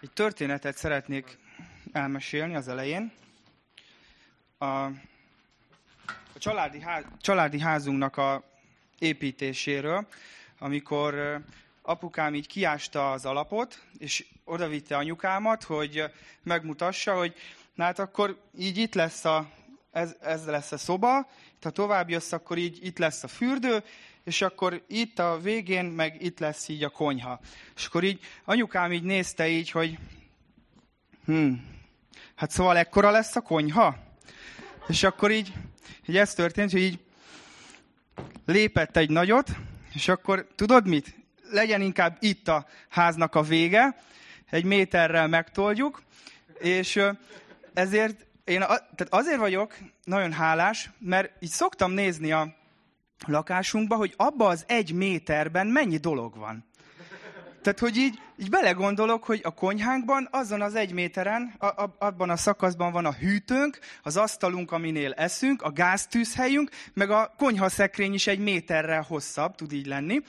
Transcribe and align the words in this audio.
Egy 0.00 0.10
történetet 0.12 0.76
szeretnék 0.76 1.38
elmesélni 1.92 2.54
az 2.54 2.68
elején. 2.68 3.12
A, 4.58 4.64
a 4.64 4.92
családi, 6.38 6.80
ház, 6.80 7.04
családi 7.20 7.60
házunknak 7.60 8.16
a 8.16 8.44
építéséről, 8.98 10.06
amikor 10.58 11.42
apukám 11.82 12.34
így 12.34 12.46
kiásta 12.46 13.12
az 13.12 13.24
alapot, 13.26 13.82
és 13.98 14.26
odavitte 14.44 14.96
anyukámat, 14.96 15.62
hogy 15.62 16.04
megmutassa, 16.42 17.16
hogy 17.16 17.34
na 17.74 17.84
hát 17.84 17.98
akkor 17.98 18.40
így 18.58 18.76
itt 18.76 18.94
lesz 18.94 19.24
a, 19.24 19.50
ez, 19.92 20.16
ez 20.20 20.46
lesz 20.46 20.72
a 20.72 20.78
szoba, 20.78 21.28
ha 21.62 21.70
tovább 21.70 22.10
jössz, 22.10 22.32
akkor 22.32 22.58
így 22.58 22.86
itt 22.86 22.98
lesz 22.98 23.22
a 23.22 23.28
fürdő, 23.28 23.82
és 24.28 24.42
akkor 24.42 24.82
itt 24.86 25.18
a 25.18 25.38
végén 25.42 25.84
meg 25.84 26.22
itt 26.22 26.38
lesz 26.38 26.68
így 26.68 26.84
a 26.84 26.88
konyha. 26.88 27.40
És 27.76 27.86
akkor 27.86 28.04
így 28.04 28.20
anyukám 28.44 28.92
így 28.92 29.02
nézte 29.02 29.48
így, 29.48 29.70
hogy 29.70 29.98
hm, 31.24 31.52
hát 32.34 32.50
szóval 32.50 32.76
ekkora 32.76 33.10
lesz 33.10 33.36
a 33.36 33.40
konyha? 33.40 33.96
És 34.88 35.02
akkor 35.02 35.30
így, 35.30 35.52
így 36.06 36.16
ez 36.16 36.34
történt, 36.34 36.70
hogy 36.70 36.80
így 36.80 36.98
lépett 38.46 38.96
egy 38.96 39.10
nagyot, 39.10 39.50
és 39.92 40.08
akkor 40.08 40.46
tudod 40.54 40.86
mit? 40.86 41.14
Legyen 41.50 41.80
inkább 41.80 42.16
itt 42.20 42.48
a 42.48 42.66
háznak 42.88 43.34
a 43.34 43.42
vége, 43.42 43.96
egy 44.50 44.64
méterrel 44.64 45.28
megtoljuk, 45.28 46.02
és 46.58 47.00
ezért 47.74 48.26
én 48.44 48.58
tehát 48.60 49.06
azért 49.08 49.38
vagyok 49.38 49.76
nagyon 50.04 50.32
hálás, 50.32 50.90
mert 50.98 51.42
így 51.42 51.50
szoktam 51.50 51.92
nézni 51.92 52.32
a 52.32 52.56
lakásunkba, 53.26 53.96
hogy 53.96 54.14
abba 54.16 54.48
az 54.48 54.64
egy 54.66 54.92
méterben 54.92 55.66
mennyi 55.66 55.96
dolog 55.96 56.36
van. 56.36 56.66
Tehát, 57.62 57.78
hogy 57.78 57.96
így, 57.96 58.20
így 58.36 58.50
belegondolok, 58.50 59.24
hogy 59.24 59.40
a 59.42 59.50
konyhánkban, 59.50 60.28
azon 60.30 60.62
az 60.62 60.74
egy 60.74 60.92
méteren, 60.92 61.54
a, 61.58 61.66
a, 61.66 61.96
abban 61.98 62.30
a 62.30 62.36
szakaszban 62.36 62.92
van 62.92 63.04
a 63.04 63.12
hűtőnk, 63.12 63.78
az 64.02 64.16
asztalunk, 64.16 64.72
aminél 64.72 65.12
eszünk, 65.12 65.62
a 65.62 65.70
gáztűzhelyünk, 65.70 66.70
meg 66.94 67.10
a 67.10 67.34
konyhaszekrény 67.36 68.14
is 68.14 68.26
egy 68.26 68.38
méterrel 68.38 69.02
hosszabb, 69.02 69.54
tud 69.54 69.72
így 69.72 69.86
lenni. 69.86 70.20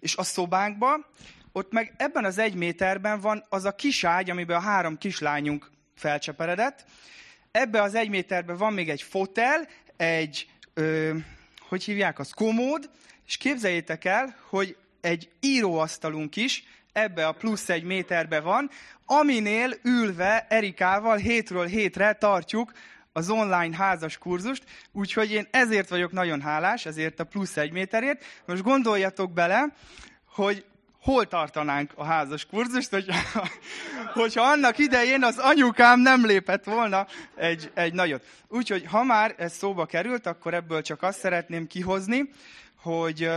És 0.00 0.16
a 0.16 0.22
szobánkban, 0.22 1.06
ott 1.52 1.72
meg 1.72 1.94
ebben 1.96 2.24
az 2.24 2.38
egy 2.38 2.54
méterben 2.54 3.20
van 3.20 3.44
az 3.48 3.64
a 3.64 3.74
kis 3.74 4.04
ágy, 4.04 4.30
amiben 4.30 4.56
a 4.56 4.60
három 4.60 4.98
kislányunk 4.98 5.70
felcseperedett. 5.94 6.84
Ebbe 7.50 7.82
az 7.82 7.94
egy 7.94 8.08
méterben 8.08 8.56
van 8.56 8.72
még 8.72 8.88
egy 8.88 9.02
fotel, 9.02 9.68
egy, 9.96 10.46
ö, 10.74 11.16
hogy 11.70 11.84
hívják, 11.84 12.18
az 12.18 12.30
komód, 12.30 12.90
és 13.26 13.36
képzeljétek 13.36 14.04
el, 14.04 14.36
hogy 14.48 14.76
egy 15.00 15.28
íróasztalunk 15.40 16.36
is 16.36 16.64
ebbe 16.92 17.26
a 17.26 17.32
plusz 17.32 17.68
egy 17.68 17.82
méterbe 17.82 18.40
van, 18.40 18.70
aminél 19.06 19.74
ülve 19.82 20.46
Erikával 20.48 21.16
hétről 21.16 21.66
hétre 21.66 22.12
tartjuk 22.12 22.72
az 23.12 23.30
online 23.30 23.76
házas 23.76 24.18
kurzust, 24.18 24.64
úgyhogy 24.92 25.30
én 25.30 25.46
ezért 25.50 25.88
vagyok 25.88 26.12
nagyon 26.12 26.40
hálás, 26.40 26.86
ezért 26.86 27.20
a 27.20 27.24
plusz 27.24 27.56
egy 27.56 27.72
méterért. 27.72 28.24
Most 28.44 28.62
gondoljatok 28.62 29.32
bele, 29.32 29.74
hogy 30.24 30.64
hol 31.00 31.26
tartanánk 31.26 31.92
a 31.94 32.04
házas 32.04 32.46
kurzust, 32.46 32.90
hogyha, 32.90 33.48
hogyha 34.12 34.42
annak 34.42 34.78
idején 34.78 35.24
az 35.24 35.38
anyukám 35.38 36.00
nem 36.00 36.26
lépett 36.26 36.64
volna 36.64 37.06
egy, 37.36 37.70
egy 37.74 37.92
nagyot. 37.92 38.24
Úgyhogy 38.48 38.84
ha 38.86 39.04
már 39.04 39.34
ez 39.38 39.52
szóba 39.52 39.86
került, 39.86 40.26
akkor 40.26 40.54
ebből 40.54 40.82
csak 40.82 41.02
azt 41.02 41.18
szeretném 41.18 41.66
kihozni, 41.66 42.30
hogy 42.82 43.30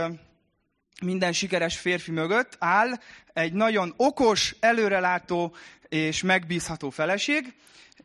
minden 1.02 1.32
sikeres 1.32 1.78
férfi 1.78 2.10
mögött 2.10 2.56
áll 2.58 2.90
egy 3.32 3.52
nagyon 3.52 3.94
okos, 3.96 4.54
előrelátó 4.60 5.54
és 5.88 6.22
megbízható 6.22 6.90
feleség, 6.90 7.54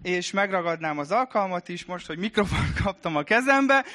és 0.01 0.31
megragadnám 0.31 0.97
az 0.97 1.11
alkalmat 1.11 1.69
is 1.69 1.85
most, 1.85 2.07
hogy 2.07 2.17
mikrofon 2.17 2.73
kaptam 2.83 3.15
a 3.15 3.23
kezembe, 3.23 3.85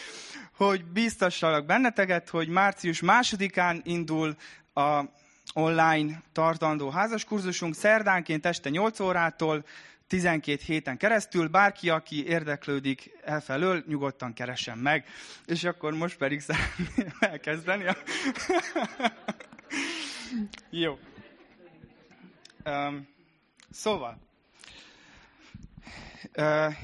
hogy 0.57 0.85
biztossalak 0.85 1.67
benneteket, 1.67 2.29
hogy 2.29 2.49
március 2.49 3.01
másodikán 3.01 3.81
indul 3.85 4.37
a 4.75 5.05
online 5.55 6.23
tartandó 6.33 6.91
házaskurzusunk 6.91 7.75
szerdánként 7.75 8.47
este 8.47 8.71
8 8.71 9.01
órától 9.01 9.65
12 10.07 10.63
héten 10.67 10.97
keresztül. 10.97 11.49
Bárki, 11.49 11.91
aki 11.91 12.27
érdeklődik 12.27 13.11
elfelől, 13.25 13.85
nyugodtan 13.87 14.33
keressen 14.33 14.79
meg. 14.79 15.07
És 15.47 15.65
akkor 15.65 15.93
most 15.93 16.17
pedig 16.17 16.41
szeretném 16.41 17.13
elkezdeni. 17.31 17.85
Jó. 20.71 20.99
Um, 22.65 23.09
szóval, 23.71 24.19
uh, 26.37 26.75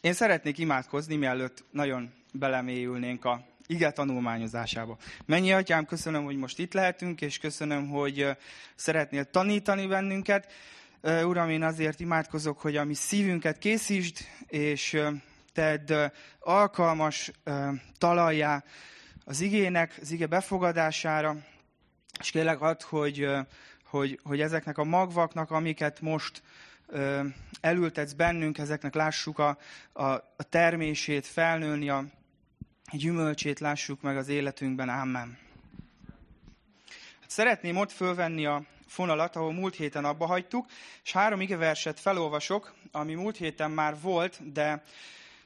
én 0.00 0.12
szeretnék 0.12 0.58
imádkozni, 0.58 1.16
mielőtt 1.16 1.64
nagyon 1.70 2.12
belemélyülnénk 2.32 3.24
a 3.24 3.46
ige 3.66 3.90
tanulmányozásába. 3.90 4.96
Mennyi 5.24 5.52
atyám, 5.52 5.84
köszönöm, 5.84 6.24
hogy 6.24 6.36
most 6.36 6.58
itt 6.58 6.72
lehetünk, 6.72 7.20
és 7.20 7.38
köszönöm, 7.38 7.88
hogy 7.88 8.36
szeretnél 8.74 9.24
tanítani 9.24 9.86
bennünket. 9.86 10.52
Uram, 11.02 11.50
én 11.50 11.62
azért 11.62 12.00
imádkozok, 12.00 12.60
hogy 12.60 12.76
a 12.76 12.84
mi 12.84 12.94
szívünket 12.94 13.58
készítsd, 13.58 14.16
és 14.46 15.00
tedd 15.52 15.92
alkalmas 16.40 17.30
talajjá 17.98 18.64
az 19.24 19.40
igének, 19.40 19.98
az 20.00 20.10
ige 20.10 20.26
befogadására, 20.26 21.36
és 22.20 22.30
kérlek 22.30 22.60
add, 22.60 22.82
hogy, 22.82 23.28
hogy, 23.84 24.20
hogy 24.22 24.40
ezeknek 24.40 24.78
a 24.78 24.84
magvaknak, 24.84 25.50
amiket 25.50 26.00
most 26.00 26.42
elültetsz 27.60 28.12
bennünk, 28.12 28.58
ezeknek 28.58 28.94
lássuk 28.94 29.38
a, 29.38 29.58
a 29.92 30.42
termését 30.48 31.26
felnőni, 31.26 31.88
a, 31.88 32.04
gyümölcsét 32.92 33.60
lássuk 33.60 34.02
meg 34.02 34.16
az 34.16 34.28
életünkben. 34.28 34.88
Amen. 34.88 35.38
Hát 37.20 37.30
szeretném 37.30 37.76
ott 37.76 37.92
fölvenni 37.92 38.46
a 38.46 38.62
fonalat, 38.86 39.36
ahol 39.36 39.52
múlt 39.52 39.76
héten 39.76 40.04
abba 40.04 40.26
hagytuk, 40.26 40.66
és 41.04 41.12
három 41.12 41.40
igeverset 41.40 42.00
felolvasok, 42.00 42.74
ami 42.92 43.14
múlt 43.14 43.36
héten 43.36 43.70
már 43.70 44.00
volt, 44.00 44.52
de, 44.52 44.84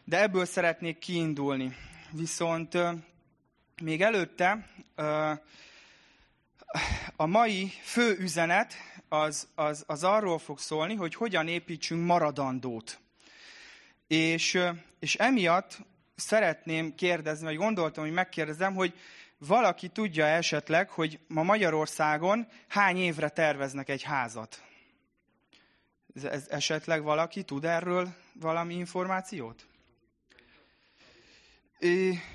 de 0.05 0.21
ebből 0.21 0.45
szeretnék 0.45 0.99
kiindulni. 0.99 1.77
Viszont 2.11 2.79
még 3.83 4.03
előtte 4.03 4.69
a 7.17 7.27
mai 7.27 7.73
fő 7.83 8.17
üzenet 8.19 8.75
az, 9.09 9.49
az, 9.55 9.85
az 9.87 10.05
arról 10.05 10.39
fog 10.39 10.59
szólni, 10.59 10.95
hogy 10.95 11.15
hogyan 11.15 11.49
építsünk 11.49 12.07
maradandót. 12.07 13.01
És, 14.07 14.59
és 14.99 15.15
emiatt 15.15 15.79
szeretném 16.21 16.95
kérdezni, 16.95 17.45
vagy 17.45 17.57
gondoltam, 17.57 18.05
hogy 18.05 18.13
megkérdezem, 18.13 18.75
hogy 18.75 18.95
valaki 19.39 19.89
tudja 19.89 20.27
esetleg, 20.27 20.91
hogy 20.91 21.19
ma 21.29 21.43
Magyarországon 21.43 22.47
hány 22.69 22.97
évre 22.97 23.29
terveznek 23.29 23.89
egy 23.89 24.03
házat? 24.03 24.63
Ez, 26.15 26.25
ez 26.25 26.47
esetleg 26.49 27.03
valaki 27.03 27.43
tud 27.43 27.65
erről 27.65 28.15
valami 28.33 28.75
információt? 28.75 29.67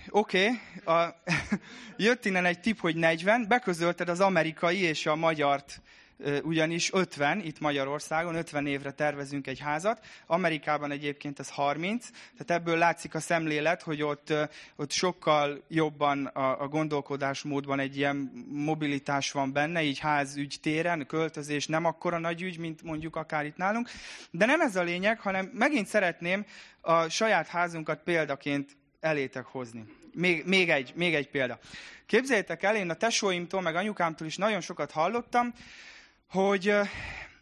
Oké, 0.10 0.50
okay. 0.84 1.10
jött 2.08 2.26
innen 2.26 2.46
egy 2.46 2.60
tip, 2.60 2.80
hogy 2.80 2.96
40, 2.96 3.48
beközölted 3.48 4.10
az 4.10 4.20
amerikai 4.20 4.82
és 4.82 5.06
a 5.06 5.16
magyart 5.16 5.82
ugyanis 6.44 6.94
50, 6.94 7.40
itt 7.40 7.60
Magyarországon 7.60 8.36
50 8.36 8.68
évre 8.68 8.92
tervezünk 8.92 9.48
egy 9.48 9.60
házat, 9.60 10.06
Amerikában 10.26 10.92
egyébként 10.92 11.40
ez 11.40 11.50
30, 11.50 12.10
tehát 12.38 12.62
ebből 12.62 12.78
látszik 12.78 13.16
a 13.16 13.20
szemlélet, 13.20 13.82
hogy 13.82 14.02
ott, 14.02 14.34
ott 14.76 14.92
sokkal 14.92 15.64
jobban 15.68 16.26
a, 16.26 16.62
a 16.62 16.68
gondolkodásmódban 16.68 17.80
egy 17.80 17.98
ilyen 17.98 18.46
mobilitás 18.50 19.32
van 19.32 19.52
benne, 19.52 19.84
így 19.84 20.00
házügy 20.00 20.58
téren, 20.62 21.06
költözés 21.08 21.68
nem 21.68 21.86
akkora 21.86 22.18
nagy 22.18 22.42
ügy, 22.42 22.58
mint 22.58 22.82
mondjuk 22.82 23.16
akár 23.16 23.46
itt 23.46 23.58
nálunk. 23.58 23.90
De 24.32 24.46
nem 24.46 24.62
ez 24.62 24.76
a 24.76 24.84
lényeg, 24.84 25.20
hanem 25.20 25.52
megint 25.54 25.88
szeretném 25.88 26.46
a 26.82 27.10
saját 27.10 27.48
házunkat 27.48 28.04
példaként 28.04 28.78
elétek 29.00 29.46
hozni. 29.46 29.86
Még, 30.14 30.46
még, 30.46 30.70
egy, 30.70 30.94
még 30.96 31.16
egy 31.16 31.30
példa. 31.30 31.60
Képzeljétek 32.06 32.64
el, 32.64 32.76
én 32.76 32.90
a 32.90 32.94
tesóimtól, 32.94 33.62
meg 33.62 33.76
anyukámtól 33.76 34.28
is 34.28 34.38
nagyon 34.38 34.62
sokat 34.62 34.92
hallottam, 34.92 35.54
hogy 36.30 36.74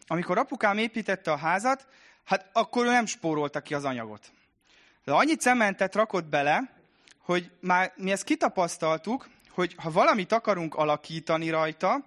amikor 0.08 0.38
apukám 0.38 0.78
építette 0.78 1.32
a 1.32 1.38
házat, 1.38 1.88
hát 2.24 2.50
akkor 2.54 2.86
ő 2.86 2.90
nem 2.90 3.06
spórolta 3.06 3.62
ki 3.62 3.74
az 3.74 3.86
anyagot. 3.86 4.32
De 5.04 5.12
annyi 5.12 5.36
cementet 5.36 5.96
rakott 5.96 6.26
bele, 6.26 6.74
hogy 7.18 7.52
már 7.60 7.94
mi 7.96 8.12
ezt 8.12 8.24
kitapasztaltuk, 8.24 9.30
hogy 9.50 9.76
ha 9.78 9.92
valamit 9.92 10.32
akarunk 10.32 10.76
alakítani 10.76 11.50
rajta, 11.50 12.06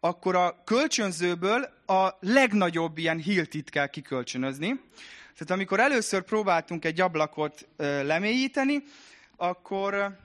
akkor 0.00 0.36
a 0.36 0.62
kölcsönzőből 0.64 1.68
a 1.86 2.08
legnagyobb 2.20 2.98
ilyen 2.98 3.18
hiltit 3.18 3.70
kell 3.70 3.86
kikölcsönözni. 3.86 4.80
Tehát 5.32 5.50
amikor 5.50 5.80
először 5.80 6.22
próbáltunk 6.22 6.84
egy 6.84 7.00
ablakot 7.00 7.68
lemélyíteni, 7.76 8.84
akkor, 9.36 10.18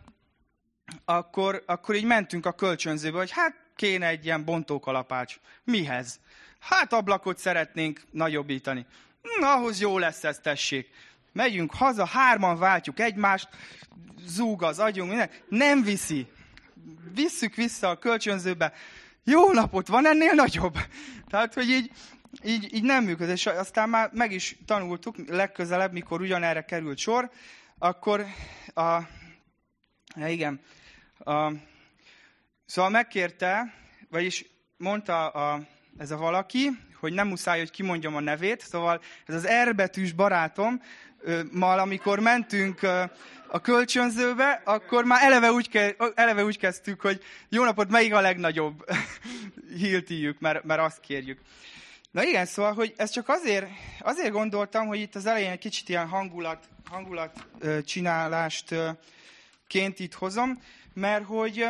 akkor, 1.06 1.64
akkor 1.66 1.96
így 1.96 2.04
mentünk 2.04 2.46
a 2.46 2.52
kölcsönzőbe, 2.52 3.18
hogy 3.18 3.32
hát 3.32 3.59
kéne 3.80 4.08
egy 4.08 4.26
ilyen 4.26 4.46
bontókalapács. 4.46 5.40
Mihez? 5.64 6.20
Hát 6.60 6.94
ablakot 6.94 7.38
szeretnénk 7.38 8.02
nagyobbítani. 8.12 8.86
Na, 9.40 9.54
ahhoz 9.54 9.80
jó 9.80 9.98
lesz 9.98 10.24
ez, 10.24 10.40
tessék. 10.40 10.90
Megyünk 11.32 11.74
haza, 11.74 12.06
hárman 12.06 12.58
váltjuk 12.58 13.00
egymást, 13.00 13.48
zúg 14.26 14.64
az 14.64 14.80
agyunk, 14.80 15.10
minden. 15.10 15.30
Nem 15.50 15.84
viszi. 15.84 16.28
Visszük 17.14 17.56
vissza 17.56 17.90
a 17.90 17.98
kölcsönzőbe. 17.98 18.74
Jó 19.24 19.52
napot, 19.52 19.88
van 19.88 20.08
ennél 20.08 20.34
nagyobb? 20.34 20.78
Tehát, 21.30 21.54
hogy 21.54 21.70
így, 21.70 21.92
így, 22.44 22.74
így 22.74 22.84
nem 22.84 23.04
működik. 23.04 23.34
És 23.34 23.46
aztán 23.46 23.90
már 23.90 24.10
meg 24.14 24.32
is 24.32 24.58
tanultuk, 24.66 25.16
legközelebb, 25.28 25.92
mikor 25.92 26.22
ugyanerre 26.22 26.62
került 26.62 26.98
sor, 26.98 27.32
akkor 27.78 28.26
a, 28.74 29.00
igen, 30.16 30.62
a, 31.18 31.52
szóval 32.70 32.90
megkérte, 32.90 33.74
vagyis 34.10 34.46
mondta 34.78 35.28
a, 35.28 35.62
ez 35.98 36.12
a 36.12 36.18
valaki, 36.18 36.70
hogy 37.00 37.14
nem 37.14 37.28
muszáj, 37.28 37.58
hogy 37.60 37.72
kimondjam 37.72 38.16
a 38.16 38.20
nevét, 38.20 38.62
szóval 38.62 39.02
ez 39.26 39.36
az 39.36 39.48
R 39.64 39.76
betűs 39.76 40.12
barátom, 40.12 40.82
mal, 41.52 41.80
amikor 41.80 42.20
mentünk 42.20 42.82
a 43.48 43.62
kölcsönzőbe, 43.62 44.62
akkor 44.66 45.04
már 45.04 45.24
eleve 45.24 45.52
úgy, 45.52 45.70
ke, 45.70 45.96
eleve 46.16 46.44
úgy 46.44 46.58
kezdtük, 46.58 47.02
hogy 47.02 47.24
jó 47.50 47.64
napot, 47.64 47.90
melyik 47.90 48.14
a 48.14 48.22
legnagyobb 48.22 48.86
hiltijük, 49.82 50.40
mert, 50.40 50.64
mert 50.64 50.82
azt 50.82 51.00
kérjük. 51.00 51.40
Na 52.12 52.24
igen, 52.24 52.46
szóval, 52.46 52.74
hogy 52.74 52.94
ezt 52.98 53.14
csak 53.14 53.30
azért, 53.30 53.68
azért 54.00 54.32
gondoltam, 54.32 54.88
hogy 54.88 55.00
itt 55.00 55.16
az 55.16 55.26
elején 55.26 55.52
egy 55.52 55.60
kicsit 55.60 55.90
ilyen 55.90 56.08
hangulat, 56.08 56.70
hangulat 56.90 57.48
csinálást 57.86 58.76
ként 59.68 60.00
itt 60.00 60.14
hozom, 60.14 60.62
mert 60.94 61.26
hogy, 61.26 61.66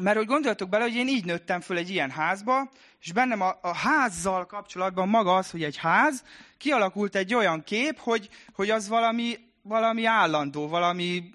mert 0.00 0.16
hogy 0.16 0.26
gondoltok 0.26 0.68
bele, 0.68 0.84
hogy 0.84 0.94
én 0.94 1.08
így 1.08 1.24
nőttem 1.24 1.60
föl 1.60 1.76
egy 1.76 1.90
ilyen 1.90 2.10
házba, 2.10 2.70
és 3.00 3.12
bennem 3.12 3.40
a, 3.40 3.58
a 3.62 3.74
házzal 3.74 4.46
kapcsolatban 4.46 5.08
maga 5.08 5.36
az, 5.36 5.50
hogy 5.50 5.62
egy 5.62 5.76
ház, 5.76 6.24
kialakult 6.58 7.16
egy 7.16 7.34
olyan 7.34 7.64
kép, 7.64 7.98
hogy, 7.98 8.28
hogy 8.54 8.70
az 8.70 8.88
valami, 8.88 9.38
valami 9.62 10.04
állandó, 10.04 10.68
valami 10.68 11.30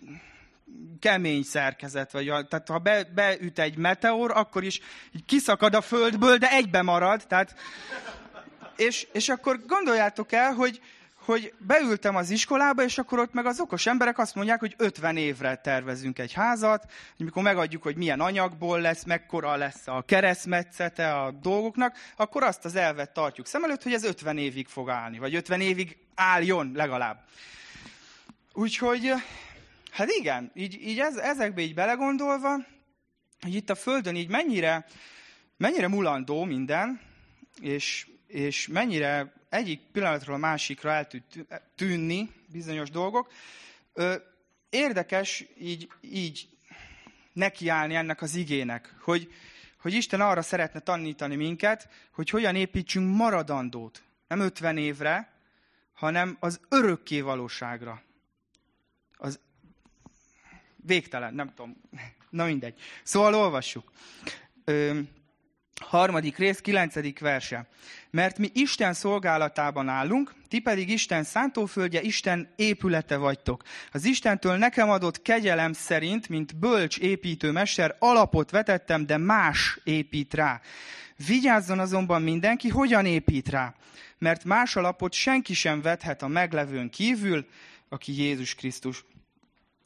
kemény 0.99 1.43
szerkezet, 1.43 2.11
vagy 2.11 2.25
tehát 2.25 2.67
ha 2.67 2.79
be, 2.79 3.03
beüt 3.03 3.59
egy 3.59 3.77
meteor, 3.77 4.31
akkor 4.31 4.63
is 4.63 4.79
kiszakad 5.25 5.73
a 5.75 5.81
földből, 5.81 6.37
de 6.37 6.51
egybe 6.51 6.81
marad, 6.81 7.23
tehát 7.27 7.55
és, 8.75 9.07
és 9.11 9.29
akkor 9.29 9.59
gondoljátok 9.65 10.31
el, 10.31 10.53
hogy, 10.53 10.81
hogy 11.31 11.53
beültem 11.57 12.15
az 12.15 12.29
iskolába, 12.29 12.83
és 12.83 12.97
akkor 12.97 13.19
ott 13.19 13.33
meg 13.33 13.45
az 13.45 13.59
okos 13.59 13.85
emberek 13.85 14.17
azt 14.17 14.35
mondják, 14.35 14.59
hogy 14.59 14.73
50 14.77 15.17
évre 15.17 15.55
tervezünk 15.55 16.19
egy 16.19 16.33
házat, 16.33 16.91
hogy 17.17 17.25
mikor 17.25 17.43
megadjuk, 17.43 17.83
hogy 17.83 17.95
milyen 17.95 18.19
anyagból 18.19 18.81
lesz, 18.81 19.03
mekkora 19.03 19.55
lesz 19.55 19.87
a 19.87 20.01
keresztmetszete 20.01 21.13
a 21.13 21.31
dolgoknak, 21.31 21.97
akkor 22.15 22.43
azt 22.43 22.65
az 22.65 22.75
elvet 22.75 23.13
tartjuk 23.13 23.47
szem 23.47 23.63
előtt, 23.63 23.83
hogy 23.83 23.93
ez 23.93 24.03
50 24.03 24.37
évig 24.37 24.67
fog 24.67 24.89
állni, 24.89 25.17
vagy 25.17 25.35
50 25.35 25.61
évig 25.61 25.97
álljon 26.15 26.71
legalább. 26.75 27.23
Úgyhogy, 28.53 29.13
hát 29.91 30.09
igen, 30.09 30.51
így, 30.53 30.87
így 30.87 30.99
ez, 30.99 31.15
ezekbe 31.15 31.61
így 31.61 31.73
belegondolva, 31.73 32.55
hogy 33.41 33.55
itt 33.55 33.69
a 33.69 33.75
Földön 33.75 34.15
így 34.15 34.29
mennyire, 34.29 34.85
mennyire 35.57 35.87
mulandó 35.87 36.43
minden, 36.43 37.01
és, 37.61 38.07
és 38.27 38.67
mennyire 38.67 39.39
egyik 39.51 39.81
pillanatról 39.91 40.35
a 40.35 40.39
másikra 40.39 40.91
el 40.91 41.07
tud 41.07 41.23
tűnni 41.75 42.29
bizonyos 42.47 42.89
dolgok. 42.89 43.31
Érdekes 44.69 45.45
így, 45.57 45.89
így 46.01 46.47
nekiállni 47.33 47.95
ennek 47.95 48.21
az 48.21 48.35
igének, 48.35 48.95
hogy, 49.01 49.33
hogy 49.81 49.93
Isten 49.93 50.21
arra 50.21 50.41
szeretne 50.41 50.79
tanítani 50.79 51.35
minket, 51.35 51.89
hogy 52.11 52.29
hogyan 52.29 52.55
építsünk 52.55 53.15
maradandót. 53.15 54.03
Nem 54.27 54.39
50 54.39 54.77
évre, 54.77 55.33
hanem 55.93 56.37
az 56.39 56.59
örökké 56.69 57.21
valóságra. 57.21 58.01
Az 59.17 59.39
végtelen, 60.75 61.33
nem 61.33 61.53
tudom. 61.53 61.81
Na 62.29 62.45
mindegy. 62.45 62.79
Szóval 63.03 63.33
olvassuk. 63.33 63.91
Harmadik 65.83 66.37
rész, 66.37 66.59
kilencedik 66.59 67.19
verse. 67.19 67.67
Mert 68.09 68.37
mi 68.37 68.49
Isten 68.53 68.93
szolgálatában 68.93 69.87
állunk, 69.87 70.33
ti 70.47 70.59
pedig 70.59 70.89
Isten 70.89 71.23
szántóföldje, 71.23 72.01
Isten 72.01 72.53
épülete 72.55 73.17
vagytok. 73.17 73.63
Az 73.91 74.05
Istentől 74.05 74.57
nekem 74.57 74.89
adott 74.89 75.21
kegyelem 75.21 75.73
szerint, 75.73 76.29
mint 76.29 76.55
bölcs 76.55 76.97
építőmester, 76.99 77.95
alapot 77.99 78.49
vetettem, 78.49 79.05
de 79.05 79.17
más 79.17 79.79
épít 79.83 80.33
rá. 80.33 80.61
Vigyázzon 81.27 81.79
azonban 81.79 82.21
mindenki, 82.21 82.69
hogyan 82.69 83.05
épít 83.05 83.49
rá. 83.49 83.75
Mert 84.17 84.43
más 84.43 84.75
alapot 84.75 85.13
senki 85.13 85.53
sem 85.53 85.81
vethet 85.81 86.21
a 86.21 86.27
meglevőn 86.27 86.89
kívül, 86.89 87.47
aki 87.89 88.21
Jézus 88.21 88.55
Krisztus. 88.55 89.05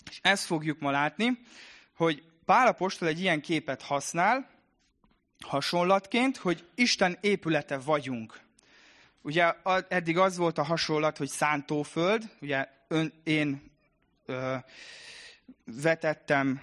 És 0.09 0.19
ezt 0.21 0.45
fogjuk 0.45 0.79
ma 0.79 0.91
látni, 0.91 1.39
hogy 1.95 2.23
Pál 2.45 2.67
apostol 2.67 3.07
egy 3.07 3.19
ilyen 3.19 3.41
képet 3.41 3.81
használ, 3.81 4.49
hasonlatként, 5.45 6.37
hogy 6.37 6.63
Isten 6.75 7.17
épülete 7.21 7.77
vagyunk. 7.77 8.39
Ugye 9.21 9.53
eddig 9.87 10.17
az 10.17 10.37
volt 10.37 10.57
a 10.57 10.63
hasonlat, 10.63 11.17
hogy 11.17 11.29
szántóföld, 11.29 12.29
ugye 12.41 12.67
ön, 12.87 13.13
én 13.23 13.71
ö, 14.25 14.55
vetettem, 15.65 16.61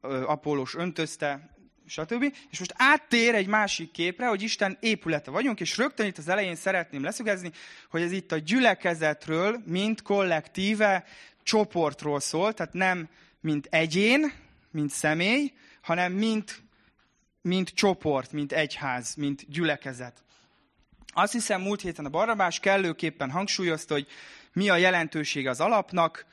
ö, 0.00 0.22
Apollos 0.26 0.74
öntözte, 0.74 1.56
stb. 1.86 2.34
És 2.50 2.58
most 2.58 2.74
áttér 2.76 3.34
egy 3.34 3.46
másik 3.46 3.90
képre, 3.90 4.26
hogy 4.26 4.42
Isten 4.42 4.76
épülete 4.80 5.30
vagyunk, 5.30 5.60
és 5.60 5.76
rögtön 5.76 6.06
itt 6.06 6.18
az 6.18 6.28
elején 6.28 6.56
szeretném 6.56 7.02
leszögezni, 7.02 7.52
hogy 7.90 8.02
ez 8.02 8.12
itt 8.12 8.32
a 8.32 8.38
gyülekezetről, 8.38 9.62
mint 9.66 10.02
kollektíve 10.02 11.04
csoportról 11.42 12.20
szól, 12.20 12.54
tehát 12.54 12.72
nem 12.72 13.08
mint 13.40 13.66
egyén, 13.70 14.32
mint 14.70 14.90
személy, 14.90 15.52
hanem 15.80 16.12
mint 16.12 16.62
mint 17.42 17.68
csoport, 17.68 18.32
mint 18.32 18.52
egyház, 18.52 19.14
mint 19.14 19.50
gyülekezet. 19.50 20.22
Azt 21.12 21.32
hiszem, 21.32 21.60
múlt 21.60 21.80
héten 21.80 22.04
a 22.04 22.08
Barabás 22.08 22.60
kellőképpen 22.60 23.30
hangsúlyozta, 23.30 23.94
hogy 23.94 24.06
mi 24.52 24.68
a 24.68 24.76
jelentőség 24.76 25.46
az 25.46 25.60
alapnak. 25.60 26.26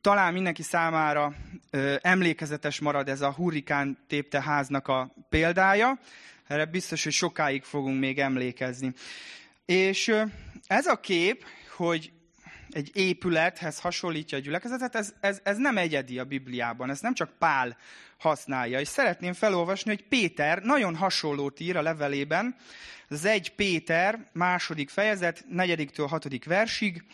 Talán 0.00 0.32
mindenki 0.32 0.62
számára 0.62 1.34
ö, 1.70 1.96
emlékezetes 2.00 2.80
marad 2.80 3.08
ez 3.08 3.20
a 3.20 3.32
hurrikán 3.32 3.98
tépte 4.06 4.42
háznak 4.42 4.88
a 4.88 5.14
példája. 5.28 5.98
Erre 6.46 6.64
biztos, 6.64 7.04
hogy 7.04 7.12
sokáig 7.12 7.62
fogunk 7.62 7.98
még 7.98 8.18
emlékezni. 8.18 8.92
És 9.64 10.08
ö, 10.08 10.22
ez 10.66 10.86
a 10.86 11.00
kép, 11.00 11.44
hogy 11.76 12.12
egy 12.70 12.90
épülethez 12.94 13.80
hasonlítja 13.80 14.38
a 14.38 14.40
gyülekezetet, 14.40 14.94
ez, 14.94 15.14
ez, 15.20 15.40
ez 15.42 15.56
nem 15.56 15.76
egyedi 15.76 16.18
a 16.18 16.24
Bibliában, 16.24 16.90
ez 16.90 17.00
nem 17.00 17.14
csak 17.14 17.32
Pál 17.38 17.76
használja. 18.18 18.80
És 18.80 18.88
szeretném 18.88 19.32
felolvasni, 19.32 19.90
hogy 19.90 20.08
Péter 20.08 20.62
nagyon 20.62 20.96
hasonlót 20.96 21.60
ír 21.60 21.76
a 21.76 21.82
levelében, 21.82 22.56
az 23.08 23.24
egy 23.24 23.54
Péter, 23.54 24.26
második 24.32 24.88
fejezet, 24.88 25.44
negyediktől 25.48 26.06
hatodik 26.06 26.44
versig. 26.44 27.04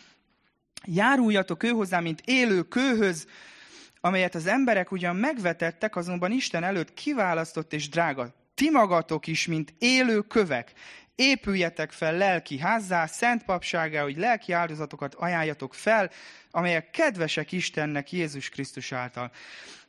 Járuljatok 0.85 1.63
ő 1.63 1.69
hozzá, 1.69 1.99
mint 1.99 2.21
élő 2.25 2.61
kőhöz, 2.61 3.27
amelyet 4.01 4.35
az 4.35 4.45
emberek 4.45 4.91
ugyan 4.91 5.15
megvetettek, 5.15 5.95
azonban 5.95 6.31
Isten 6.31 6.63
előtt 6.63 6.93
kiválasztott 6.93 7.73
és 7.73 7.89
drága. 7.89 8.33
Ti 8.53 8.69
magatok 8.69 9.27
is, 9.27 9.47
mint 9.47 9.73
élő 9.79 10.21
kövek, 10.21 10.73
épüljetek 11.17 11.91
fel 11.91 12.17
lelki 12.17 12.59
házzá, 12.59 13.05
szent 13.05 13.43
papságá, 13.43 14.01
hogy 14.03 14.17
lelki 14.17 14.51
áldozatokat 14.51 15.13
ajánljatok 15.13 15.73
fel, 15.73 16.11
amelyek 16.51 16.89
kedvesek 16.89 17.51
Istennek 17.51 18.11
Jézus 18.11 18.49
Krisztus 18.49 18.91
által. 18.91 19.31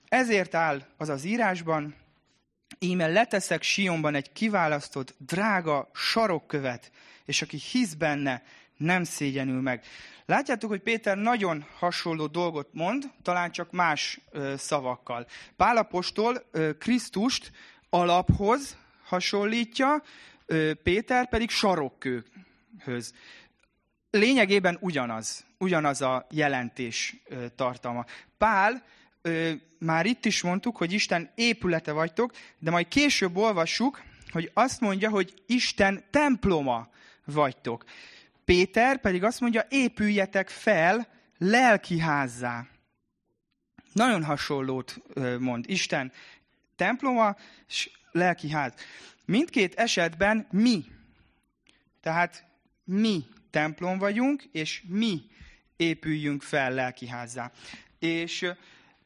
Ezért 0.09 0.55
áll 0.55 0.83
az 0.97 1.09
az 1.09 1.25
írásban, 1.25 1.95
íme 2.79 3.07
leteszek 3.07 3.63
Sionban 3.63 4.15
egy 4.15 4.33
kiválasztott, 4.33 5.15
drága 5.19 5.91
sarokkövet, 5.95 6.91
és 7.25 7.43
aki 7.43 7.57
hisz 7.57 7.95
benne, 7.95 8.43
nem 8.77 9.05
szégyenül 9.05 9.61
meg. 9.61 9.85
Látjátok, 10.27 10.71
hogy 10.71 10.81
Péter 10.81 11.17
nagyon 11.17 11.67
hasonló 11.79 12.27
dolgot 12.27 12.69
mond, 12.73 13.05
talán 13.23 13.51
csak 13.51 13.71
más 13.71 14.21
ö, 14.31 14.55
szavakkal. 14.57 15.27
Pálapostól 15.57 16.47
ö, 16.51 16.77
Krisztust 16.79 17.53
alaphoz 17.91 18.77
hasonlítja, 19.05 20.03
Péter 20.83 21.29
pedig 21.29 21.51
sarokkőhöz. 21.51 23.15
Lényegében 24.11 24.79
ugyanaz, 24.81 25.47
ugyanaz 25.59 26.03
a 26.03 26.27
jelentés 26.31 27.17
tartalma. 27.55 28.05
Pál 28.39 28.85
már 29.79 30.07
itt 30.07 30.25
is 30.25 30.43
mondtuk, 30.43 30.77
hogy 30.77 30.93
Isten 30.93 31.31
épülete 31.35 31.93
vagytok, 31.93 32.33
de 32.59 32.71
majd 32.71 32.89
később 32.89 33.37
olvassuk, 33.37 34.03
hogy 34.31 34.51
azt 34.55 34.81
mondja, 34.81 35.11
hogy 35.11 35.43
Isten 35.47 36.05
temploma 36.11 36.89
vagytok. 37.25 37.85
Péter 38.45 39.01
pedig 39.01 39.25
azt 39.25 39.41
mondja, 39.41 39.67
épüljetek 39.69 40.49
fel 40.49 41.09
lelki 41.39 41.99
házzá. 41.99 42.67
Nagyon 43.93 44.25
hasonlót 44.25 45.01
mond. 45.39 45.65
Isten 45.69 46.13
temploma, 46.79 47.37
és 47.69 47.91
lelki 48.13 48.51
ház. 48.51 48.73
Mindkét 49.25 49.75
esetben 49.75 50.47
mi. 50.51 50.85
Tehát 52.01 52.45
mi 52.85 53.25
templom 53.51 53.99
vagyunk, 53.99 54.43
és 54.53 54.83
mi 54.87 55.21
épüljünk 55.77 56.43
fel 56.43 56.73
lelkiházzá. 56.73 57.51
És 57.99 58.51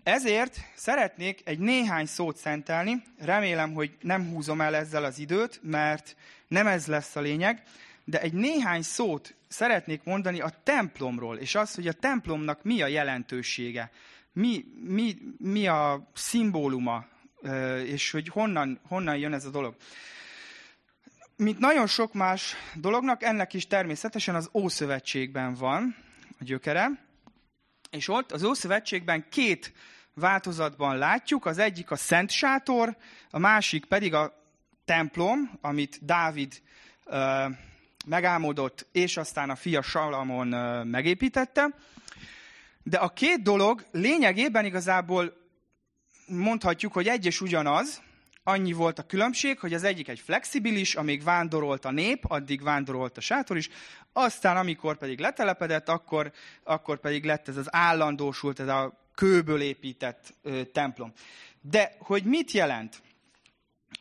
ezért 0.03 0.57
szeretnék 0.75 1.41
egy 1.45 1.59
néhány 1.59 2.07
szót 2.07 2.37
szentelni. 2.37 3.03
Remélem, 3.19 3.73
hogy 3.73 3.97
nem 4.01 4.29
húzom 4.29 4.61
el 4.61 4.75
ezzel 4.75 5.05
az 5.05 5.19
időt, 5.19 5.61
mert 5.63 6.17
nem 6.49 6.67
ez 6.67 6.87
lesz 6.87 7.17
a 7.17 7.21
lényeg, 7.21 7.63
de 8.05 8.21
egy 8.21 8.33
néhány 8.33 8.83
szót 8.83 9.35
szeretnék 9.49 10.05
mondani 10.05 10.41
a 10.41 10.53
templomról, 10.63 11.37
és 11.37 11.55
az, 11.55 11.75
hogy 11.75 11.87
a 11.87 11.93
templomnak 11.93 12.63
mi 12.63 12.83
a 12.83 12.87
jelentősége, 12.87 13.91
mi, 14.33 14.65
mi, 14.85 15.17
mi 15.39 15.67
a 15.67 16.11
szimbóluma, 16.15 17.07
és 17.85 18.11
hogy 18.11 18.29
honnan, 18.29 18.81
honnan 18.89 19.17
jön 19.17 19.33
ez 19.33 19.45
a 19.45 19.51
dolog. 19.51 19.75
Mint 21.37 21.59
nagyon 21.59 21.87
sok 21.87 22.13
más 22.13 22.55
dolognak, 22.75 23.23
ennek 23.23 23.55
is 23.55 23.67
természetesen 23.67 24.35
az 24.35 24.49
Ószövetségben 24.53 25.55
van 25.55 25.97
a 26.41 26.45
gyökere, 26.45 26.91
és 27.91 28.09
ott 28.09 28.33
az 28.33 28.43
Ószövetségben 28.43 29.29
két 29.29 29.73
változatban 30.15 30.97
látjuk, 30.97 31.47
az 31.47 31.59
egyik 31.59 31.91
a 31.91 31.97
Szent 31.97 32.31
Sátor, 32.31 32.97
a 33.31 33.39
másik 33.39 33.85
pedig 33.85 34.15
a 34.15 34.43
templom, 34.85 35.59
amit 35.61 36.05
Dávid 36.05 36.63
uh, 37.07 37.17
megálmodott, 38.07 38.87
és 38.93 39.17
aztán 39.17 39.51
a 39.51 39.57
fia 39.57 39.83
Salamon 39.83 40.55
uh, 40.55 40.85
megépítette. 40.85 41.75
De 42.83 42.99
a 42.99 43.09
két 43.09 43.43
dolog 43.43 43.85
lényegében 43.91 44.65
igazából 44.65 45.42
mondhatjuk, 46.33 46.93
hogy 46.93 47.09
egy 47.09 47.27
és 47.27 47.41
ugyanaz, 47.41 48.03
annyi 48.45 48.73
volt 48.73 48.99
a 48.99 49.07
különbség, 49.07 49.59
hogy 49.59 49.75
az 49.75 49.85
egyik 49.85 50.09
egy 50.09 50.21
flexibilis, 50.21 50.95
amíg 50.95 51.23
vándorolt 51.23 51.85
a 51.85 51.91
nép, 51.91 52.25
addig 52.29 52.63
vándorolt 52.63 53.17
a 53.17 53.21
sátor 53.21 53.57
is, 53.57 53.69
aztán 54.13 54.57
amikor 54.57 54.97
pedig 54.97 55.19
letelepedett, 55.19 55.89
akkor, 55.89 56.33
akkor 56.65 57.01
pedig 57.01 57.25
lett 57.25 57.49
ez 57.49 57.57
az 57.57 57.75
állandósult, 57.75 58.61
ez 58.61 58.69
a 58.69 59.01
kőből 59.15 59.61
épített 59.61 60.35
ö, 60.43 60.65
templom. 60.65 61.13
De 61.61 61.97
hogy 61.99 62.25
mit 62.25 62.51
jelent? 62.51 63.03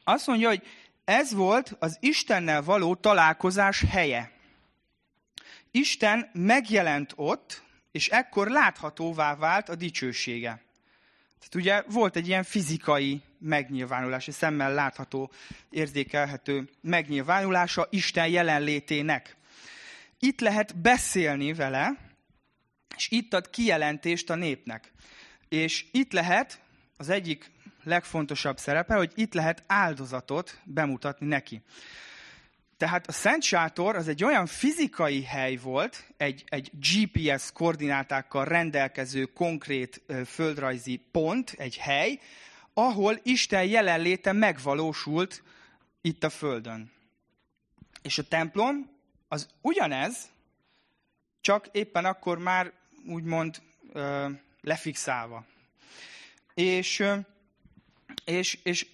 Azt 0.04 0.28
mondja, 0.28 0.48
hogy 0.48 0.64
ez 1.04 1.34
volt 1.34 1.76
az 1.80 1.98
Istennel 2.00 2.62
való 2.62 2.96
találkozás 2.96 3.84
helye. 3.90 4.32
Isten 5.72 6.30
megjelent 6.34 7.14
ott, 7.16 7.64
és 7.92 8.10
ekkor 8.10 8.48
láthatóvá 8.48 9.36
vált 9.36 9.70
a 9.70 9.76
dicsősége. 9.76 10.62
Tehát 11.42 11.56
ugye 11.56 11.94
volt 11.94 12.16
egy 12.16 12.28
ilyen 12.28 12.44
fizikai 12.44 13.22
megnyilvánulás, 13.40 14.28
egy 14.28 14.34
szemmel 14.34 14.74
látható, 14.74 15.32
érzékelhető 15.70 16.70
megnyilvánulása 16.82 17.88
Isten 17.90 18.28
jelenlétének. 18.28 19.36
Itt 20.20 20.40
lehet 20.40 20.82
beszélni 20.82 21.54
vele, 21.54 21.98
és 22.96 23.10
itt 23.10 23.34
ad 23.34 23.50
kijelentést 23.50 24.30
a 24.30 24.36
népnek. 24.36 24.92
És 25.50 25.86
itt 25.92 26.12
lehet, 26.12 26.62
az 26.98 27.10
egyik 27.10 27.52
legfontosabb 27.84 28.58
szerepe, 28.58 28.96
hogy 28.96 29.12
itt 29.16 29.34
lehet 29.34 29.64
áldozatot 29.68 30.60
bemutatni 30.64 31.28
neki. 31.28 31.62
Tehát 32.82 33.08
a 33.08 33.12
Szent 33.12 33.44
Sátor 33.44 33.96
az 33.96 34.08
egy 34.08 34.24
olyan 34.24 34.46
fizikai 34.46 35.24
hely 35.24 35.56
volt, 35.56 36.14
egy, 36.18 36.44
egy 36.46 36.72
GPS 36.74 37.52
koordinátákkal 37.52 38.46
rendelkező 38.46 39.26
konkrét 39.26 40.02
földrajzi 40.26 41.02
pont, 41.12 41.54
egy 41.58 41.78
hely, 41.78 42.20
ahol 42.74 43.20
Isten 43.24 43.64
jelenléte 43.64 44.32
megvalósult 44.32 45.44
itt 46.02 46.24
a 46.24 46.30
Földön. 46.30 46.92
És 48.02 48.18
a 48.18 48.28
templom 48.28 48.90
az 49.28 49.48
ugyanez, 49.62 50.30
csak 51.42 51.68
éppen 51.72 52.06
akkor 52.06 52.38
már 52.38 52.72
úgymond 53.08 53.62
ö, 53.94 54.30
lefixálva. 54.62 55.46
És, 56.54 57.04
és, 58.26 58.60
és 58.64 58.88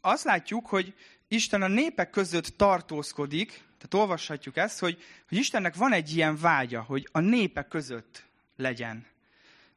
azt 0.00 0.24
látjuk, 0.24 0.66
hogy 0.66 0.94
Isten 1.32 1.62
a 1.62 1.68
népek 1.68 2.10
között 2.10 2.46
tartózkodik, 2.46 3.48
tehát 3.48 3.94
olvashatjuk 3.94 4.56
ezt, 4.56 4.78
hogy, 4.78 5.02
hogy 5.28 5.38
Istennek 5.38 5.74
van 5.74 5.92
egy 5.92 6.16
ilyen 6.16 6.36
vágya, 6.36 6.82
hogy 6.82 7.08
a 7.12 7.20
népek 7.20 7.68
között 7.68 8.24
legyen. 8.56 9.06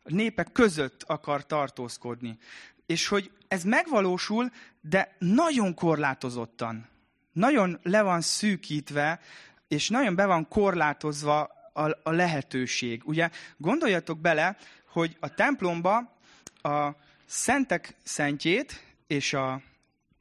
A 0.04 0.14
népek 0.14 0.52
között 0.52 1.04
akar 1.04 1.46
tartózkodni. 1.46 2.38
És 2.86 3.08
hogy 3.08 3.32
ez 3.48 3.64
megvalósul, 3.64 4.52
de 4.82 5.16
nagyon 5.20 5.74
korlátozottan. 5.74 6.88
Nagyon 7.32 7.80
le 7.84 8.02
van 8.02 8.22
szűkítve, 8.22 9.20
és 9.68 9.90
nagyon 9.90 10.16
be 10.16 10.26
van 10.26 10.48
korlátozva 10.48 11.42
a, 11.74 12.00
a 12.04 12.12
lehetőség. 12.12 13.02
Ugye 13.06 13.30
gondoljatok 13.58 14.20
bele, 14.20 14.58
hogy 14.86 15.18
a 15.20 15.34
templomba 15.34 16.18
a 16.62 16.90
szentek 17.26 17.96
szentjét 18.04 18.84
és 19.08 19.34
a 19.34 19.62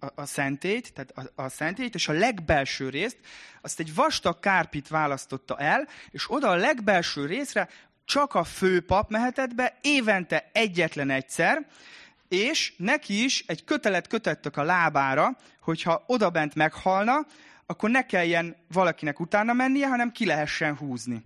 a, 0.05 0.13
a 0.15 0.27
szentét, 0.27 0.93
tehát 0.93 1.11
a, 1.37 1.43
a 1.43 1.49
szentét, 1.49 1.95
és 1.95 2.09
a 2.09 2.13
legbelső 2.13 2.89
részt, 2.89 3.19
azt 3.61 3.81
egy 3.81 3.95
vastag 3.95 4.41
kárpit 4.41 4.89
választotta 4.89 5.59
el, 5.59 5.89
és 6.11 6.31
oda 6.31 6.49
a 6.49 6.57
legbelső 6.57 7.27
részre 7.27 7.69
csak 8.05 8.35
a 8.35 8.45
főpap 8.45 9.11
mehetett 9.11 9.55
be, 9.55 9.79
évente 9.81 10.51
egyetlen 10.53 11.11
egyszer, 11.11 11.67
és 12.29 12.75
neki 12.77 13.25
is 13.25 13.45
egy 13.47 13.65
kötelet 13.65 14.07
kötöttek 14.07 14.57
a 14.57 14.63
lábára, 14.63 15.37
hogyha 15.61 16.05
odabent 16.07 16.55
meghalna, 16.55 17.27
akkor 17.67 17.91
ne 17.91 18.07
kelljen 18.07 18.57
valakinek 18.73 19.21
utána 19.21 19.53
mennie, 19.53 19.89
hanem 19.89 20.13
ki 20.13 20.27
lehessen 20.27 20.77
húzni. 20.77 21.25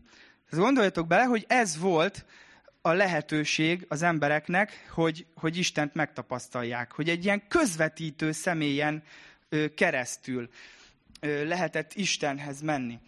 Tehát 0.51 0.65
gondoljatok 0.65 1.07
bele, 1.07 1.23
hogy 1.23 1.45
ez 1.49 1.79
volt 1.79 2.25
a 2.89 2.93
lehetőség 2.93 3.87
az 3.89 4.03
embereknek, 4.03 4.89
hogy, 4.91 5.27
hogy 5.35 5.57
Istent 5.57 5.95
megtapasztalják, 5.95 6.93
hogy 6.93 7.09
egy 7.09 7.25
ilyen 7.25 7.49
közvetítő 7.49 8.33
személyen 8.33 9.03
keresztül 9.75 10.49
lehetett 11.21 11.95
Istenhez 11.95 12.61
menni. 12.61 12.99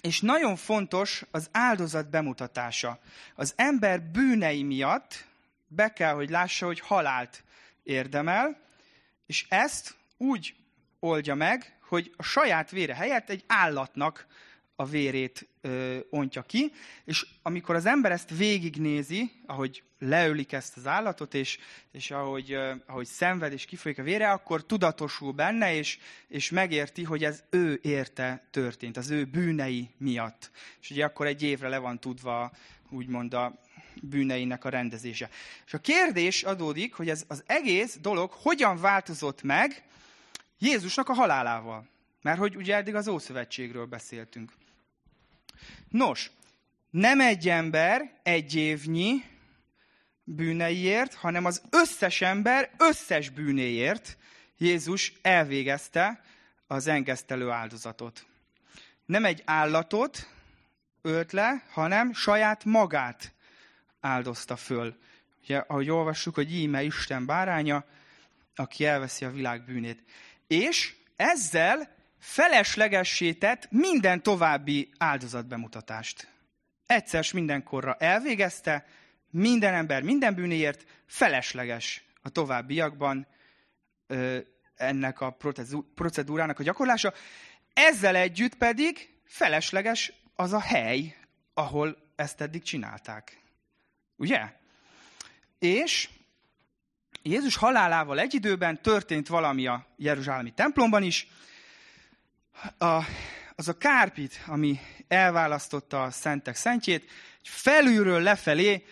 És 0.00 0.20
nagyon 0.20 0.56
fontos 0.56 1.24
az 1.30 1.48
áldozat 1.52 2.10
bemutatása. 2.10 2.98
Az 3.34 3.52
ember 3.56 4.02
bűnei 4.02 4.62
miatt 4.62 5.24
be 5.66 5.92
kell, 5.92 6.14
hogy 6.14 6.30
lássa, 6.30 6.66
hogy 6.66 6.80
halált 6.80 7.44
érdemel, 7.82 8.60
és 9.26 9.46
ezt 9.48 9.94
úgy 10.16 10.54
oldja 11.00 11.34
meg, 11.34 11.78
hogy 11.88 12.12
a 12.16 12.22
saját 12.22 12.70
vére 12.70 12.94
helyett 12.94 13.30
egy 13.30 13.44
állatnak 13.46 14.26
a 14.80 14.84
vérét 14.84 15.48
ö, 15.60 15.98
ontja 16.10 16.42
ki, 16.42 16.72
és 17.04 17.26
amikor 17.42 17.74
az 17.74 17.86
ember 17.86 18.12
ezt 18.12 18.36
végignézi, 18.36 19.30
ahogy 19.46 19.82
leölik 19.98 20.52
ezt 20.52 20.76
az 20.76 20.86
állatot, 20.86 21.34
és, 21.34 21.58
és 21.92 22.10
ahogy, 22.10 22.52
ö, 22.52 22.74
ahogy 22.86 23.06
szenved 23.06 23.52
és 23.52 23.64
kifolyik 23.64 23.98
a 23.98 24.02
vére, 24.02 24.30
akkor 24.30 24.66
tudatosul 24.66 25.32
benne, 25.32 25.74
és, 25.74 25.98
és 26.28 26.50
megérti, 26.50 27.02
hogy 27.02 27.24
ez 27.24 27.44
ő 27.50 27.80
érte 27.82 28.46
történt, 28.50 28.96
az 28.96 29.10
ő 29.10 29.24
bűnei 29.24 29.90
miatt. 29.96 30.50
És 30.80 30.90
ugye 30.90 31.04
akkor 31.04 31.26
egy 31.26 31.42
évre 31.42 31.68
le 31.68 31.78
van 31.78 32.00
tudva, 32.00 32.52
úgymond 32.90 33.34
a 33.34 33.60
bűneinek 34.02 34.64
a 34.64 34.68
rendezése. 34.68 35.30
És 35.66 35.74
a 35.74 35.78
kérdés 35.78 36.42
adódik, 36.42 36.94
hogy 36.94 37.08
ez 37.08 37.24
az 37.28 37.42
egész 37.46 37.98
dolog 38.00 38.30
hogyan 38.30 38.80
változott 38.80 39.42
meg 39.42 39.84
Jézusnak 40.58 41.08
a 41.08 41.14
halálával. 41.14 41.88
Mert 42.22 42.38
hogy 42.38 42.56
ugye 42.56 42.76
eddig 42.76 42.94
az 42.94 43.08
Ószövetségről 43.08 43.86
beszéltünk. 43.86 44.52
Nos, 45.88 46.30
nem 46.90 47.20
egy 47.20 47.48
ember 47.48 48.12
egy 48.22 48.54
évnyi 48.54 49.24
bűneiért, 50.24 51.14
hanem 51.14 51.44
az 51.44 51.62
összes 51.70 52.20
ember 52.20 52.70
összes 52.78 53.28
bűnéért 53.28 54.16
Jézus 54.58 55.12
elvégezte 55.22 56.24
az 56.66 56.86
engesztelő 56.86 57.50
áldozatot. 57.50 58.26
Nem 59.06 59.24
egy 59.24 59.42
állatot 59.44 60.28
ölt 61.02 61.32
le, 61.32 61.64
hanem 61.70 62.12
saját 62.12 62.64
magát 62.64 63.32
áldozta 64.00 64.56
föl. 64.56 64.96
Ugye, 65.42 65.58
ahogy 65.58 65.90
olvassuk, 65.90 66.34
hogy 66.34 66.54
íme 66.54 66.82
Isten 66.82 67.26
báránya, 67.26 67.84
aki 68.54 68.84
elveszi 68.84 69.24
a 69.24 69.30
világ 69.30 69.64
bűnét. 69.64 70.02
És 70.46 70.94
ezzel 71.16 71.96
feleslegessé 72.18 73.32
tett 73.32 73.70
minden 73.70 74.22
további 74.22 74.90
áldozatbemutatást. 74.98 76.28
Egyszer 76.86 77.26
mindenkorra 77.32 77.94
elvégezte, 77.94 78.86
minden 79.30 79.74
ember 79.74 80.02
minden 80.02 80.34
bűnéért 80.34 80.84
felesleges 81.06 82.04
a 82.22 82.28
továbbiakban 82.28 83.26
ö, 84.06 84.38
ennek 84.76 85.20
a 85.20 85.36
procedúrának 85.94 86.58
a 86.58 86.62
gyakorlása. 86.62 87.12
Ezzel 87.72 88.16
együtt 88.16 88.54
pedig 88.54 89.14
felesleges 89.24 90.12
az 90.34 90.52
a 90.52 90.60
hely, 90.60 91.16
ahol 91.54 91.96
ezt 92.16 92.40
eddig 92.40 92.62
csinálták. 92.62 93.42
Ugye? 94.16 94.52
És 95.58 96.08
Jézus 97.22 97.56
halálával 97.56 98.20
egy 98.20 98.34
időben 98.34 98.82
történt 98.82 99.28
valami 99.28 99.66
a 99.66 99.86
Jeruzsálemi 99.96 100.50
templomban 100.50 101.02
is. 101.02 101.28
A, 102.78 103.04
az 103.54 103.68
a 103.68 103.78
kárpit, 103.78 104.42
ami 104.46 104.80
elválasztotta 105.08 106.02
a 106.02 106.10
szentek 106.10 106.56
szentjét, 106.56 107.10
felülről 107.42 108.22
lefelé 108.22 108.84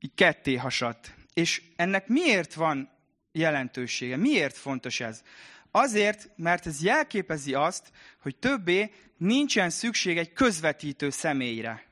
így 0.00 0.14
ketté 0.14 0.54
hasadt. 0.54 1.14
És 1.32 1.62
ennek 1.76 2.08
miért 2.08 2.54
van 2.54 2.90
jelentősége? 3.32 4.16
Miért 4.16 4.56
fontos 4.56 5.00
ez? 5.00 5.22
Azért, 5.70 6.28
mert 6.36 6.66
ez 6.66 6.82
jelképezi 6.82 7.54
azt, 7.54 7.92
hogy 8.20 8.36
többé 8.36 8.92
nincsen 9.16 9.70
szükség 9.70 10.18
egy 10.18 10.32
közvetítő 10.32 11.10
személyre, 11.10 11.84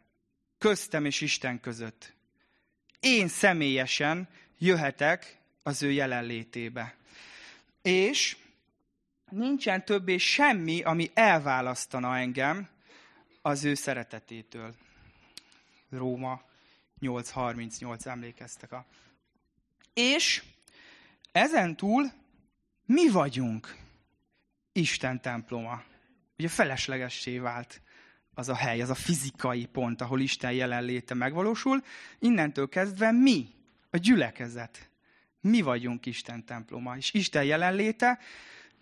köztem 0.58 1.04
és 1.04 1.20
Isten 1.20 1.60
között. 1.60 2.12
Én 3.00 3.28
személyesen 3.28 4.28
jöhetek 4.58 5.38
az 5.62 5.82
ő 5.82 5.90
jelenlétébe. 5.90 6.94
És 7.82 8.36
nincsen 9.32 9.84
többé 9.84 10.16
semmi, 10.16 10.82
ami 10.82 11.10
elválasztana 11.14 12.16
engem 12.16 12.68
az 13.42 13.64
ő 13.64 13.74
szeretetétől. 13.74 14.74
Róma 15.90 16.42
8.38 17.00 18.06
emlékeztek 18.06 18.72
a... 18.72 18.86
És 19.94 20.42
ezen 21.32 21.76
túl 21.76 22.12
mi 22.86 23.10
vagyunk 23.10 23.76
Isten 24.72 25.20
temploma. 25.20 25.82
Ugye 26.38 26.48
feleslegessé 26.48 27.38
vált 27.38 27.80
az 28.34 28.48
a 28.48 28.54
hely, 28.54 28.80
az 28.80 28.90
a 28.90 28.94
fizikai 28.94 29.66
pont, 29.66 30.00
ahol 30.00 30.20
Isten 30.20 30.52
jelenléte 30.52 31.14
megvalósul. 31.14 31.84
Innentől 32.18 32.68
kezdve 32.68 33.10
mi, 33.10 33.48
a 33.90 33.96
gyülekezet, 33.96 34.90
mi 35.40 35.60
vagyunk 35.60 36.06
Isten 36.06 36.44
temploma. 36.44 36.96
És 36.96 37.12
Isten 37.12 37.44
jelenléte 37.44 38.18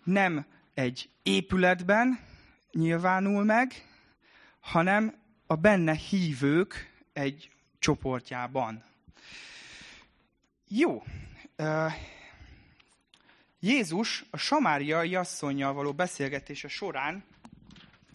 nem 0.03 0.45
egy 0.73 1.09
épületben 1.23 2.19
nyilvánul 2.71 3.43
meg, 3.43 3.87
hanem 4.59 5.15
a 5.45 5.55
benne 5.55 5.93
hívők 5.93 6.91
egy 7.13 7.51
csoportjában. 7.79 8.83
Jó. 10.67 11.03
Jézus 13.59 14.25
a 14.29 14.37
samáriai 14.37 15.15
asszonynal 15.15 15.73
való 15.73 15.93
beszélgetése 15.93 16.67
során 16.67 17.23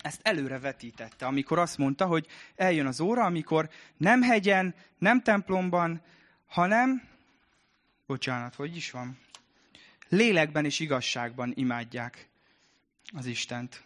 ezt 0.07 0.21
előre 0.23 0.59
vetítette, 0.59 1.27
amikor 1.27 1.59
azt 1.59 1.79
mondta, 1.79 2.07
hogy 2.07 2.27
eljön 2.55 2.87
az 2.87 3.01
óra, 3.01 3.25
amikor 3.25 3.69
nem 3.97 4.23
hegyen, 4.23 4.75
nem 4.99 5.23
templomban, 5.23 6.03
hanem, 6.47 7.03
bocsánat, 8.07 8.55
hogy 8.55 8.77
is 8.77 8.91
van, 8.91 9.19
lélekben 10.09 10.65
és 10.65 10.81
igazságban 10.81 11.53
imádják 11.55 12.29
az 13.17 13.27
Istent. 13.27 13.83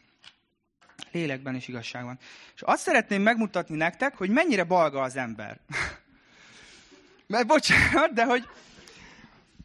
Lélekben 1.12 1.54
és 1.54 1.68
igazságban. 1.68 2.18
És 2.54 2.62
azt 2.62 2.82
szeretném 2.82 3.22
megmutatni 3.22 3.76
nektek, 3.76 4.16
hogy 4.16 4.30
mennyire 4.30 4.64
balga 4.64 5.02
az 5.02 5.16
ember. 5.16 5.60
Mert 7.26 7.46
bocsánat, 7.46 8.12
de 8.12 8.24
hogy, 8.24 8.48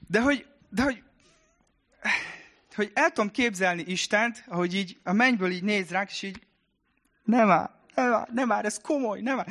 de 0.08 0.22
hogy, 0.22 0.46
de 0.70 0.84
hogy 0.84 1.04
hogy 2.76 2.92
el 2.94 3.12
tudom 3.12 3.32
képzelni 3.32 3.84
Istent, 3.88 4.44
ahogy 4.48 4.76
így 4.76 4.98
a 5.04 5.14
mennyből 5.14 5.52
így 5.52 5.64
néz 5.64 5.90
ránk, 5.90 6.10
és 6.10 6.22
így 6.22 6.42
nem 7.24 7.50
áll, 7.50 7.80
nem 7.96 8.14
áll, 8.14 8.28
nem 8.32 8.52
áll, 8.52 8.64
ez 8.64 8.80
komoly, 8.82 9.22
nem 9.22 9.40
áll. 9.40 9.46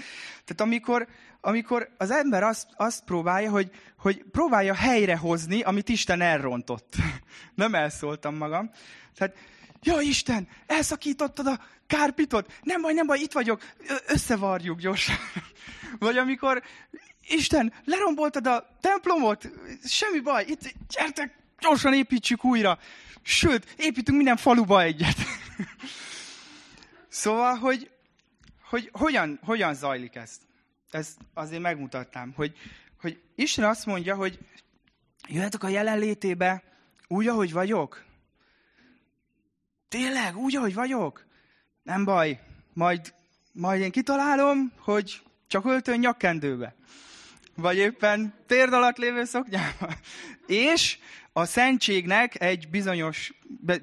Tehát 0.45 0.61
amikor, 0.61 1.09
amikor 1.41 1.89
az 1.99 2.11
ember 2.11 2.43
azt, 2.43 2.67
azt 2.77 3.05
próbálja, 3.05 3.51
hogy, 3.51 3.71
hogy 3.99 4.25
próbálja 4.33 4.75
helyrehozni, 4.75 5.63
amit 5.63 5.89
Isten 5.89 6.21
elrontott. 6.21 6.95
nem 7.55 7.75
elszóltam 7.75 8.37
magam. 8.37 8.71
Tehát, 9.17 9.37
ja 9.83 10.01
Isten, 10.01 10.49
elszakítottad 10.67 11.47
a 11.47 11.61
kárpitot, 11.87 12.53
nem 12.63 12.83
baj, 12.83 12.93
nem 12.93 13.07
baj, 13.07 13.19
itt 13.19 13.33
vagyok, 13.33 13.63
összevarjuk 14.07 14.81
gyorsan. 14.81 15.17
Vagy 15.99 16.17
amikor, 16.17 16.63
Isten, 17.29 17.73
leromboltad 17.85 18.47
a 18.47 18.77
templomot, 18.81 19.51
semmi 19.85 20.21
baj, 20.21 20.45
itt, 20.49 20.75
gyertek, 20.89 21.37
gyorsan 21.61 21.95
építsük 21.95 22.45
újra. 22.45 22.79
Sőt, 23.23 23.75
építünk 23.77 24.17
minden 24.17 24.37
faluba 24.37 24.83
egyet. 24.83 25.17
szóval, 27.09 27.55
hogy, 27.55 27.91
hogy 28.75 28.89
hogyan, 28.93 29.39
hogyan 29.43 29.75
zajlik 29.75 30.15
ezt? 30.15 30.43
Ezt 30.91 31.19
azért 31.35 31.63
megmutattam, 31.63 32.33
hogy, 32.37 32.57
hogy 33.01 33.21
Isten 33.35 33.65
azt 33.65 33.87
mondja, 33.87 34.15
hogy 34.15 34.39
jöhetek 35.29 35.63
a 35.63 35.69
jelenlétébe 35.69 36.63
úgy, 37.09 37.27
ahogy 37.27 37.53
vagyok. 37.53 38.05
Tényleg, 39.89 40.37
úgy, 40.37 40.57
ahogy 40.57 40.75
vagyok? 40.75 41.27
Nem 41.83 42.05
baj, 42.05 42.41
majd, 42.73 43.15
majd 43.53 43.81
én 43.81 43.91
kitalálom, 43.91 44.73
hogy 44.79 45.23
csak 45.47 45.65
öltön 45.65 45.99
nyakkendőbe. 45.99 46.75
Vagy 47.57 47.77
éppen 47.77 48.35
térd 48.47 48.73
alatt 48.73 48.97
lévő 48.97 49.25
szoknyába. 49.25 49.93
És 50.47 50.99
a 51.33 51.45
szentségnek 51.45 52.41
egy 52.41 52.69
bizonyos, 52.69 53.33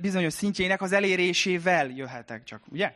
bizonyos 0.02 0.34
szintjének 0.34 0.82
az 0.82 0.92
elérésével 0.92 1.90
jöhetek 1.90 2.44
csak, 2.44 2.62
ugye? 2.72 2.96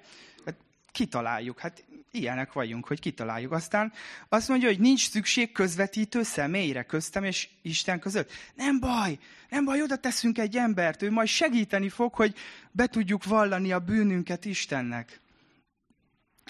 Kitaláljuk, 0.95 1.59
hát 1.59 1.85
ilyenek 2.11 2.53
vagyunk, 2.53 2.87
hogy 2.87 2.99
kitaláljuk. 2.99 3.51
Aztán 3.51 3.93
azt 4.29 4.47
mondja, 4.47 4.67
hogy 4.67 4.79
nincs 4.79 5.09
szükség 5.09 5.51
közvetítő 5.51 6.23
személyre 6.23 6.83
köztem 6.83 7.23
és 7.23 7.49
Isten 7.61 7.99
között. 7.99 8.31
Nem 8.53 8.79
baj, 8.79 9.17
nem 9.49 9.65
baj, 9.65 9.81
oda 9.81 9.95
teszünk 9.95 10.37
egy 10.37 10.55
embert, 10.55 11.01
ő 11.01 11.11
majd 11.11 11.27
segíteni 11.27 11.89
fog, 11.89 12.13
hogy 12.13 12.35
be 12.71 12.87
tudjuk 12.87 13.23
vallani 13.23 13.71
a 13.71 13.79
bűnünket 13.79 14.45
Istennek. 14.45 15.19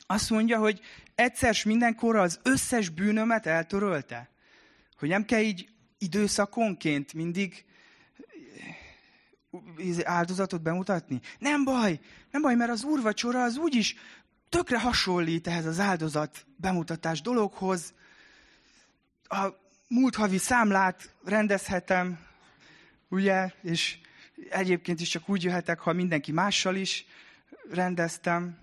Azt 0.06 0.30
mondja, 0.30 0.58
hogy 0.58 0.82
egyszer 1.16 1.56
mindenkorra 1.66 2.22
az 2.22 2.40
összes 2.44 2.90
bűnömet 2.90 3.46
eltörölte. 3.46 4.30
Hogy 4.98 5.10
nem 5.10 5.26
kell 5.26 5.42
így 5.42 5.70
időszakonként 5.98 7.14
mindig 7.14 7.66
áldozatot 10.04 10.62
bemutatni? 10.62 11.20
Nem 11.40 11.64
baj, 11.64 12.00
nem 12.32 12.42
baj, 12.42 12.56
mert 12.56 12.72
az 12.72 12.84
úrvacsora 12.84 13.44
az 13.44 13.58
úgyis 13.58 13.96
tökre 14.50 14.80
hasonlít 14.80 15.48
ehhez 15.48 15.66
az 15.66 15.80
áldozat 15.80 16.46
bemutatás 16.56 17.22
dologhoz. 17.22 17.94
A 19.24 19.48
múlt 19.88 20.16
havi 20.16 20.38
számlát 20.38 21.14
rendezhetem, 21.24 22.20
ugye, 23.10 23.52
és 23.62 23.98
egyébként 24.50 25.02
is 25.02 25.10
csak 25.10 25.30
úgy 25.30 25.44
jöhetek, 25.44 25.80
ha 25.80 25.94
mindenki 25.94 26.32
mással 26.32 26.76
is 26.76 27.06
rendeztem. 27.72 28.58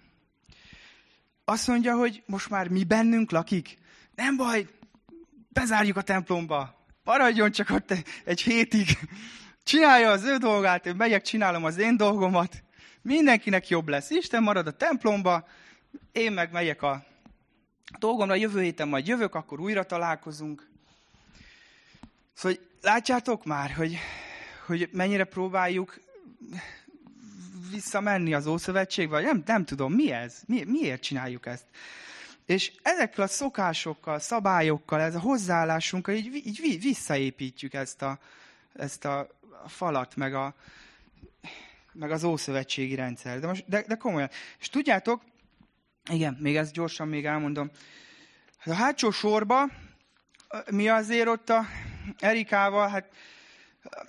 Azt 1.45 1.67
mondja, 1.67 1.95
hogy 1.95 2.23
most 2.27 2.49
már 2.49 2.69
mi 2.69 2.85
bennünk 2.85 3.31
lakik. 3.31 3.79
Nem 4.15 4.37
baj, 4.37 4.67
bezárjuk 5.49 5.97
a 5.97 6.03
templomba. 6.03 6.87
Maradjon 7.05 7.51
csak 7.51 7.71
ott 7.71 7.95
egy 8.25 8.41
hétig. 8.41 8.99
Csinálja 9.63 10.11
az 10.11 10.25
ő 10.25 10.37
dolgát, 10.37 10.87
én 10.87 10.95
megyek, 10.95 11.23
csinálom 11.23 11.65
az 11.65 11.79
én 11.79 11.97
dolgomat. 11.97 12.63
Mindenkinek 13.03 13.69
jobb 13.69 13.89
lesz. 13.89 14.11
Isten 14.11 14.43
marad 14.43 14.67
a 14.67 14.77
templomba, 14.77 15.49
én 16.13 16.33
meg 16.33 16.53
megyek 16.53 16.83
a 16.83 17.05
dolgomra, 17.99 18.35
jövő 18.35 18.63
héten 18.63 18.89
majd 18.89 19.07
jövök, 19.07 19.35
akkor 19.35 19.61
újra 19.61 19.85
találkozunk. 19.85 20.71
Szóval 22.35 22.59
látjátok 22.81 23.45
már, 23.45 23.71
hogy, 23.71 23.99
hogy 24.67 24.89
mennyire 24.93 25.25
próbáljuk 25.25 26.01
visszamenni 27.71 28.35
az 28.35 28.47
Ószövetségbe? 28.47 29.21
Nem, 29.21 29.43
nem 29.47 29.65
tudom, 29.65 29.93
mi 29.93 30.13
ez? 30.13 30.43
Mi, 30.47 30.65
miért 30.65 31.03
csináljuk 31.03 31.47
ezt? 31.47 31.65
És 32.47 32.73
ezekkel 32.83 33.25
a 33.25 33.29
szokásokkal, 33.29 34.19
szabályokkal, 34.19 35.01
ez 35.01 35.15
a 35.15 35.21
hozzáállásunkkal 35.21 36.15
így, 36.15 36.43
így 36.45 36.81
visszaépítjük 36.81 37.75
ezt 37.75 38.03
a, 38.03 38.19
ezt 38.73 39.05
a 39.05 39.29
falat, 39.67 40.17
meg, 40.17 40.35
a, 40.35 40.55
meg 41.93 42.11
az 42.11 42.25
ószövetségi 42.25 42.95
rendszer. 42.95 43.41
De, 43.41 43.47
most, 43.47 43.65
de, 43.69 43.85
de 43.87 43.95
komolyan. 43.95 44.31
És 44.61 44.69
tudjátok, 44.69 45.23
igen, 46.11 46.37
még 46.41 46.57
ezt 46.57 46.73
gyorsan 46.73 47.09
még 47.09 47.27
elmondom. 47.27 47.71
A 48.65 48.75
hátsó 48.75 49.11
sorba, 49.11 49.71
mi 50.71 50.89
azért 50.89 51.27
ott 51.27 51.51
a 51.51 51.67
Erikával, 52.19 52.89
hát 52.89 53.09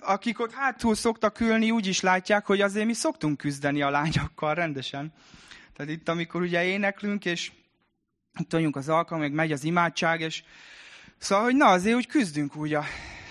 akik 0.00 0.40
ott 0.40 0.52
hátul 0.52 0.94
szoktak 0.94 1.40
ülni, 1.40 1.70
úgy 1.70 1.86
is 1.86 2.00
látják, 2.00 2.46
hogy 2.46 2.60
azért 2.60 2.86
mi 2.86 2.92
szoktunk 2.92 3.38
küzdeni 3.38 3.82
a 3.82 3.90
lányokkal 3.90 4.54
rendesen. 4.54 5.12
Tehát 5.76 5.92
itt, 5.92 6.08
amikor 6.08 6.40
ugye 6.40 6.64
éneklünk, 6.64 7.24
és 7.24 7.52
itt 8.38 8.76
az 8.76 8.88
alkalom, 8.88 9.22
meg 9.22 9.32
megy 9.32 9.52
az 9.52 9.64
imádság, 9.64 10.20
és 10.20 10.42
szóval, 11.18 11.44
hogy 11.44 11.56
na, 11.56 11.66
azért 11.66 11.96
úgy 11.96 12.06
küzdünk 12.06 12.56
úgy 12.56 12.74
a 12.74 12.84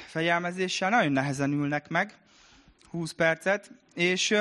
fejelmezéssel, 0.07 0.89
nagyon 0.89 1.11
nehezen 1.11 1.51
ülnek 1.51 1.89
meg, 1.89 2.17
20 2.89 3.11
percet, 3.11 3.71
és 3.93 4.35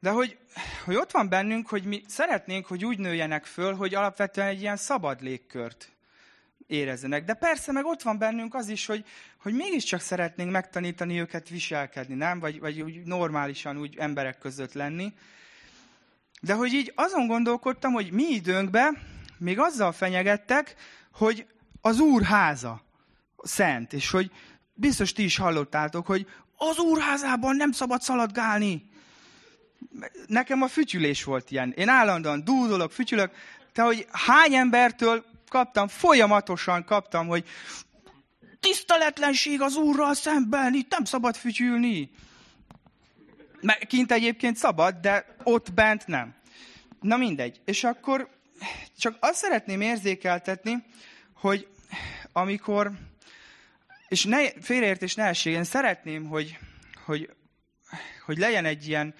de 0.00 0.10
hogy, 0.10 0.38
hogy 0.84 0.94
ott 0.94 1.10
van 1.10 1.28
bennünk, 1.28 1.68
hogy 1.68 1.84
mi 1.84 2.02
szeretnénk, 2.06 2.66
hogy 2.66 2.84
úgy 2.84 2.98
nőjenek 2.98 3.44
föl, 3.44 3.74
hogy 3.74 3.94
alapvetően 3.94 4.46
egy 4.46 4.60
ilyen 4.60 4.76
szabad 4.76 5.22
légkört 5.22 5.92
érezzenek. 6.66 7.24
De 7.24 7.34
persze, 7.34 7.72
meg 7.72 7.84
ott 7.84 8.02
van 8.02 8.18
bennünk 8.18 8.54
az 8.54 8.68
is, 8.68 8.86
hogy, 8.86 9.04
hogy 9.42 9.54
mégiscsak 9.54 10.00
szeretnénk 10.00 10.50
megtanítani 10.50 11.20
őket 11.20 11.48
viselkedni, 11.48 12.14
nem? 12.14 12.38
Vagy, 12.38 12.60
vagy 12.60 12.80
úgy 12.80 13.02
normálisan 13.02 13.78
úgy 13.78 13.96
emberek 13.98 14.38
között 14.38 14.72
lenni. 14.72 15.12
De 16.40 16.54
hogy 16.54 16.72
így 16.72 16.92
azon 16.94 17.26
gondolkodtam, 17.26 17.92
hogy 17.92 18.12
mi 18.12 18.24
időnkben 18.24 18.98
még 19.38 19.58
azzal 19.58 19.92
fenyegettek, 19.92 20.74
hogy 21.12 21.46
az 21.80 22.00
úr 22.00 22.22
háza 22.22 22.82
szent, 23.42 23.92
és 23.92 24.10
hogy 24.10 24.30
biztos 24.74 25.12
ti 25.12 25.24
is 25.24 25.36
hallottátok, 25.36 26.06
hogy 26.06 26.26
az 26.56 26.78
úrházában 26.78 27.56
nem 27.56 27.72
szabad 27.72 28.00
szaladgálni. 28.00 28.90
Nekem 30.26 30.62
a 30.62 30.68
fütyülés 30.68 31.24
volt 31.24 31.50
ilyen. 31.50 31.72
Én 31.76 31.88
állandóan 31.88 32.44
dúdolok, 32.44 32.92
fütyülök, 32.92 33.30
de 33.72 33.82
hogy 33.82 34.06
hány 34.10 34.54
embertől 34.54 35.24
kaptam, 35.48 35.88
folyamatosan 35.88 36.84
kaptam, 36.84 37.26
hogy 37.26 37.44
tiszteletlenség 38.60 39.60
az 39.60 39.76
úrral 39.76 40.14
szemben, 40.14 40.74
itt 40.74 40.90
nem 40.90 41.04
szabad 41.04 41.36
fütyülni. 41.36 42.10
Mert 43.60 43.86
kint 43.86 44.12
egyébként 44.12 44.56
szabad, 44.56 44.94
de 44.94 45.36
ott 45.42 45.72
bent 45.72 46.06
nem. 46.06 46.34
Na 47.00 47.16
mindegy. 47.16 47.60
És 47.64 47.84
akkor 47.84 48.28
csak 48.98 49.16
azt 49.20 49.38
szeretném 49.38 49.80
érzékeltetni, 49.80 50.84
hogy 51.34 51.68
amikor, 52.32 52.92
és 54.08 54.24
ne, 54.24 54.50
félreértés 54.60 55.14
ne 55.14 55.24
essék, 55.24 55.54
én 55.54 55.64
szeretném, 55.64 56.24
hogy, 56.24 56.58
hogy, 57.04 57.30
hogy 58.24 58.38
legyen 58.38 58.64
egy 58.64 58.88
ilyen, 58.88 59.14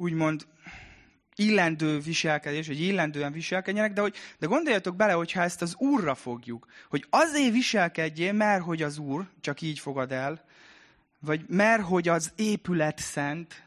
úgymond, 0.00 0.46
illendő 1.34 1.98
viselkedés, 1.98 2.66
hogy 2.66 2.80
illendően 2.80 3.32
viselkedjenek, 3.32 3.92
de, 3.92 4.00
hogy, 4.00 4.16
de 4.38 4.46
gondoljatok 4.46 4.96
bele, 4.96 5.12
hogyha 5.12 5.42
ezt 5.42 5.62
az 5.62 5.74
Úrra 5.76 6.14
fogjuk, 6.14 6.66
hogy 6.88 7.06
azért 7.10 7.52
viselkedjél, 7.52 8.32
mert 8.32 8.62
hogy 8.62 8.82
az 8.82 8.98
Úr, 8.98 9.26
csak 9.40 9.60
így 9.60 9.78
fogad 9.78 10.12
el, 10.12 10.44
vagy 11.18 11.44
mert 11.48 11.82
hogy 11.82 12.08
az 12.08 12.32
épület 12.36 12.98
szent, 12.98 13.62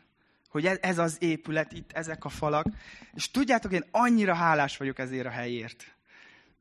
hogy 0.50 0.66
ez, 0.66 0.78
ez 0.82 0.98
az 0.98 1.18
épület, 1.20 1.72
itt 1.72 1.92
ezek 1.92 2.26
a 2.26 2.30
falak. 2.30 2.66
És 3.14 3.32
tudjátok, 3.32 3.72
én 3.72 3.86
annyira 3.92 4.34
hálás 4.34 4.78
vagyok 4.78 5.00
ezért 5.00 5.26
a 5.26 5.30
helyért. 5.30 5.96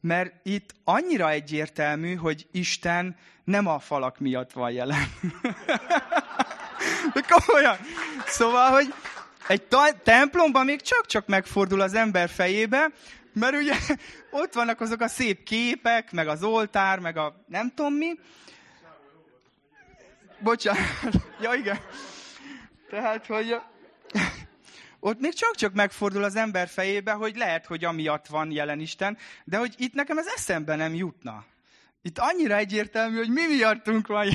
Mert 0.00 0.34
itt 0.42 0.74
annyira 0.84 1.30
egyértelmű, 1.30 2.14
hogy 2.14 2.48
Isten 2.52 3.16
nem 3.44 3.66
a 3.66 3.78
falak 3.78 4.18
miatt 4.18 4.52
van 4.52 4.70
jelen. 4.70 5.08
De 7.14 7.24
komolyan. 7.28 7.76
Szóval, 8.26 8.70
hogy 8.70 8.94
egy 9.52 9.66
templomban 10.02 10.64
még 10.64 10.80
csak-csak 10.80 11.26
megfordul 11.26 11.80
az 11.80 11.94
ember 11.94 12.28
fejébe, 12.28 12.90
mert 13.32 13.56
ugye 13.56 13.74
ott 14.42 14.52
vannak 14.52 14.80
azok 14.80 15.00
a 15.00 15.08
szép 15.08 15.42
képek, 15.42 16.12
meg 16.12 16.28
az 16.28 16.42
oltár, 16.42 16.98
meg 16.98 17.16
a 17.16 17.44
nem 17.46 17.72
tudom 17.74 17.94
mi. 17.94 18.18
Bocsánat. 20.38 20.82
Ja, 21.40 21.54
igen. 21.54 21.78
Tehát, 22.90 23.26
hogy 23.26 23.56
ott 25.00 25.20
még 25.20 25.32
csak-csak 25.32 25.72
megfordul 25.72 26.24
az 26.24 26.36
ember 26.36 26.68
fejébe, 26.68 27.12
hogy 27.12 27.36
lehet, 27.36 27.66
hogy 27.66 27.84
amiatt 27.84 28.26
van 28.26 28.50
jelen 28.50 28.80
Isten, 28.80 29.18
de 29.44 29.56
hogy 29.56 29.74
itt 29.76 29.94
nekem 29.94 30.18
ez 30.18 30.26
eszembe 30.26 30.76
nem 30.76 30.94
jutna. 30.94 31.44
Itt 32.02 32.18
annyira 32.18 32.56
egyértelmű, 32.56 33.16
hogy 33.16 33.30
mi 33.30 33.46
miattunk 33.46 34.06
van 34.06 34.28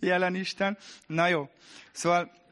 jelen 0.00 0.34
Isten. 0.34 0.78
Na 1.06 1.26
jó, 1.26 1.48
szóval 1.92 2.43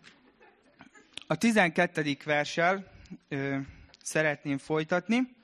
a 1.33 1.37
12. 1.37 2.16
versel 2.25 2.85
ö, 3.29 3.57
szeretném 4.03 4.59
folytatni. 4.59 5.37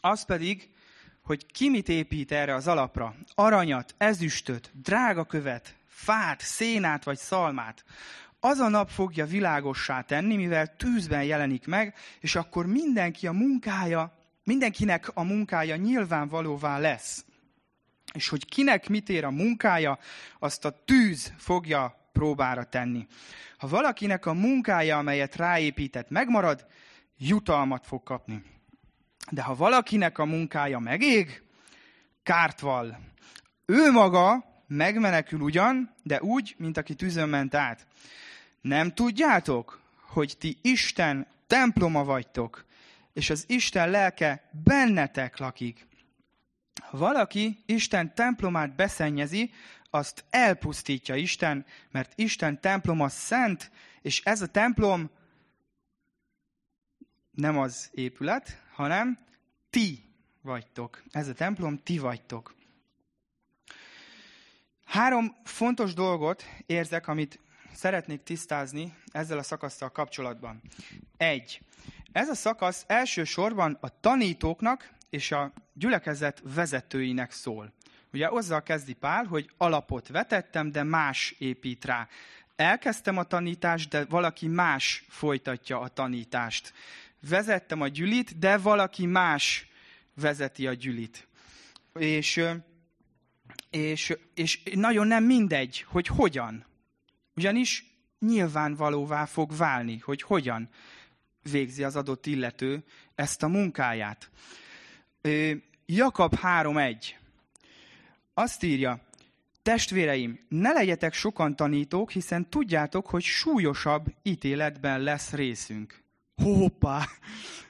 Az 0.00 0.24
pedig, 0.24 0.70
hogy 1.22 1.46
ki 1.46 1.68
mit 1.68 1.88
épít 1.88 2.32
erre 2.32 2.54
az 2.54 2.66
alapra. 2.66 3.14
Aranyat, 3.34 3.94
ezüstöt, 3.98 4.70
drága 4.82 5.24
követ, 5.24 5.76
fát, 5.86 6.40
szénát 6.40 7.04
vagy 7.04 7.18
szalmát. 7.18 7.84
Az 8.40 8.58
a 8.58 8.68
nap 8.68 8.90
fogja 8.90 9.26
világossá 9.26 10.00
tenni, 10.00 10.36
mivel 10.36 10.76
tűzben 10.76 11.24
jelenik 11.24 11.66
meg, 11.66 11.94
és 12.20 12.34
akkor 12.34 12.66
mindenki 12.66 13.26
a 13.26 13.32
munkája, 13.32 14.12
mindenkinek 14.44 15.10
a 15.14 15.22
munkája 15.22 15.76
nyilvánvalóvá 15.76 16.78
lesz. 16.78 17.25
És 18.16 18.28
hogy 18.28 18.44
kinek 18.44 18.88
mit 18.88 19.08
ér 19.08 19.24
a 19.24 19.30
munkája, 19.30 19.98
azt 20.38 20.64
a 20.64 20.82
tűz 20.84 21.32
fogja 21.36 22.08
próbára 22.12 22.64
tenni. 22.64 23.06
Ha 23.58 23.68
valakinek 23.68 24.26
a 24.26 24.32
munkája, 24.32 24.98
amelyet 24.98 25.36
ráépített, 25.36 26.10
megmarad, 26.10 26.66
jutalmat 27.18 27.86
fog 27.86 28.02
kapni. 28.02 28.42
De 29.30 29.42
ha 29.42 29.54
valakinek 29.54 30.18
a 30.18 30.24
munkája 30.24 30.78
megég, 30.78 31.42
kárt 32.22 32.60
vall. 32.60 32.96
Ő 33.66 33.90
maga 33.90 34.44
megmenekül 34.66 35.40
ugyan, 35.40 35.94
de 36.02 36.22
úgy, 36.22 36.54
mint 36.58 36.76
aki 36.76 36.94
tűzön 36.94 37.28
ment 37.28 37.54
át. 37.54 37.86
Nem 38.60 38.94
tudjátok, 38.94 39.80
hogy 40.00 40.36
ti 40.38 40.58
Isten 40.62 41.26
temploma 41.46 42.04
vagytok, 42.04 42.64
és 43.12 43.30
az 43.30 43.44
Isten 43.48 43.90
lelke 43.90 44.50
bennetek 44.64 45.38
lakik. 45.38 45.86
Valaki 46.90 47.62
Isten 47.66 48.14
templomát 48.14 48.74
beszennyezi, 48.74 49.52
azt 49.90 50.24
elpusztítja 50.30 51.14
Isten, 51.14 51.66
mert 51.90 52.12
Isten 52.14 52.60
temploma 52.60 53.08
szent, 53.08 53.70
és 54.02 54.20
ez 54.24 54.42
a 54.42 54.46
templom 54.46 55.10
nem 57.30 57.58
az 57.58 57.90
épület, 57.92 58.62
hanem 58.72 59.18
ti 59.70 60.04
vagytok. 60.42 61.02
Ez 61.10 61.28
a 61.28 61.34
templom 61.34 61.78
ti 61.82 61.98
vagytok. 61.98 62.54
Három 64.84 65.36
fontos 65.44 65.94
dolgot 65.94 66.44
érzek, 66.66 67.08
amit 67.08 67.40
szeretnék 67.72 68.22
tisztázni 68.22 68.94
ezzel 69.12 69.38
a 69.38 69.42
szakasztal 69.42 69.90
kapcsolatban. 69.90 70.62
Egy. 71.16 71.60
Ez 72.12 72.28
a 72.28 72.34
szakasz 72.34 72.84
elsősorban 72.86 73.78
a 73.80 74.00
tanítóknak 74.00 74.94
és 75.10 75.32
a 75.32 75.52
gyülekezet 75.72 76.42
vezetőinek 76.54 77.30
szól. 77.30 77.72
Ugye 78.12 78.28
azzal 78.28 78.62
kezdi 78.62 78.92
Pál, 78.92 79.24
hogy 79.24 79.50
alapot 79.56 80.08
vetettem, 80.08 80.70
de 80.70 80.82
más 80.82 81.34
épít 81.38 81.84
rá. 81.84 82.08
Elkezdtem 82.56 83.16
a 83.16 83.24
tanítást, 83.24 83.88
de 83.88 84.04
valaki 84.04 84.46
más 84.46 85.04
folytatja 85.08 85.80
a 85.80 85.88
tanítást. 85.88 86.72
Vezettem 87.28 87.80
a 87.80 87.88
gyülit, 87.88 88.38
de 88.38 88.56
valaki 88.56 89.06
más 89.06 89.68
vezeti 90.14 90.66
a 90.66 90.72
gyülit. 90.72 91.28
És 91.92 92.42
és, 93.70 94.16
és 94.34 94.62
nagyon 94.74 95.06
nem 95.06 95.24
mindegy, 95.24 95.84
hogy 95.88 96.06
hogyan. 96.06 96.64
Ugyanis 97.34 97.84
nyilvánvalóvá 98.18 99.24
fog 99.24 99.56
válni, 99.56 99.98
hogy 99.98 100.22
hogyan 100.22 100.68
végzi 101.50 101.84
az 101.84 101.96
adott 101.96 102.26
illető 102.26 102.84
ezt 103.14 103.42
a 103.42 103.48
munkáját. 103.48 104.30
Jakab 105.86 106.34
3.1 106.42 106.96
azt 108.34 108.62
írja, 108.62 109.00
Testvéreim, 109.62 110.38
ne 110.48 110.72
legyetek 110.72 111.14
sokan 111.14 111.56
tanítók, 111.56 112.10
hiszen 112.10 112.48
tudjátok, 112.48 113.06
hogy 113.06 113.22
súlyosabb 113.22 114.06
ítéletben 114.22 115.00
lesz 115.00 115.32
részünk. 115.32 116.02
Hoppá! 116.42 117.04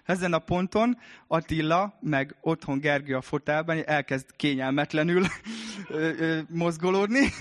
Ezen 0.05 0.33
a 0.33 0.39
ponton 0.39 0.99
Attila, 1.27 1.99
meg 2.01 2.35
otthon 2.41 2.79
Gergő 2.81 3.17
a 3.17 3.21
fotelben 3.21 3.87
elkezd 3.87 4.27
kényelmetlenül 4.37 5.27
mozgolódni. 6.49 7.33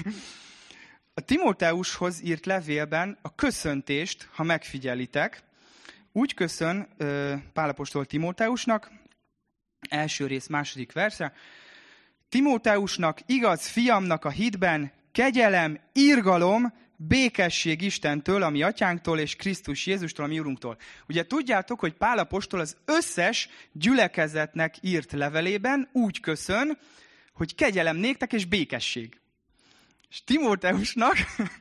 A 1.13 1.21
Timóteushoz 1.21 2.23
írt 2.23 2.45
levélben 2.45 3.17
a 3.21 3.35
köszöntést, 3.35 4.29
ha 4.33 4.43
megfigyelitek, 4.43 5.43
úgy 6.11 6.33
köszön 6.33 6.87
Pálapostól 7.53 8.05
Timóteusnak, 8.05 8.91
első 9.89 10.27
rész, 10.27 10.47
második 10.47 10.91
verse, 10.91 11.33
Timóteusnak, 12.29 13.19
igaz 13.25 13.67
fiamnak 13.67 14.25
a 14.25 14.29
hitben, 14.29 14.91
kegyelem, 15.11 15.79
irgalom, 15.93 16.73
békesség 16.97 17.81
Istentől, 17.81 18.43
ami 18.43 18.63
atyánktól, 18.63 19.19
és 19.19 19.35
Krisztus 19.35 19.85
Jézustól, 19.85 20.25
ami 20.25 20.39
Urunktól. 20.39 20.77
Ugye 21.07 21.25
tudjátok, 21.25 21.79
hogy 21.79 21.93
Pál 21.93 22.17
apostol 22.17 22.59
az 22.59 22.77
összes 22.85 23.49
gyülekezetnek 23.71 24.75
írt 24.81 25.11
levelében 25.11 25.89
úgy 25.91 26.19
köszön, 26.19 26.77
hogy 27.33 27.55
kegyelem 27.55 27.97
néktek 27.97 28.33
és 28.33 28.45
békesség. 28.45 29.19
És 30.09 30.23
Timóteusnak 30.23 31.15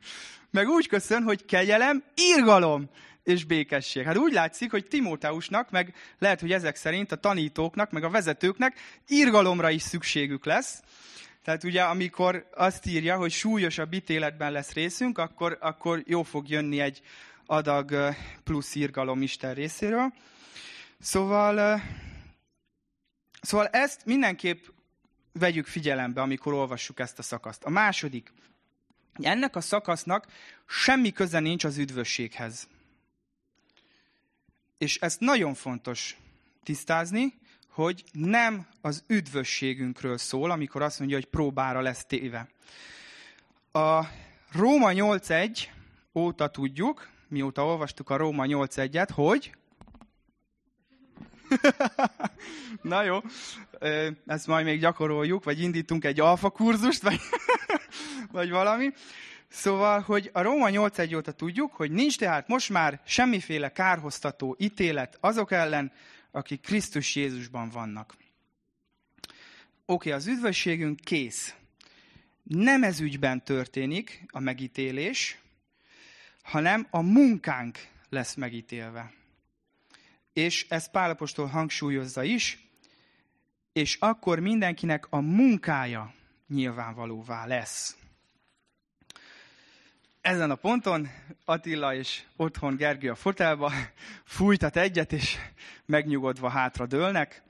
meg 0.50 0.68
úgy 0.68 0.86
köszön, 0.86 1.22
hogy 1.22 1.44
kegyelem, 1.44 2.04
irgalom 2.14 2.90
és 3.24 3.44
békesség. 3.44 4.04
Hát 4.04 4.16
úgy 4.16 4.32
látszik, 4.32 4.70
hogy 4.70 4.86
Timóteusnak, 4.86 5.70
meg 5.70 5.94
lehet, 6.18 6.40
hogy 6.40 6.52
ezek 6.52 6.76
szerint 6.76 7.12
a 7.12 7.16
tanítóknak, 7.16 7.90
meg 7.90 8.04
a 8.04 8.10
vezetőknek 8.10 8.78
irgalomra 9.06 9.70
is 9.70 9.82
szükségük 9.82 10.44
lesz, 10.44 10.82
tehát 11.44 11.64
ugye, 11.64 11.82
amikor 11.82 12.48
azt 12.54 12.86
írja, 12.86 13.16
hogy 13.16 13.30
súlyosabb 13.30 13.92
ítéletben 13.92 14.52
lesz 14.52 14.72
részünk, 14.72 15.18
akkor, 15.18 15.58
akkor 15.60 16.02
jó 16.06 16.22
fog 16.22 16.48
jönni 16.48 16.80
egy 16.80 17.00
adag 17.46 18.14
plusz 18.44 18.74
írgalom 18.74 19.22
Isten 19.22 19.54
részéről. 19.54 20.12
Szóval 21.00 21.82
Szóval 23.44 23.66
ezt 23.66 24.04
mindenképp 24.04 24.64
vegyük 25.32 25.66
figyelembe, 25.66 26.20
amikor 26.20 26.52
olvassuk 26.52 27.00
ezt 27.00 27.18
a 27.18 27.22
szakaszt. 27.22 27.64
A 27.64 27.70
második. 27.70 28.32
Ennek 29.12 29.56
a 29.56 29.60
szakasznak 29.60 30.26
semmi 30.66 31.12
köze 31.12 31.38
nincs 31.38 31.64
az 31.64 31.78
üdvösséghez. 31.78 32.68
És 34.84 34.96
ezt 34.96 35.20
nagyon 35.20 35.54
fontos 35.54 36.16
tisztázni, 36.62 37.34
hogy 37.68 38.04
nem 38.12 38.66
az 38.80 39.04
üdvösségünkről 39.06 40.18
szól, 40.18 40.50
amikor 40.50 40.82
azt 40.82 40.98
mondja, 40.98 41.16
hogy 41.16 41.26
próbára 41.26 41.80
lesz 41.80 42.04
téve. 42.04 42.48
A 43.72 44.04
Róma 44.52 44.90
8.1 44.92 45.58
óta 46.14 46.48
tudjuk, 46.48 47.08
mióta 47.28 47.66
olvastuk 47.66 48.10
a 48.10 48.16
Róma 48.16 48.44
8.1-et, 48.46 49.08
hogy 49.12 49.56
Na 52.82 53.02
jó, 53.02 53.18
ezt 54.26 54.46
majd 54.46 54.64
még 54.64 54.80
gyakoroljuk, 54.80 55.44
vagy 55.44 55.60
indítunk 55.60 56.04
egy 56.04 56.20
alfa 56.20 56.50
kurzust, 56.50 57.02
vagy, 57.02 57.20
vagy 58.32 58.50
valami. 58.50 58.92
Szóval, 59.54 60.00
hogy 60.00 60.30
a 60.32 60.42
Róma 60.42 60.68
8.1 60.70 61.16
óta 61.16 61.32
tudjuk, 61.32 61.72
hogy 61.72 61.90
nincs 61.90 62.18
tehát 62.18 62.48
most 62.48 62.70
már 62.70 63.00
semmiféle 63.04 63.72
kárhoztató 63.72 64.56
ítélet 64.58 65.18
azok 65.20 65.52
ellen, 65.52 65.92
akik 66.30 66.60
Krisztus 66.60 67.16
Jézusban 67.16 67.68
vannak. 67.68 68.14
Oké, 69.20 69.32
okay, 69.86 70.12
az 70.12 70.26
üdvösségünk 70.26 71.00
kész. 71.00 71.54
Nem 72.42 72.82
ez 72.82 73.00
ügyben 73.00 73.44
történik 73.44 74.24
a 74.30 74.40
megítélés, 74.40 75.38
hanem 76.42 76.86
a 76.90 77.00
munkánk 77.00 77.78
lesz 78.08 78.34
megítélve. 78.34 79.12
És 80.32 80.66
ezt 80.68 80.90
Pálapostól 80.90 81.46
hangsúlyozza 81.46 82.22
is, 82.22 82.68
és 83.72 83.96
akkor 84.00 84.38
mindenkinek 84.38 85.06
a 85.10 85.20
munkája 85.20 86.14
nyilvánvalóvá 86.48 87.46
lesz. 87.46 87.96
Ezen 90.24 90.50
a 90.50 90.54
ponton 90.54 91.08
Attila 91.44 91.94
és 91.94 92.22
otthon 92.36 92.76
Gergő 92.76 93.10
a 93.10 93.14
fotelba 93.14 93.72
fújtat 94.36 94.76
egyet, 94.76 95.12
és 95.12 95.36
megnyugodva 95.84 96.48
hátra 96.48 96.86
dőlnek. 96.86 97.42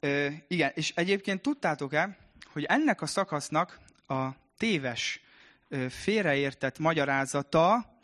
Ö, 0.00 0.28
igen, 0.48 0.72
és 0.74 0.92
egyébként 0.94 1.42
tudtátok-e, 1.42 2.16
hogy 2.52 2.64
ennek 2.64 3.02
a 3.02 3.06
szakasznak 3.06 3.80
a 4.06 4.28
téves, 4.56 5.20
félreértett 5.88 6.78
magyarázata 6.78 7.94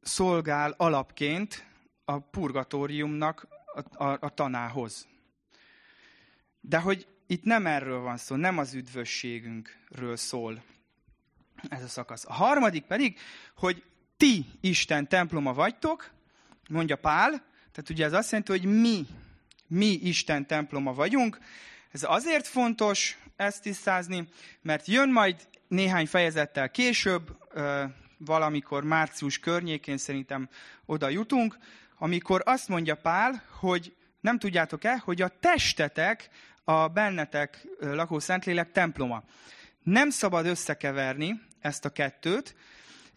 szolgál 0.00 0.74
alapként 0.76 1.66
a 2.04 2.18
purgatóriumnak 2.18 3.46
a, 3.74 4.04
a, 4.04 4.18
a 4.20 4.28
tanához. 4.28 5.08
De 6.60 6.78
hogy 6.78 7.06
itt 7.26 7.44
nem 7.44 7.66
erről 7.66 8.00
van 8.00 8.16
szó, 8.16 8.36
nem 8.36 8.58
az 8.58 8.74
üdvösségünkről 8.74 10.16
szól 10.16 10.62
ez 11.68 11.82
a 11.82 11.88
szakasz. 11.88 12.24
A 12.26 12.32
harmadik 12.32 12.84
pedig, 12.84 13.18
hogy 13.56 13.82
ti 14.16 14.46
Isten 14.60 15.08
temploma 15.08 15.52
vagytok, 15.52 16.10
mondja 16.68 16.96
Pál, 16.96 17.30
tehát 17.72 17.90
ugye 17.90 18.04
ez 18.04 18.12
azt 18.12 18.30
jelenti, 18.30 18.52
hogy 18.52 18.80
mi, 18.80 19.06
mi 19.66 19.86
Isten 19.86 20.46
temploma 20.46 20.94
vagyunk. 20.94 21.38
Ez 21.92 22.02
azért 22.02 22.46
fontos 22.46 23.18
ezt 23.36 23.62
tisztázni, 23.62 24.28
mert 24.62 24.86
jön 24.86 25.08
majd 25.08 25.48
néhány 25.68 26.06
fejezettel 26.06 26.70
később, 26.70 27.36
valamikor 28.18 28.84
március 28.84 29.38
környékén 29.38 29.96
szerintem 29.96 30.48
oda 30.86 31.08
jutunk, 31.08 31.58
amikor 31.98 32.42
azt 32.44 32.68
mondja 32.68 32.94
Pál, 32.94 33.42
hogy 33.60 33.94
nem 34.20 34.38
tudjátok-e, 34.38 34.98
hogy 34.98 35.22
a 35.22 35.28
testetek 35.40 36.28
a 36.64 36.88
bennetek 36.88 37.66
lakó 37.80 38.18
Szentlélek 38.18 38.72
temploma. 38.72 39.22
Nem 39.82 40.10
szabad 40.10 40.46
összekeverni 40.46 41.40
ezt 41.64 41.84
a 41.84 41.90
kettőt. 41.90 42.54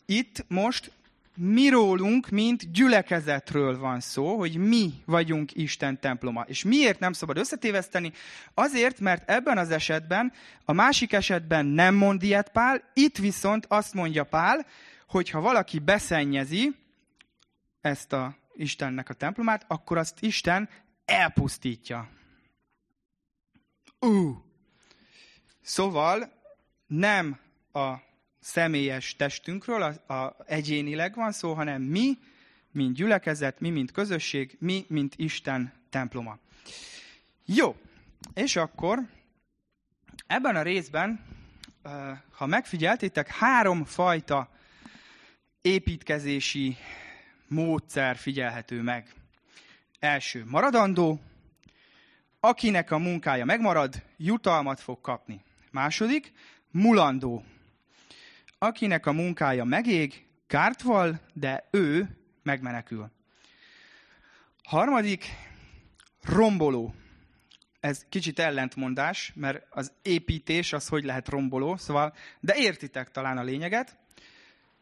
Itt 0.05 0.45
most 0.47 0.91
mi 1.35 1.69
rólunk, 1.69 2.29
mint 2.29 2.71
gyülekezetről 2.71 3.79
van 3.79 3.99
szó, 3.99 4.37
hogy 4.37 4.55
mi 4.55 4.93
vagyunk 5.05 5.55
Isten 5.55 5.99
temploma. 5.99 6.41
És 6.47 6.63
miért 6.63 6.99
nem 6.99 7.13
szabad 7.13 7.37
összetéveszteni? 7.37 8.13
Azért, 8.53 8.99
mert 8.99 9.29
ebben 9.29 9.57
az 9.57 9.69
esetben, 9.69 10.33
a 10.65 10.73
másik 10.73 11.13
esetben 11.13 11.65
nem 11.65 11.95
mond 11.95 12.23
ilyet 12.23 12.51
Pál, 12.51 12.83
itt 12.93 13.17
viszont 13.17 13.65
azt 13.65 13.93
mondja 13.93 14.23
Pál, 14.23 14.65
hogy 15.07 15.29
ha 15.29 15.41
valaki 15.41 15.79
beszennyezi 15.79 16.75
ezt 17.81 18.13
a 18.13 18.37
Istennek 18.53 19.09
a 19.09 19.13
templomát, 19.13 19.65
akkor 19.67 19.97
azt 19.97 20.21
Isten 20.21 20.69
elpusztítja. 21.05 22.09
Ú! 23.99 24.43
Szóval 25.61 26.31
nem 26.87 27.39
a 27.71 28.06
személyes 28.39 29.15
testünkről, 29.15 29.81
a, 29.81 30.13
a 30.13 30.35
egyénileg 30.45 31.15
van 31.15 31.31
szó, 31.31 31.53
hanem 31.53 31.81
mi, 31.81 32.17
mint 32.71 32.95
gyülekezet, 32.95 33.59
mi, 33.59 33.69
mint 33.69 33.91
közösség, 33.91 34.55
mi, 34.59 34.85
mint 34.87 35.13
Isten 35.17 35.73
temploma. 35.89 36.37
Jó, 37.45 37.75
és 38.33 38.55
akkor 38.55 38.99
ebben 40.27 40.55
a 40.55 40.61
részben, 40.61 41.25
ha 42.31 42.45
megfigyeltétek, 42.45 43.27
három 43.27 43.85
fajta 43.85 44.49
építkezési 45.61 46.77
módszer 47.47 48.17
figyelhető 48.17 48.81
meg. 48.81 49.13
Első, 49.99 50.43
maradandó, 50.45 51.21
akinek 52.39 52.91
a 52.91 52.97
munkája 52.97 53.45
megmarad, 53.45 54.03
jutalmat 54.17 54.79
fog 54.79 55.01
kapni. 55.01 55.43
Második, 55.71 56.33
mulandó, 56.71 57.43
akinek 58.57 59.05
a 59.05 59.11
munkája 59.11 59.63
megég, 59.63 60.25
kárt 60.47 60.81
val, 60.81 61.19
de 61.33 61.67
ő 61.71 62.17
megmenekül. 62.43 63.11
Harmadik, 64.63 65.25
romboló. 66.21 66.95
Ez 67.79 68.05
kicsit 68.09 68.39
ellentmondás, 68.39 69.31
mert 69.35 69.65
az 69.69 69.91
építés 70.01 70.73
az 70.73 70.87
hogy 70.87 71.03
lehet 71.03 71.29
romboló, 71.29 71.75
szóval, 71.75 72.13
de 72.39 72.55
értitek 72.55 73.11
talán 73.11 73.37
a 73.37 73.43
lényeget, 73.43 73.97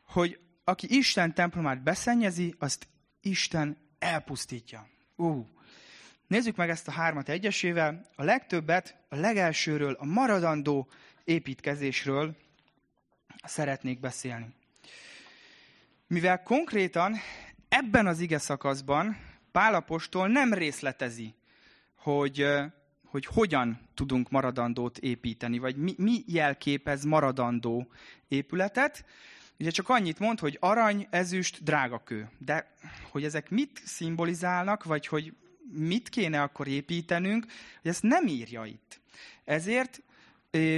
hogy 0.03 0.39
aki 0.63 0.97
Isten 0.97 1.33
templomát 1.33 1.83
beszennyezi, 1.83 2.55
azt 2.59 2.88
Isten 3.21 3.77
elpusztítja. 3.99 4.88
Ú, 5.15 5.47
Nézzük 6.27 6.55
meg 6.55 6.69
ezt 6.69 6.88
a 6.88 6.91
hármat 6.91 7.29
egyesével. 7.29 8.09
A 8.15 8.23
legtöbbet 8.23 8.97
a 9.09 9.15
legelsőről, 9.15 9.93
a 9.93 10.05
maradandó 10.05 10.88
építkezésről 11.23 12.35
szeretnék 13.43 13.99
beszélni. 13.99 14.53
Mivel 16.07 16.43
konkrétan 16.43 17.15
ebben 17.69 18.07
az 18.07 18.19
ige 18.19 18.37
szakaszban 18.37 19.17
Pálapostól 19.51 20.27
nem 20.27 20.53
részletezi, 20.53 21.33
hogy, 21.95 22.47
hogy 23.05 23.25
hogyan 23.25 23.79
tudunk 23.93 24.29
maradandót 24.29 24.97
építeni, 24.97 25.57
vagy 25.57 25.75
mi, 25.75 25.93
mi 25.97 26.23
jelképez 26.27 27.03
maradandó 27.03 27.87
épületet. 28.27 29.05
Ugye 29.59 29.69
csak 29.69 29.89
annyit 29.89 30.19
mond, 30.19 30.39
hogy 30.39 30.57
arany, 30.59 31.07
ezüst, 31.09 31.63
drágakő. 31.63 32.29
De 32.37 32.75
hogy 33.09 33.23
ezek 33.23 33.49
mit 33.49 33.81
szimbolizálnak, 33.85 34.83
vagy 34.83 35.07
hogy 35.07 35.33
mit 35.71 36.09
kéne 36.09 36.41
akkor 36.41 36.67
építenünk, 36.67 37.45
hogy 37.81 37.91
ezt 37.91 38.03
nem 38.03 38.27
írja 38.27 38.65
itt. 38.65 38.99
Ezért 39.43 40.01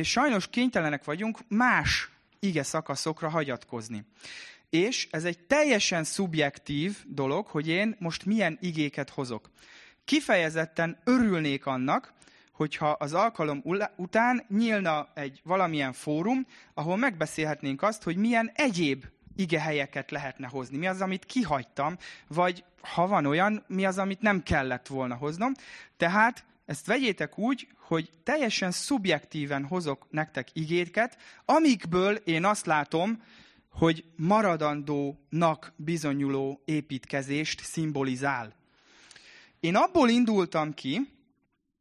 sajnos 0.01 0.47
kénytelenek 0.47 1.03
vagyunk 1.03 1.39
más 1.47 2.09
ige 2.47 2.63
szakaszokra 2.63 3.29
hagyatkozni. 3.29 4.05
És 4.69 5.07
ez 5.12 5.25
egy 5.25 5.39
teljesen 5.39 6.03
szubjektív 6.03 6.97
dolog, 7.05 7.47
hogy 7.47 7.67
én 7.67 7.95
most 7.99 8.25
milyen 8.25 8.57
igéket 8.62 9.10
hozok. 9.10 9.49
Kifejezetten 10.05 10.97
örülnék 11.03 11.65
annak, 11.65 12.13
hogyha 12.51 12.89
az 12.89 13.13
alkalom 13.13 13.63
után 13.95 14.45
nyílna 14.49 15.07
egy 15.13 15.41
valamilyen 15.43 15.93
fórum, 15.93 16.47
ahol 16.73 16.97
megbeszélhetnénk 16.97 17.81
azt, 17.81 18.03
hogy 18.03 18.15
milyen 18.15 18.51
egyéb 18.53 19.05
igehelyeket 19.36 20.12
lehetne 20.12 20.47
hozni. 20.47 20.77
Mi 20.77 20.88
az, 20.88 21.01
amit 21.01 21.25
kihagytam, 21.25 21.97
vagy 22.27 22.63
ha 22.81 23.07
van 23.07 23.25
olyan, 23.25 23.63
mi 23.67 23.86
az, 23.86 23.97
amit 23.97 24.21
nem 24.21 24.43
kellett 24.43 24.88
volna 24.88 25.15
hoznom. 25.15 25.51
Tehát 25.97 26.45
ezt 26.67 26.86
vegyétek 26.86 27.38
úgy, 27.38 27.67
hogy 27.77 28.10
teljesen 28.23 28.71
szubjektíven 28.71 29.65
hozok 29.65 30.08
nektek 30.10 30.47
igéket, 30.53 31.17
amikből 31.45 32.15
én 32.15 32.45
azt 32.45 32.65
látom, 32.65 33.23
hogy 33.69 34.03
maradandónak 34.15 35.73
bizonyuló 35.75 36.62
építkezést 36.65 37.63
szimbolizál. 37.63 38.56
Én 39.60 39.75
abból 39.75 40.10
indultam 40.10 40.73
ki, 40.73 41.10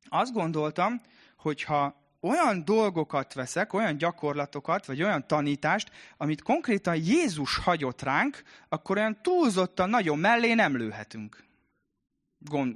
azt 0.08 0.32
gondoltam, 0.32 1.00
hogy 1.36 1.62
ha 1.62 2.06
olyan 2.20 2.64
dolgokat 2.64 3.34
veszek, 3.34 3.72
olyan 3.72 3.96
gyakorlatokat, 3.96 4.86
vagy 4.86 5.02
olyan 5.02 5.26
tanítást, 5.26 5.90
amit 6.16 6.42
konkrétan 6.42 6.96
Jézus 6.96 7.56
hagyott 7.56 8.02
ránk, 8.02 8.42
akkor 8.68 8.96
olyan 8.96 9.18
túlzottan 9.22 9.90
nagyon 9.90 10.18
mellé 10.18 10.54
nem 10.54 10.76
lőhetünk. 10.76 11.44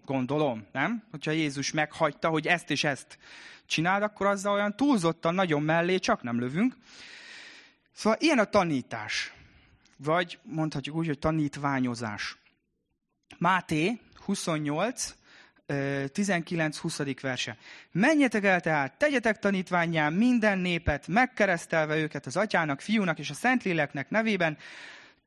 Gondolom, 0.05 0.67
nem? 0.73 1.03
Hogyha 1.11 1.31
Jézus 1.31 1.73
meghagyta, 1.73 2.29
hogy 2.29 2.47
ezt 2.47 2.71
és 2.71 2.85
ezt 2.85 3.19
csináld, 3.67 4.03
akkor 4.03 4.27
azzal 4.27 4.53
olyan 4.53 4.77
túlzottan 4.77 5.35
nagyon 5.35 5.63
mellé 5.63 5.99
csak 5.99 6.23
nem 6.23 6.41
lövünk. 6.41 6.77
Szóval 7.93 8.19
ilyen 8.21 8.39
a 8.39 8.45
tanítás. 8.45 9.33
Vagy 9.97 10.39
mondhatjuk 10.43 10.97
úgy, 10.97 11.07
hogy 11.07 11.19
tanítványozás. 11.19 12.37
Máté 13.39 14.01
28, 14.25 15.15
19-20. 15.69 17.17
verse. 17.21 17.57
Menjetek 17.93 18.45
el 18.45 18.61
tehát, 18.61 18.99
tegyetek 18.99 19.39
tanítványán 19.39 20.13
minden 20.13 20.59
népet, 20.59 21.09
megkeresztelve 21.09 21.97
őket 21.97 22.27
az 22.27 22.37
atyának, 22.37 22.81
fiúnak 22.81 23.19
és 23.19 23.31
a 23.31 23.35
Szentléleknek 23.35 24.11
nevében, 24.11 24.59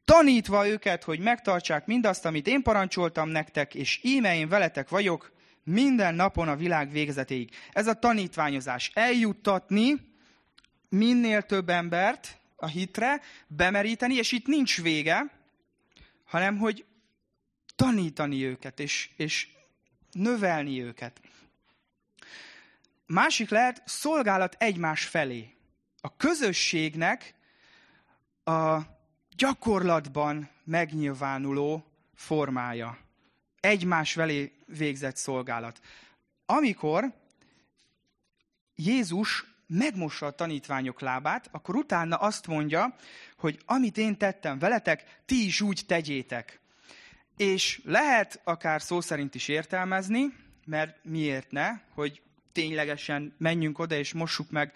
tanítva 0.05 0.67
őket, 0.67 1.03
hogy 1.03 1.19
megtartsák 1.19 1.85
mindazt, 1.85 2.25
amit 2.25 2.47
én 2.47 2.61
parancsoltam 2.61 3.29
nektek, 3.29 3.75
és 3.75 3.99
íme 4.03 4.35
én 4.35 4.47
veletek 4.47 4.89
vagyok 4.89 5.31
minden 5.63 6.15
napon 6.15 6.47
a 6.47 6.55
világ 6.55 6.91
végzetéig. 6.91 7.49
Ez 7.71 7.87
a 7.87 7.93
tanítványozás. 7.93 8.91
Eljuttatni 8.93 10.11
minél 10.89 11.41
több 11.41 11.69
embert 11.69 12.37
a 12.55 12.67
hitre, 12.67 13.21
bemeríteni, 13.47 14.15
és 14.15 14.31
itt 14.31 14.45
nincs 14.47 14.81
vége, 14.81 15.31
hanem 16.25 16.57
hogy 16.57 16.85
tanítani 17.75 18.45
őket, 18.45 18.79
és, 18.79 19.09
és 19.15 19.47
növelni 20.11 20.81
őket. 20.81 21.21
Másik 23.05 23.49
lehet 23.49 23.81
szolgálat 23.85 24.55
egymás 24.59 25.05
felé. 25.05 25.53
A 26.01 26.15
közösségnek 26.17 27.35
a 28.43 28.79
gyakorlatban 29.37 30.49
megnyilvánuló 30.63 31.85
formája. 32.15 32.97
Egymás 33.59 34.13
felé 34.13 34.51
végzett 34.65 35.15
szolgálat. 35.15 35.79
Amikor 36.45 37.13
Jézus 38.75 39.45
megmossa 39.67 40.25
a 40.25 40.31
tanítványok 40.31 41.01
lábát, 41.01 41.49
akkor 41.51 41.75
utána 41.75 42.15
azt 42.15 42.47
mondja, 42.47 42.95
hogy 43.37 43.59
amit 43.65 43.97
én 43.97 44.17
tettem 44.17 44.59
veletek, 44.59 45.21
ti 45.25 45.45
is 45.45 45.61
úgy 45.61 45.81
tegyétek. 45.87 46.59
És 47.37 47.81
lehet 47.83 48.41
akár 48.43 48.81
szó 48.81 49.01
szerint 49.01 49.35
is 49.35 49.47
értelmezni, 49.47 50.33
mert 50.65 50.97
miért 51.03 51.51
ne, 51.51 51.69
hogy 51.93 52.21
ténylegesen 52.51 53.35
menjünk 53.37 53.79
oda 53.79 53.95
és 53.95 54.13
mossuk 54.13 54.51
meg 54.51 54.73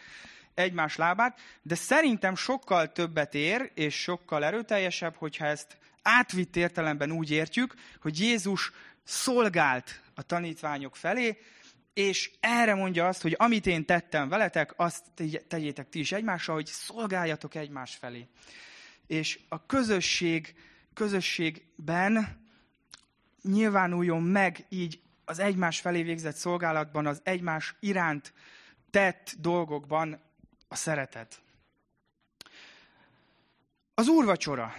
egymás 0.58 0.96
lábát, 0.96 1.40
de 1.62 1.76
szerintem 1.76 2.36
sokkal 2.36 2.92
többet 2.92 3.34
ér, 3.34 3.72
és 3.74 4.02
sokkal 4.02 4.46
erőteljesebb, 4.46 5.16
hogyha 5.16 5.46
ezt 5.46 5.78
átvitt 6.02 6.56
értelemben 6.56 7.12
úgy 7.12 7.32
értjük, 7.32 7.74
hogy 8.02 8.20
Jézus 8.20 8.72
szolgált 9.04 10.02
a 10.16 10.22
tanítványok 10.22 10.96
felé, 10.96 11.38
és 11.94 12.32
erre 12.40 12.76
mondja 12.76 13.08
azt, 13.08 13.22
hogy 13.22 13.36
amit 13.38 13.66
én 13.66 13.86
tettem 13.86 14.30
veletek, 14.30 14.74
azt 14.76 15.04
tegyétek 15.48 15.90
ti 15.90 16.00
is 16.00 16.12
egymással, 16.12 16.56
hogy 16.56 16.66
szolgáljatok 16.66 17.56
egymás 17.56 17.96
felé. 17.96 18.28
És 19.08 19.40
a 19.50 19.66
közösség, 19.66 20.56
közösségben 20.94 22.46
nyilvánuljon 23.42 24.24
meg 24.24 24.66
így 24.70 25.00
az 25.26 25.40
egymás 25.40 25.80
felé 25.80 26.04
végzett 26.04 26.36
szolgálatban, 26.36 27.06
az 27.06 27.22
egymás 27.24 27.76
iránt 27.80 28.34
tett 28.90 29.36
dolgokban 29.40 30.26
a 30.68 30.76
szeretet. 30.76 31.42
Az 33.94 34.08
úrvacsora. 34.08 34.74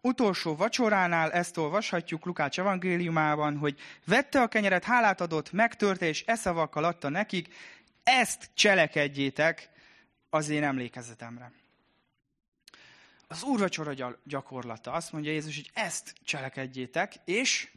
Utolsó 0.00 0.56
vacsoránál 0.56 1.32
ezt 1.32 1.56
olvashatjuk 1.56 2.24
Lukács 2.24 2.58
evangéliumában, 2.58 3.56
hogy 3.56 3.80
vette 4.04 4.40
a 4.42 4.48
kenyeret, 4.48 4.84
hálát 4.84 5.20
adott, 5.20 5.52
megtörte 5.52 6.06
és 6.06 6.24
eszavakkal 6.26 6.84
adta 6.84 7.08
nekik, 7.08 7.54
ezt 8.02 8.50
cselekedjétek 8.54 9.70
az 10.30 10.48
én 10.48 10.62
emlékezetemre. 10.62 11.52
Az 13.26 13.42
úrvacsora 13.42 14.18
gyakorlata. 14.24 14.92
Azt 14.92 15.12
mondja 15.12 15.30
Jézus, 15.30 15.54
hogy 15.56 15.70
ezt 15.74 16.14
cselekedjétek, 16.22 17.14
és 17.24 17.70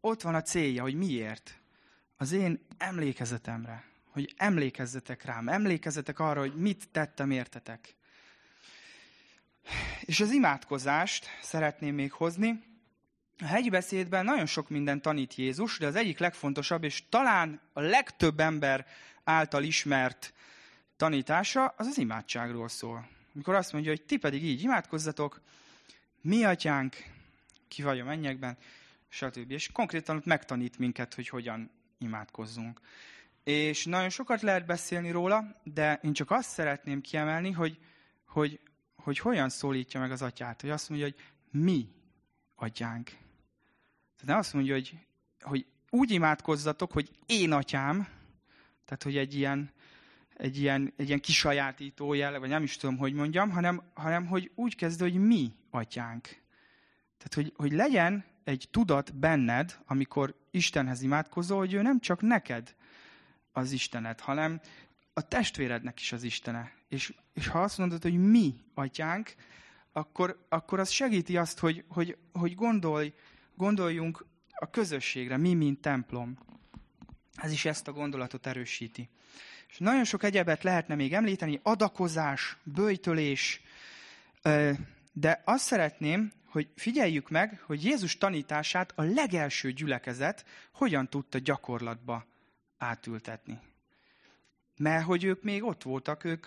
ott 0.00 0.22
van 0.22 0.34
a 0.34 0.42
célja, 0.42 0.82
hogy 0.82 0.94
miért. 0.94 1.58
Az 2.16 2.32
én 2.32 2.66
emlékezetemre 2.78 3.84
hogy 4.10 4.34
emlékezzetek 4.36 5.24
rám, 5.24 5.48
emlékezzetek 5.48 6.18
arra, 6.18 6.40
hogy 6.40 6.54
mit 6.54 6.88
tettem 6.90 7.30
értetek. 7.30 7.96
És 10.00 10.20
az 10.20 10.32
imádkozást 10.32 11.26
szeretném 11.42 11.94
még 11.94 12.12
hozni. 12.12 12.62
A 13.38 13.44
hegyi 13.44 13.70
beszédben 13.70 14.24
nagyon 14.24 14.46
sok 14.46 14.68
minden 14.68 15.02
tanít 15.02 15.34
Jézus, 15.34 15.78
de 15.78 15.86
az 15.86 15.96
egyik 15.96 16.18
legfontosabb, 16.18 16.84
és 16.84 17.02
talán 17.08 17.60
a 17.72 17.80
legtöbb 17.80 18.40
ember 18.40 18.86
által 19.24 19.62
ismert 19.62 20.32
tanítása, 20.96 21.74
az 21.76 21.86
az 21.86 21.98
imádságról 21.98 22.68
szól. 22.68 23.08
Mikor 23.32 23.54
azt 23.54 23.72
mondja, 23.72 23.90
hogy 23.90 24.02
ti 24.02 24.16
pedig 24.16 24.44
így 24.44 24.62
imádkozzatok, 24.62 25.40
mi 26.20 26.44
atyánk, 26.44 26.96
ki 27.68 27.82
vagy 27.82 28.00
a 28.00 28.04
mennyekben, 28.04 28.56
stb. 29.08 29.50
És 29.50 29.72
konkrétan 29.72 30.16
ott 30.16 30.24
megtanít 30.24 30.78
minket, 30.78 31.14
hogy 31.14 31.28
hogyan 31.28 31.70
imádkozzunk. 31.98 32.80
És 33.48 33.84
nagyon 33.84 34.08
sokat 34.08 34.42
lehet 34.42 34.66
beszélni 34.66 35.10
róla, 35.10 35.60
de 35.64 36.00
én 36.02 36.12
csak 36.12 36.30
azt 36.30 36.50
szeretném 36.50 37.00
kiemelni, 37.00 37.50
hogy, 37.50 37.78
hogy, 38.26 38.60
hogy 38.96 39.18
hogyan 39.18 39.48
szólítja 39.48 40.00
meg 40.00 40.10
az 40.10 40.22
atyát. 40.22 40.60
Hogy 40.60 40.70
azt 40.70 40.88
mondja, 40.88 41.06
hogy 41.06 41.16
mi 41.62 41.88
atyánk. 42.54 43.04
Tehát 43.06 44.24
nem 44.24 44.38
azt 44.38 44.54
mondja, 44.54 44.74
hogy, 44.74 44.98
hogy 45.40 45.66
úgy 45.90 46.10
imádkozzatok, 46.10 46.92
hogy 46.92 47.10
én 47.26 47.52
atyám, 47.52 48.08
tehát 48.84 49.02
hogy 49.02 49.16
egy 49.16 49.34
ilyen, 49.34 49.70
egy 50.36 50.58
ilyen, 50.58 50.92
egy 50.96 51.06
ilyen 51.06 51.20
kisajátító 51.20 52.14
jel, 52.14 52.38
vagy 52.38 52.48
nem 52.48 52.62
is 52.62 52.76
tudom, 52.76 52.96
hogy 52.96 53.12
mondjam, 53.12 53.50
hanem, 53.50 53.82
hanem 53.94 54.26
hogy 54.26 54.50
úgy 54.54 54.76
kezd, 54.76 55.00
hogy 55.00 55.14
mi 55.14 55.52
atyánk. 55.70 56.22
Tehát, 57.16 57.34
hogy, 57.34 57.52
hogy 57.56 57.72
legyen 57.72 58.24
egy 58.44 58.68
tudat 58.70 59.14
benned, 59.16 59.78
amikor 59.86 60.34
Istenhez 60.50 61.02
imádkozol, 61.02 61.58
hogy 61.58 61.72
ő 61.72 61.82
nem 61.82 62.00
csak 62.00 62.20
neked 62.20 62.76
az 63.52 63.72
Istenet, 63.72 64.20
hanem 64.20 64.60
a 65.12 65.28
testvérednek 65.28 66.00
is 66.00 66.12
az 66.12 66.22
Istene. 66.22 66.72
És, 66.88 67.14
és 67.32 67.46
ha 67.46 67.62
azt 67.62 67.78
mondod, 67.78 68.02
hogy 68.02 68.18
mi 68.18 68.54
atyánk, 68.74 69.34
akkor, 69.92 70.46
akkor 70.48 70.80
az 70.80 70.90
segíti 70.90 71.36
azt, 71.36 71.58
hogy, 71.58 71.84
hogy, 71.88 72.16
hogy 72.32 72.54
gondolj, 72.54 73.12
gondoljunk 73.54 74.26
a 74.54 74.70
közösségre, 74.70 75.36
mi, 75.36 75.54
mint 75.54 75.80
templom. 75.80 76.38
Ez 77.36 77.52
is 77.52 77.64
ezt 77.64 77.88
a 77.88 77.92
gondolatot 77.92 78.46
erősíti. 78.46 79.08
És 79.68 79.78
nagyon 79.78 80.04
sok 80.04 80.22
egyebet 80.22 80.62
lehetne 80.62 80.94
még 80.94 81.12
említeni, 81.12 81.60
adakozás, 81.62 82.56
bőjtölés, 82.62 83.60
de 85.12 85.42
azt 85.44 85.64
szeretném, 85.64 86.32
hogy 86.46 86.68
figyeljük 86.76 87.30
meg, 87.30 87.60
hogy 87.66 87.84
Jézus 87.84 88.18
tanítását 88.18 88.92
a 88.94 89.02
legelső 89.02 89.72
gyülekezet 89.72 90.44
hogyan 90.72 91.08
tudta 91.08 91.38
gyakorlatba 91.38 92.26
átültetni. 92.78 93.58
Mert 94.76 95.04
hogy 95.04 95.24
ők 95.24 95.42
még 95.42 95.64
ott 95.64 95.82
voltak, 95.82 96.24
ők, 96.24 96.46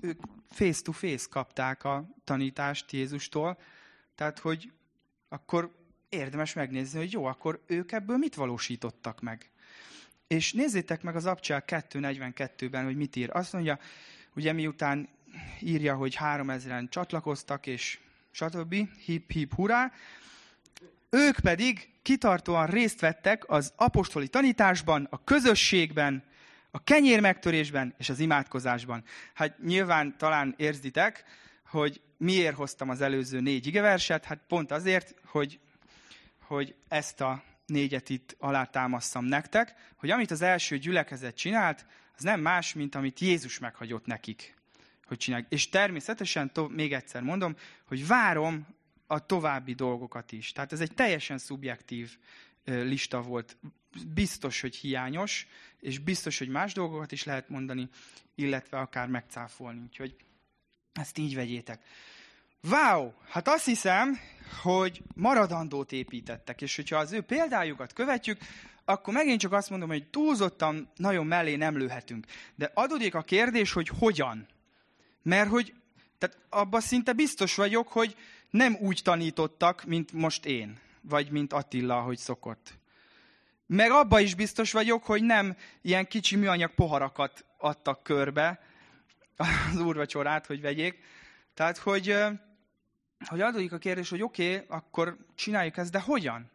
ők 0.00 0.20
face-to-face 0.50 1.26
kapták 1.30 1.84
a 1.84 2.08
tanítást 2.24 2.92
Jézustól, 2.92 3.58
tehát 4.14 4.38
hogy 4.38 4.72
akkor 5.28 5.74
érdemes 6.08 6.52
megnézni, 6.52 6.98
hogy 6.98 7.12
jó, 7.12 7.24
akkor 7.24 7.62
ők 7.66 7.92
ebből 7.92 8.16
mit 8.16 8.34
valósítottak 8.34 9.20
meg. 9.20 9.50
És 10.26 10.52
nézzétek 10.52 11.02
meg 11.02 11.16
az 11.16 11.26
Abcsel 11.26 11.64
2.42-ben, 11.66 12.84
hogy 12.84 12.96
mit 12.96 13.16
ír. 13.16 13.30
Azt 13.32 13.52
mondja, 13.52 13.78
ugye 14.34 14.52
miután 14.52 15.08
írja, 15.60 15.94
hogy 15.94 16.16
3000-en 16.20 16.88
csatlakoztak, 16.88 17.66
és 17.66 17.98
stb. 18.30 18.74
hip 19.04 19.30
hip 19.30 19.54
hurrá, 19.54 19.92
ők 21.14 21.40
pedig 21.40 21.88
kitartóan 22.02 22.66
részt 22.66 23.00
vettek 23.00 23.50
az 23.50 23.72
apostoli 23.76 24.28
tanításban, 24.28 25.06
a 25.10 25.24
közösségben, 25.24 26.24
a 26.70 26.84
kenyér 26.84 27.20
megtörésben 27.20 27.94
és 27.98 28.08
az 28.08 28.18
imádkozásban. 28.18 29.04
Hát 29.34 29.58
nyilván 29.62 30.14
talán 30.18 30.54
érzitek, 30.56 31.24
hogy 31.66 32.00
miért 32.16 32.54
hoztam 32.54 32.88
az 32.88 33.00
előző 33.00 33.40
négy 33.40 33.66
igeverset, 33.66 34.24
hát 34.24 34.40
pont 34.48 34.72
azért, 34.72 35.14
hogy, 35.24 35.60
hogy 36.40 36.74
ezt 36.88 37.20
a 37.20 37.42
négyet 37.66 38.08
itt 38.08 38.36
alátámasszam 38.38 39.24
nektek, 39.24 39.74
hogy 39.96 40.10
amit 40.10 40.30
az 40.30 40.42
első 40.42 40.78
gyülekezet 40.78 41.36
csinált, 41.36 41.86
az 42.16 42.22
nem 42.22 42.40
más, 42.40 42.72
mint 42.72 42.94
amit 42.94 43.20
Jézus 43.20 43.58
meghagyott 43.58 44.06
nekik, 44.06 44.54
hogy 45.06 45.16
csinálják. 45.16 45.52
És 45.52 45.68
természetesen, 45.68 46.52
még 46.68 46.92
egyszer 46.92 47.22
mondom, 47.22 47.56
hogy 47.84 48.06
várom 48.06 48.66
a 49.14 49.26
további 49.26 49.72
dolgokat 49.72 50.32
is. 50.32 50.52
Tehát 50.52 50.72
ez 50.72 50.80
egy 50.80 50.94
teljesen 50.94 51.38
szubjektív 51.38 52.18
lista 52.64 53.22
volt. 53.22 53.56
Biztos, 54.14 54.60
hogy 54.60 54.76
hiányos, 54.76 55.46
és 55.80 55.98
biztos, 55.98 56.38
hogy 56.38 56.48
más 56.48 56.72
dolgokat 56.72 57.12
is 57.12 57.24
lehet 57.24 57.48
mondani, 57.48 57.88
illetve 58.34 58.78
akár 58.78 59.08
megcáfolni. 59.08 59.80
Úgyhogy 59.80 60.16
ezt 60.92 61.18
így 61.18 61.34
vegyétek. 61.34 61.82
Wow, 62.70 63.12
hát 63.28 63.48
azt 63.48 63.64
hiszem, 63.64 64.18
hogy 64.62 65.02
maradandót 65.14 65.92
építettek, 65.92 66.62
és 66.62 66.76
hogyha 66.76 66.96
az 66.96 67.12
ő 67.12 67.20
példájukat 67.20 67.92
követjük, 67.92 68.38
akkor 68.84 69.14
megint 69.14 69.40
csak 69.40 69.52
azt 69.52 69.70
mondom, 69.70 69.88
hogy 69.88 70.06
túlzottan 70.06 70.90
nagyon 70.96 71.26
mellé 71.26 71.56
nem 71.56 71.76
lőhetünk. 71.76 72.26
De 72.54 72.70
adódik 72.74 73.14
a 73.14 73.22
kérdés, 73.22 73.72
hogy 73.72 73.88
hogyan. 73.88 74.46
Mert 75.22 75.48
hogy, 75.48 75.74
tehát 76.18 76.38
abban 76.48 76.80
szinte 76.80 77.12
biztos 77.12 77.54
vagyok, 77.54 77.88
hogy 77.88 78.16
nem 78.54 78.76
úgy 78.80 79.00
tanítottak, 79.04 79.84
mint 79.84 80.12
most 80.12 80.44
én, 80.44 80.78
vagy 81.00 81.30
mint 81.30 81.52
Attila, 81.52 82.00
hogy 82.00 82.18
szokott. 82.18 82.78
Meg 83.66 83.90
abba 83.90 84.20
is 84.20 84.34
biztos 84.34 84.72
vagyok, 84.72 85.04
hogy 85.04 85.22
nem 85.22 85.56
ilyen 85.80 86.06
kicsi 86.06 86.36
műanyag 86.36 86.74
poharakat 86.74 87.44
adtak 87.58 88.02
körbe 88.02 88.60
az 89.36 89.80
úrvacsorát, 89.80 90.46
hogy 90.46 90.60
vegyék. 90.60 90.98
Tehát, 91.54 91.78
hogy, 91.78 92.16
hogy 93.28 93.40
adódik 93.40 93.72
a 93.72 93.78
kérdés, 93.78 94.10
hogy 94.10 94.22
oké, 94.22 94.54
okay, 94.54 94.66
akkor 94.68 95.16
csináljuk 95.34 95.76
ezt, 95.76 95.90
de 95.90 96.00
hogyan? 96.00 96.50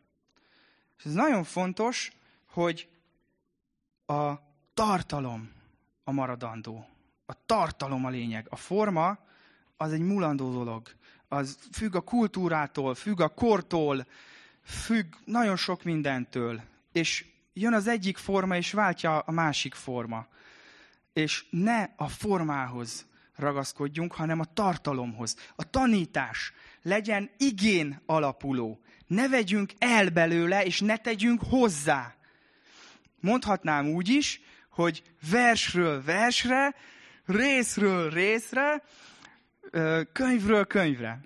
És 0.97 1.05
ez 1.05 1.13
nagyon 1.13 1.43
fontos, 1.43 2.11
hogy 2.45 2.87
a 4.05 4.33
tartalom 4.73 5.51
a 6.03 6.11
maradandó. 6.11 6.89
A 7.25 7.45
tartalom 7.45 8.05
a 8.05 8.09
lényeg. 8.09 8.45
A 8.49 8.55
forma 8.55 9.19
az 9.77 9.91
egy 9.91 10.01
mulandó 10.01 10.51
dolog. 10.51 10.97
Az 11.31 11.57
függ 11.71 11.95
a 11.95 12.01
kultúrától, 12.01 12.95
függ 12.95 13.19
a 13.19 13.27
kortól, 13.27 14.07
függ 14.63 15.05
nagyon 15.25 15.55
sok 15.55 15.83
mindentől. 15.83 16.61
És 16.91 17.25
jön 17.53 17.73
az 17.73 17.87
egyik 17.87 18.17
forma, 18.17 18.55
és 18.55 18.71
váltja 18.71 19.19
a 19.19 19.31
másik 19.31 19.73
forma. 19.73 20.27
És 21.13 21.45
ne 21.49 21.89
a 21.95 22.07
formához 22.07 23.05
ragaszkodjunk, 23.35 24.13
hanem 24.13 24.39
a 24.39 24.53
tartalomhoz. 24.53 25.35
A 25.55 25.69
tanítás 25.69 26.53
legyen 26.81 27.29
igén 27.37 28.01
alapuló. 28.05 28.79
Ne 29.07 29.27
vegyünk 29.27 29.71
el 29.77 30.09
belőle, 30.09 30.65
és 30.65 30.79
ne 30.79 30.97
tegyünk 30.97 31.41
hozzá. 31.49 32.15
Mondhatnám 33.19 33.87
úgy 33.87 34.09
is, 34.09 34.41
hogy 34.69 35.03
versről 35.29 36.03
versre, 36.03 36.75
részről 37.25 38.09
részre, 38.09 38.83
könyvről 40.11 40.65
könyvre. 40.65 41.19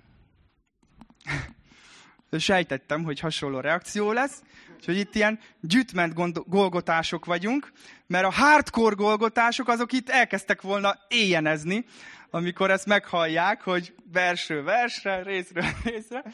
Sejtettem, 2.38 3.04
hogy 3.04 3.20
hasonló 3.20 3.60
reakció 3.60 4.12
lesz, 4.12 4.42
úgyhogy 4.74 4.96
itt 4.96 5.14
ilyen 5.14 5.38
gyűjtment 5.60 6.48
golgotások 6.48 7.24
vagyunk, 7.24 7.72
mert 8.06 8.24
a 8.24 8.32
hardcore 8.32 8.94
golgotások 8.94 9.68
azok 9.68 9.92
itt 9.92 10.10
elkezdtek 10.10 10.62
volna 10.62 10.98
éjjenezni, 11.08 11.84
amikor 12.30 12.70
ezt 12.70 12.86
meghallják, 12.86 13.62
hogy 13.62 13.94
versről 14.12 14.62
versre, 14.62 15.22
részről 15.22 15.64
részre. 15.84 16.24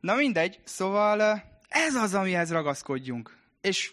Na 0.00 0.14
mindegy, 0.14 0.60
szóval 0.64 1.42
ez 1.68 1.94
az, 1.94 2.14
amihez 2.14 2.52
ragaszkodjunk. 2.52 3.36
És 3.60 3.92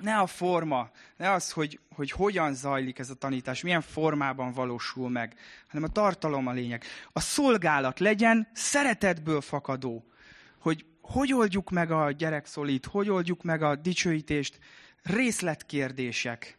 ne 0.00 0.16
a 0.16 0.26
forma, 0.26 0.90
ne 1.16 1.30
az, 1.32 1.52
hogy, 1.52 1.80
hogy 1.94 2.10
hogyan 2.10 2.54
zajlik 2.54 2.98
ez 2.98 3.10
a 3.10 3.14
tanítás, 3.14 3.62
milyen 3.62 3.80
formában 3.80 4.52
valósul 4.52 5.10
meg, 5.10 5.34
hanem 5.68 5.88
a 5.88 5.92
tartalom 5.92 6.46
a 6.46 6.52
lényeg. 6.52 6.84
A 7.12 7.20
szolgálat 7.20 7.98
legyen 7.98 8.48
szeretetből 8.52 9.40
fakadó, 9.40 10.04
hogy 10.58 10.86
hogy 11.08 11.32
oldjuk 11.32 11.70
meg 11.70 11.90
a 11.90 12.10
gyerekszolit, 12.10 12.86
hogy 12.86 13.10
oldjuk 13.10 13.42
meg 13.42 13.62
a 13.62 13.76
dicsőítést, 13.76 14.58
részletkérdések. 15.02 16.58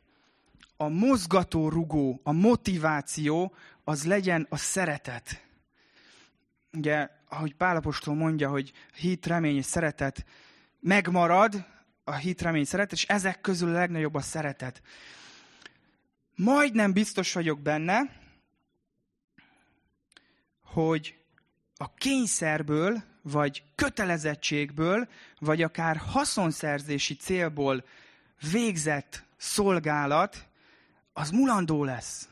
A 0.77 0.87
mozgató 0.87 1.69
rugó, 1.69 2.19
a 2.23 2.31
motiváció, 2.31 3.55
az 3.83 4.05
legyen 4.05 4.47
a 4.49 4.57
szeretet. 4.57 5.45
Ugye, 6.73 7.09
ahogy 7.29 7.55
Pálapostól 7.55 8.15
mondja, 8.15 8.49
hogy 8.49 8.71
hit, 8.95 9.25
remény 9.25 9.57
és 9.57 9.65
szeretet 9.65 10.25
megmarad, 10.79 11.65
a 12.09 12.15
hit, 12.15 12.41
remény, 12.41 12.65
szeretet, 12.65 12.91
és 12.91 13.05
ezek 13.05 13.41
közül 13.41 13.69
a 13.69 13.77
legnagyobb 13.79 14.15
a 14.15 14.21
szeretet. 14.21 14.81
Majdnem 16.35 16.93
biztos 16.93 17.33
vagyok 17.33 17.59
benne, 17.59 17.99
hogy 20.63 21.17
a 21.77 21.93
kényszerből, 21.93 23.03
vagy 23.21 23.63
kötelezettségből, 23.75 25.07
vagy 25.39 25.61
akár 25.61 25.97
haszonszerzési 25.97 27.15
célból 27.15 27.83
végzett 28.51 29.23
szolgálat, 29.37 30.47
az 31.13 31.29
mulandó 31.29 31.83
lesz. 31.83 32.29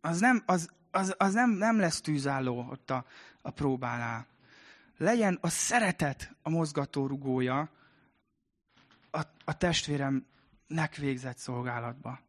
Az 0.00 0.20
nem, 0.20 0.42
az, 0.46 0.70
az, 0.90 1.14
az 1.18 1.32
nem, 1.32 1.50
nem 1.50 1.78
lesz 1.78 2.00
tűzálló 2.00 2.66
ott 2.70 2.90
a, 2.90 3.04
a 3.42 3.50
próbánál. 3.50 4.26
Legyen 4.96 5.38
a 5.40 5.48
szeretet 5.48 6.34
a 6.42 6.50
mozgató 6.50 7.06
rugója, 7.06 7.70
a, 9.48 9.56
testvéremnek 9.56 10.96
végzett 10.96 11.38
szolgálatba. 11.38 12.20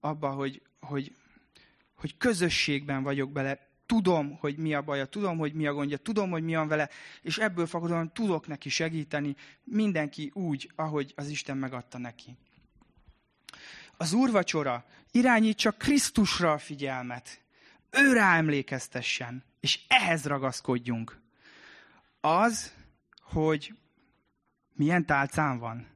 Abba, 0.00 0.30
hogy, 0.30 0.62
hogy, 0.80 1.14
hogy 1.94 2.16
közösségben 2.16 3.02
vagyok 3.02 3.32
bele, 3.32 3.68
tudom, 3.86 4.36
hogy 4.38 4.56
mi 4.56 4.74
a 4.74 4.82
baja, 4.82 5.04
tudom, 5.04 5.38
hogy 5.38 5.52
mi 5.52 5.66
a 5.66 5.72
gondja, 5.72 5.96
tudom, 5.96 6.30
hogy 6.30 6.42
mi 6.42 6.54
van 6.54 6.68
vele, 6.68 6.88
és 7.22 7.38
ebből 7.38 7.66
fakadóan 7.66 8.12
tudok 8.12 8.46
neki 8.46 8.68
segíteni, 8.68 9.36
mindenki 9.64 10.30
úgy, 10.34 10.70
ahogy 10.74 11.12
az 11.16 11.28
Isten 11.28 11.56
megadta 11.56 11.98
neki. 11.98 12.36
Az 13.96 14.12
úrvacsora 14.12 14.84
irányítsa 15.10 15.70
Krisztusra 15.70 16.52
a 16.52 16.58
figyelmet. 16.58 17.40
Őre 17.90 18.22
emlékeztessen, 18.22 19.44
és 19.60 19.80
ehhez 19.88 20.24
ragaszkodjunk. 20.24 21.20
Az, 22.20 22.74
hogy 23.20 23.74
milyen 24.72 25.06
tálcán 25.06 25.58
van, 25.58 25.95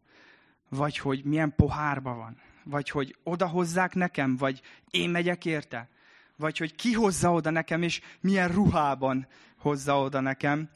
vagy 0.71 0.99
hogy 0.99 1.25
milyen 1.25 1.55
pohárba 1.57 2.15
van, 2.15 2.41
vagy 2.65 2.91
hogy 2.91 3.17
odahozzák 3.23 3.95
nekem, 3.95 4.37
vagy 4.37 4.63
én 4.91 5.11
megyek 5.11 5.45
érte, 5.45 5.89
vagy 6.37 6.59
hogy 6.59 6.75
ki 6.75 6.93
hozza 6.93 7.33
oda 7.33 7.51
nekem, 7.51 7.83
és 7.83 8.01
milyen 8.21 8.49
ruhában 8.49 9.27
hozza 9.57 10.01
oda 10.01 10.21
nekem. 10.21 10.71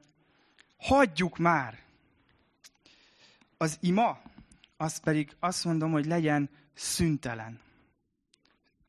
Hagyjuk 0.77 1.39
már! 1.39 1.83
Az 3.57 3.79
ima, 3.81 4.23
az 4.77 4.99
pedig 4.99 5.37
azt 5.39 5.65
mondom, 5.65 5.93
hogy 5.93 6.07
legyen 6.07 6.51
szüntelen. 6.75 7.61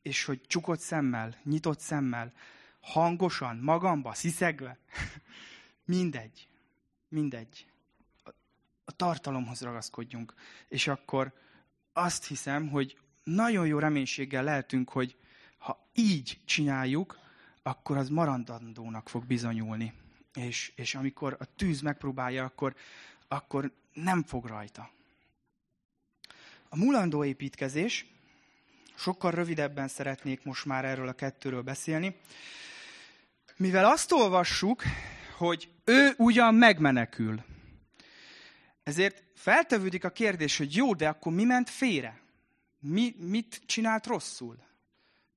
És 0.02 0.24
hogy 0.24 0.40
csukott 0.46 0.80
szemmel, 0.80 1.36
nyitott 1.44 1.80
szemmel, 1.80 2.32
hangosan, 2.80 3.56
magamba, 3.56 4.14
sziszegve. 4.14 4.78
Mindegy. 5.84 6.48
Mindegy 7.08 7.66
a 8.88 8.92
tartalomhoz 8.92 9.60
ragaszkodjunk. 9.60 10.34
És 10.68 10.86
akkor 10.86 11.32
azt 11.92 12.26
hiszem, 12.26 12.68
hogy 12.68 12.98
nagyon 13.24 13.66
jó 13.66 13.78
reménységgel 13.78 14.44
lehetünk, 14.44 14.90
hogy 14.90 15.16
ha 15.58 15.88
így 15.94 16.40
csináljuk, 16.44 17.18
akkor 17.62 17.96
az 17.96 18.08
marandandónak 18.08 19.08
fog 19.08 19.26
bizonyulni. 19.26 19.92
És, 20.34 20.72
és 20.76 20.94
amikor 20.94 21.36
a 21.38 21.44
tűz 21.56 21.80
megpróbálja, 21.80 22.44
akkor, 22.44 22.74
akkor 23.28 23.72
nem 23.92 24.22
fog 24.22 24.46
rajta. 24.46 24.90
A 26.68 26.76
mulandó 26.76 27.24
építkezés, 27.24 28.06
sokkal 28.94 29.30
rövidebben 29.30 29.88
szeretnék 29.88 30.44
most 30.44 30.64
már 30.64 30.84
erről 30.84 31.08
a 31.08 31.12
kettőről 31.12 31.62
beszélni, 31.62 32.16
mivel 33.56 33.84
azt 33.84 34.12
olvassuk, 34.12 34.82
hogy 35.36 35.70
ő 35.84 36.14
ugyan 36.16 36.54
megmenekül, 36.54 37.44
ezért 38.86 39.22
feltevődik 39.34 40.04
a 40.04 40.10
kérdés, 40.10 40.56
hogy 40.56 40.74
jó, 40.74 40.94
de 40.94 41.08
akkor 41.08 41.32
mi 41.32 41.44
ment 41.44 41.70
félre? 41.70 42.20
Mi, 42.78 43.14
mit 43.18 43.60
csinált 43.66 44.06
rosszul? 44.06 44.58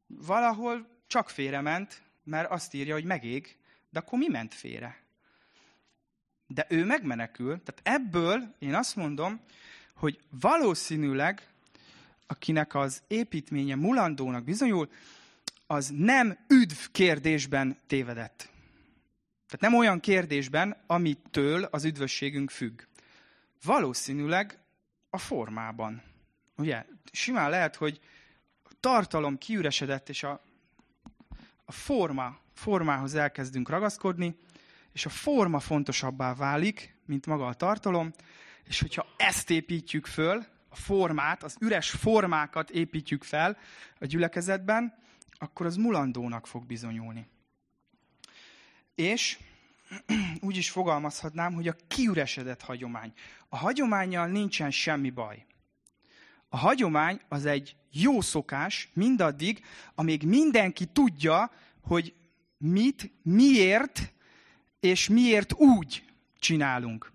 Valahol 0.07 0.87
csak 1.07 1.29
félre 1.29 1.61
ment, 1.61 2.01
mert 2.23 2.51
azt 2.51 2.73
írja, 2.73 2.93
hogy 2.93 3.03
megég, 3.03 3.57
de 3.89 3.99
akkor 3.99 4.19
mi 4.19 4.27
ment 4.27 4.53
félre? 4.53 5.03
De 6.47 6.65
ő 6.69 6.85
megmenekül, 6.85 7.61
tehát 7.63 8.01
ebből 8.01 8.55
én 8.59 8.75
azt 8.75 8.95
mondom, 8.95 9.39
hogy 9.93 10.19
valószínűleg, 10.29 11.47
akinek 12.27 12.75
az 12.75 13.01
építménye 13.07 13.75
mulandónak 13.75 14.43
bizonyul, 14.43 14.89
az 15.67 15.91
nem 15.95 16.37
üdv 16.47 16.77
kérdésben 16.91 17.77
tévedett. 17.87 18.37
Tehát 19.47 19.59
nem 19.59 19.75
olyan 19.75 19.99
kérdésben, 19.99 20.83
amitől 20.87 21.63
az 21.63 21.83
üdvösségünk 21.83 22.49
függ. 22.49 22.87
Valószínűleg 23.63 24.59
a 25.09 25.17
formában. 25.17 26.03
Ugye, 26.57 26.85
simán 27.11 27.49
lehet, 27.49 27.75
hogy 27.75 27.99
a 28.63 28.71
tartalom 28.79 29.37
kiüresedett, 29.37 30.09
és 30.09 30.23
a, 30.23 30.41
a 31.65 31.71
forma, 31.71 32.39
formához 32.53 33.15
elkezdünk 33.15 33.69
ragaszkodni, 33.69 34.37
és 34.93 35.05
a 35.05 35.09
forma 35.09 35.59
fontosabbá 35.59 36.33
válik, 36.35 36.95
mint 37.05 37.25
maga 37.25 37.47
a 37.47 37.53
tartalom, 37.53 38.13
és 38.63 38.79
hogyha 38.79 39.07
ezt 39.17 39.49
építjük 39.49 40.05
föl, 40.05 40.45
a 40.69 40.75
formát, 40.75 41.43
az 41.43 41.55
üres 41.59 41.89
formákat 41.89 42.69
építjük 42.69 43.23
fel 43.23 43.57
a 43.99 44.05
gyülekezetben, 44.05 44.97
akkor 45.31 45.65
az 45.65 45.75
mulandónak 45.75 46.47
fog 46.47 46.65
bizonyulni. 46.65 47.27
És 48.95 49.39
úgy 50.47 50.57
is 50.57 50.69
fogalmazhatnám, 50.69 51.53
hogy 51.53 51.67
a 51.67 51.75
kiüresedett 51.87 52.61
hagyomány. 52.61 53.13
A 53.49 53.57
hagyományjal 53.57 54.27
nincsen 54.27 54.71
semmi 54.71 55.09
baj. 55.09 55.45
A 56.49 56.57
hagyomány 56.57 57.21
az 57.27 57.45
egy 57.45 57.75
jó 57.91 58.21
szokás 58.21 58.89
mindaddig, 58.93 59.65
amíg 59.95 60.23
mindenki 60.23 60.85
tudja, 60.85 61.51
hogy 61.81 62.13
mit, 62.57 63.11
miért, 63.23 64.13
és 64.79 65.07
miért 65.07 65.53
úgy 65.53 66.03
csinálunk. 66.39 67.11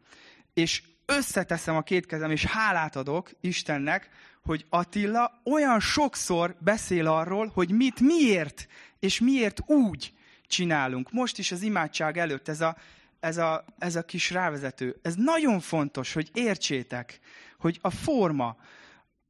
És 0.55 0.83
összeteszem 1.07 1.77
a 1.77 1.83
két 1.83 2.07
kezem, 2.07 2.31
és 2.31 2.45
hálát 2.45 2.97
adok 2.97 3.31
Istennek, 3.41 4.09
hogy 4.43 4.66
Attila 4.68 5.41
olyan 5.45 5.81
sokszor 5.81 6.57
beszél 6.61 7.07
arról, 7.07 7.51
hogy 7.55 7.70
mit 7.70 8.01
miért, 8.01 8.68
és 8.99 9.20
miért 9.20 9.61
úgy 9.70 10.14
csinálunk. 10.55 11.12
Most 11.12 11.38
is 11.38 11.52
az 11.52 11.62
imádság 11.62 12.18
előtt 12.18 12.48
ez 12.48 12.61
a, 12.61 12.76
ez 13.20 13.36
a, 13.36 13.64
ez 13.78 13.96
a 13.96 14.05
kis 14.05 14.30
rávezető. 14.30 14.98
Ez 15.02 15.14
nagyon 15.14 15.61
fontos, 15.61 16.12
hogy 16.12 16.30
értsétek, 16.32 17.20
hogy 17.59 17.78
a 17.82 17.90
forma 17.90 18.57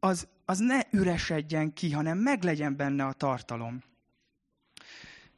az, 0.01 0.27
az 0.45 0.59
ne 0.59 0.81
üresedjen 0.91 1.73
ki, 1.73 1.93
hanem 1.93 2.19
meglegyen 2.19 2.77
benne 2.77 3.05
a 3.05 3.13
tartalom. 3.13 3.83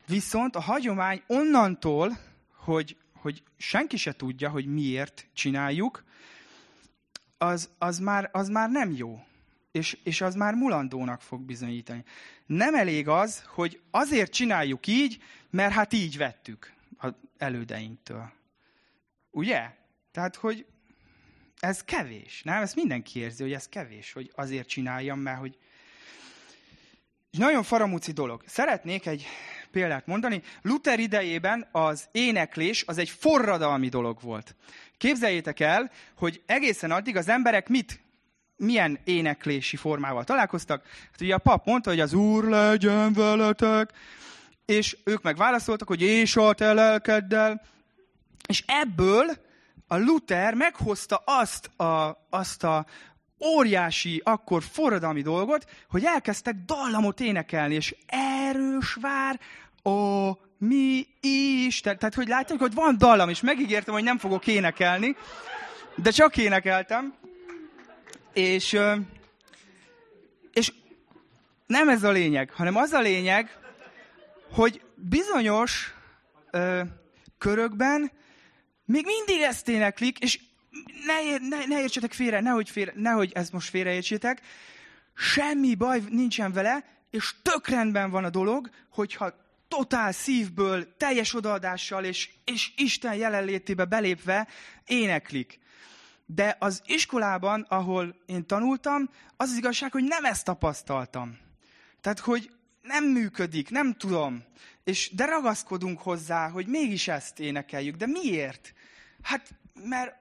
Viszont 0.07 0.57
a 0.57 0.61
hagyomány 0.61 1.23
onnantól, 1.27 2.19
hogy, 2.55 2.97
hogy 3.13 3.43
senki 3.57 3.97
se 3.97 4.13
tudja, 4.13 4.51
hogy 4.51 4.67
miért 4.67 5.27
csináljuk, 5.33 6.05
az, 7.39 7.71
az, 7.79 7.99
már, 7.99 8.29
az 8.33 8.49
már 8.49 8.71
nem 8.71 8.93
jó. 8.93 9.27
És, 9.77 9.99
és 10.03 10.21
az 10.21 10.35
már 10.35 10.55
mulandónak 10.55 11.21
fog 11.21 11.41
bizonyítani. 11.41 12.05
Nem 12.47 12.75
elég 12.75 13.09
az, 13.09 13.45
hogy 13.47 13.81
azért 13.91 14.33
csináljuk 14.33 14.87
így, 14.87 15.23
mert 15.51 15.73
hát 15.73 15.93
így 15.93 16.17
vettük 16.17 16.73
az 16.97 17.13
elődeinktől. 17.39 18.33
Ugye? 19.31 19.71
Tehát, 20.13 20.37
hogy 20.37 20.67
ez 21.59 21.85
kevés. 21.85 22.43
Nem? 22.43 22.63
Ezt 22.63 22.75
mindenki 22.75 23.19
érzi, 23.19 23.43
hogy 23.43 23.53
ez 23.53 23.69
kevés, 23.69 24.13
hogy 24.13 24.33
azért 24.35 24.69
csináljam, 24.69 25.19
mert 25.19 25.39
hogy... 25.39 25.59
És 27.31 27.39
nagyon 27.39 27.63
faramúci 27.63 28.13
dolog. 28.13 28.43
Szeretnék 28.47 29.07
egy 29.07 29.27
példát 29.71 30.07
mondani. 30.07 30.43
Luther 30.63 30.99
idejében 30.99 31.69
az 31.73 32.09
éneklés 32.13 32.85
az 32.87 32.99
egy 32.99 33.11
forradalmi 33.11 33.89
dolog 33.89 34.21
volt. 34.21 34.55
Képzeljétek 34.97 35.61
el, 35.61 35.91
hogy 36.17 36.43
egészen 36.47 36.91
addig 36.91 37.17
az 37.17 37.29
emberek 37.29 37.69
mit 37.69 38.05
milyen 38.57 38.99
éneklési 39.05 39.77
formával 39.77 40.25
találkoztak. 40.25 40.83
Hát 41.11 41.21
ugye 41.21 41.35
a 41.35 41.39
pap 41.39 41.67
mondta, 41.67 41.91
hogy 41.91 42.01
az 42.01 42.13
Úr 42.13 42.45
legyen 42.45 43.13
veletek, 43.13 43.91
és 44.65 44.97
ők 45.05 45.23
meg 45.23 45.37
válaszoltak, 45.37 45.89
hogy 45.89 46.03
és 46.03 46.37
a 46.37 46.55
te 46.55 46.73
lelkeddel. 46.73 47.63
És 48.49 48.65
ebből 48.67 49.31
a 49.87 49.97
Luther 49.97 50.55
meghozta 50.55 51.23
azt 51.25 51.67
a, 51.67 52.27
azt 52.31 52.65
a 52.65 52.87
óriási, 53.45 54.21
akkor 54.25 54.63
forradalmi 54.63 55.23
dolgot, 55.23 55.65
hogy 55.89 56.05
elkezdtek 56.05 56.55
dallamot 56.67 57.21
énekelni, 57.21 57.75
és 57.75 57.95
erős 58.07 58.99
vár, 59.01 59.41
ó, 59.85 60.31
mi 60.59 61.07
is. 61.21 61.81
Te, 61.81 61.95
tehát, 61.95 62.15
hogy 62.15 62.29
látják, 62.29 62.59
hogy 62.59 62.75
van 62.75 62.99
dallam, 62.99 63.29
és 63.29 63.41
megígértem, 63.41 63.95
hogy 63.95 64.03
nem 64.03 64.19
fogok 64.19 64.47
énekelni, 64.47 65.17
de 65.97 66.11
csak 66.11 66.37
énekeltem. 66.37 67.15
És, 68.37 68.79
és 70.53 70.73
nem 71.67 71.89
ez 71.89 72.03
a 72.03 72.11
lényeg, 72.11 72.51
hanem 72.51 72.77
az 72.77 72.93
a 72.93 73.01
lényeg, 73.01 73.59
hogy 74.51 74.81
bizonyos 74.95 75.95
ö, 76.51 76.83
körökben 77.39 78.11
még 78.85 79.05
mindig 79.05 79.41
ezt 79.41 79.69
éneklik, 79.69 80.19
és 80.19 80.41
ne, 81.07 81.39
ne, 81.49 81.67
ne 81.67 81.81
értsetek 81.81 82.13
félre, 82.13 82.41
nehogy, 82.41 82.71
félre, 82.71 82.93
nehogy 82.95 83.33
ezt 83.35 83.53
most 83.53 83.69
félreértsétek, 83.69 84.41
semmi 85.15 85.75
baj 85.75 86.03
nincsen 86.11 86.53
vele, 86.53 86.85
és 87.11 87.35
tök 87.43 87.69
rendben 87.69 88.11
van 88.11 88.25
a 88.25 88.31
dolog, 88.31 88.71
hogyha 88.91 89.35
totál 89.69 90.13
szívből, 90.13 90.97
teljes 90.97 91.35
odaadással 91.35 92.05
és, 92.05 92.31
és 92.45 92.73
Isten 92.77 93.15
jelenlétébe 93.15 93.85
belépve 93.85 94.49
éneklik. 94.87 95.59
De 96.27 96.57
az 96.59 96.83
iskolában, 96.87 97.67
ahol 97.69 98.17
én 98.27 98.47
tanultam, 98.47 99.11
az 99.37 99.51
az 99.51 99.57
igazság, 99.57 99.93
hogy 99.93 100.05
nem 100.05 100.25
ezt 100.25 100.45
tapasztaltam. 100.45 101.39
Tehát, 102.01 102.19
hogy 102.19 102.51
nem 102.83 103.05
működik, 103.05 103.71
nem 103.71 103.93
tudom. 103.93 104.45
És 104.85 105.15
de 105.15 105.25
ragaszkodunk 105.25 106.01
hozzá, 106.01 106.49
hogy 106.49 106.67
mégis 106.67 107.09
ezt 107.09 107.41
énekeljük. 107.41 107.97
De 107.97 108.07
miért? 108.07 108.73
Hát, 109.23 109.55
mert 109.75 110.15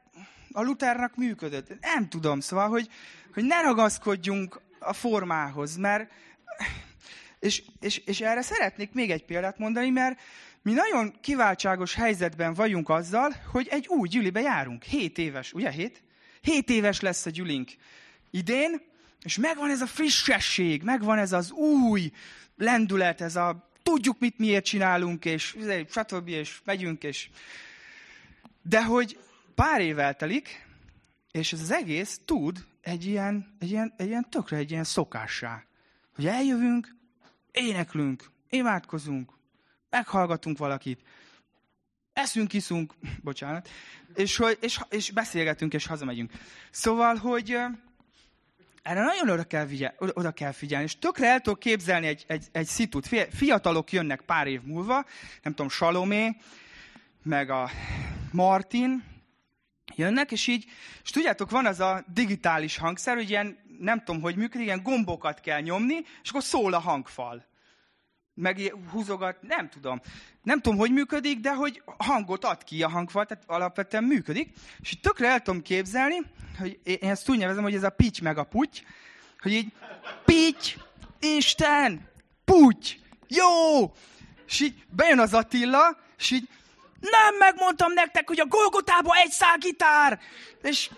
a 0.51 0.61
Luthernak 0.61 1.15
működött. 1.15 1.79
Nem 1.81 2.09
tudom, 2.09 2.39
szóval, 2.39 2.69
hogy, 2.69 2.89
hogy 3.33 3.43
ne 3.43 3.61
ragaszkodjunk 3.61 4.61
a 4.79 4.93
formához, 4.93 5.75
mert 5.75 6.11
és, 7.39 7.63
és, 7.79 7.97
és 7.97 8.21
erre 8.21 8.41
szeretnék 8.41 8.93
még 8.93 9.11
egy 9.11 9.25
példát 9.25 9.57
mondani, 9.57 9.89
mert 9.89 10.19
mi 10.65 10.73
nagyon 10.73 11.13
kiváltságos 11.21 11.93
helyzetben 11.93 12.53
vagyunk 12.53 12.89
azzal, 12.89 13.35
hogy 13.51 13.67
egy 13.67 13.87
új 13.87 14.07
gyülibe 14.07 14.41
járunk. 14.41 14.83
Hét 14.83 15.17
éves, 15.17 15.53
ugye 15.53 15.71
hét? 15.71 16.03
Hét 16.41 16.69
éves 16.69 16.99
lesz 16.99 17.25
a 17.25 17.29
gyülink 17.29 17.71
idén, 18.31 18.81
és 19.23 19.37
megvan 19.37 19.69
ez 19.69 19.81
a 19.81 19.85
frissesség, 19.85 20.83
megvan 20.83 21.17
ez 21.17 21.31
az 21.31 21.51
új 21.51 22.11
lendület, 22.57 23.21
ez 23.21 23.35
a 23.35 23.69
tudjuk 23.83 24.19
mit 24.19 24.37
miért 24.37 24.65
csinálunk, 24.65 25.25
és 25.25 25.57
stb. 25.89 26.27
és 26.27 26.59
megyünk, 26.63 27.03
és... 27.03 27.29
De 28.61 28.83
hogy 28.83 29.19
pár 29.55 29.81
év 29.81 29.99
eltelik, 29.99 30.67
és 31.31 31.53
ez 31.53 31.61
az 31.61 31.71
egész 31.71 32.21
tud 32.25 32.65
egy 32.81 33.05
ilyen, 33.05 33.55
egy 33.59 33.69
ilyen, 33.69 33.93
egy 33.97 34.07
ilyen 34.07 34.29
tökre 34.29 34.57
egy 34.57 34.71
ilyen 34.71 34.83
szokássá. 34.83 35.63
Hogy 36.15 36.25
eljövünk, 36.25 36.95
éneklünk, 37.51 38.31
imádkozunk, 38.49 39.33
meghallgatunk 39.95 40.57
valakit, 40.57 40.99
eszünk, 42.13 42.53
iszunk, 42.53 42.93
bocsánat, 43.29 43.69
és, 44.15 44.37
hogy, 44.37 44.57
és, 44.61 44.79
és 44.89 45.11
beszélgetünk, 45.11 45.73
és 45.73 45.85
hazamegyünk. 45.85 46.31
Szóval, 46.71 47.15
hogy 47.15 47.57
erre 48.83 49.03
nagyon 49.03 49.29
oda 49.29 49.43
kell, 49.43 49.67
figyel, 49.67 49.95
oda 49.97 50.31
kell 50.31 50.51
figyelni, 50.51 50.85
és 50.85 50.99
tökre 50.99 51.27
el 51.27 51.39
tudok 51.39 51.59
képzelni 51.59 52.07
egy, 52.07 52.25
egy, 52.27 52.45
egy 52.51 52.65
szitut. 52.65 53.07
Fiatalok 53.29 53.91
jönnek 53.91 54.21
pár 54.21 54.47
év 54.47 54.61
múlva, 54.61 55.05
nem 55.43 55.53
tudom, 55.53 55.69
Salomé, 55.69 56.35
meg 57.23 57.49
a 57.49 57.69
Martin, 58.31 59.03
jönnek, 59.95 60.31
és 60.31 60.47
így, 60.47 60.65
és 61.03 61.09
tudjátok, 61.09 61.49
van 61.49 61.65
az 61.65 61.79
a 61.79 62.03
digitális 62.13 62.77
hangszer, 62.77 63.15
hogy 63.15 63.29
ilyen, 63.29 63.57
nem 63.79 64.03
tudom, 64.03 64.21
hogy 64.21 64.35
működik, 64.35 64.65
ilyen 64.65 64.83
gombokat 64.83 65.39
kell 65.39 65.61
nyomni, 65.61 65.95
és 66.23 66.29
akkor 66.29 66.43
szól 66.43 66.73
a 66.73 66.79
hangfal 66.79 67.45
meg 68.35 68.73
húzogat, 68.91 69.37
nem 69.41 69.69
tudom. 69.69 70.01
Nem 70.43 70.61
tudom, 70.61 70.77
hogy 70.77 70.91
működik, 70.91 71.39
de 71.39 71.53
hogy 71.53 71.81
hangot 71.97 72.45
ad 72.45 72.63
ki 72.63 72.83
a 72.83 72.89
hangfal, 72.89 73.25
tehát 73.25 73.43
alapvetően 73.47 74.03
működik. 74.03 74.53
És 74.79 74.99
tökre 74.99 75.27
el 75.27 75.41
tudom 75.41 75.61
képzelni, 75.61 76.21
hogy 76.59 76.79
én 76.83 76.97
ezt 77.09 77.29
úgy 77.29 77.37
nevezem, 77.37 77.63
hogy 77.63 77.75
ez 77.75 77.83
a 77.83 77.89
pitty 77.89 78.21
meg 78.21 78.37
a 78.37 78.43
puty, 78.43 78.81
hogy 79.39 79.51
így 79.51 79.71
pitty, 80.25 80.77
Isten, 81.19 82.09
puty, 82.45 82.99
jó! 83.27 83.93
És 84.47 84.59
így 84.59 84.85
bejön 84.89 85.19
az 85.19 85.33
Attila, 85.33 85.97
és 86.17 86.31
így 86.31 86.49
nem 86.99 87.35
megmondtam 87.39 87.93
nektek, 87.93 88.27
hogy 88.27 88.39
a 88.39 88.45
Golgotába 88.45 89.15
egy 89.15 89.31
szál 89.31 89.57
gitár, 89.57 90.19
és 90.61 90.89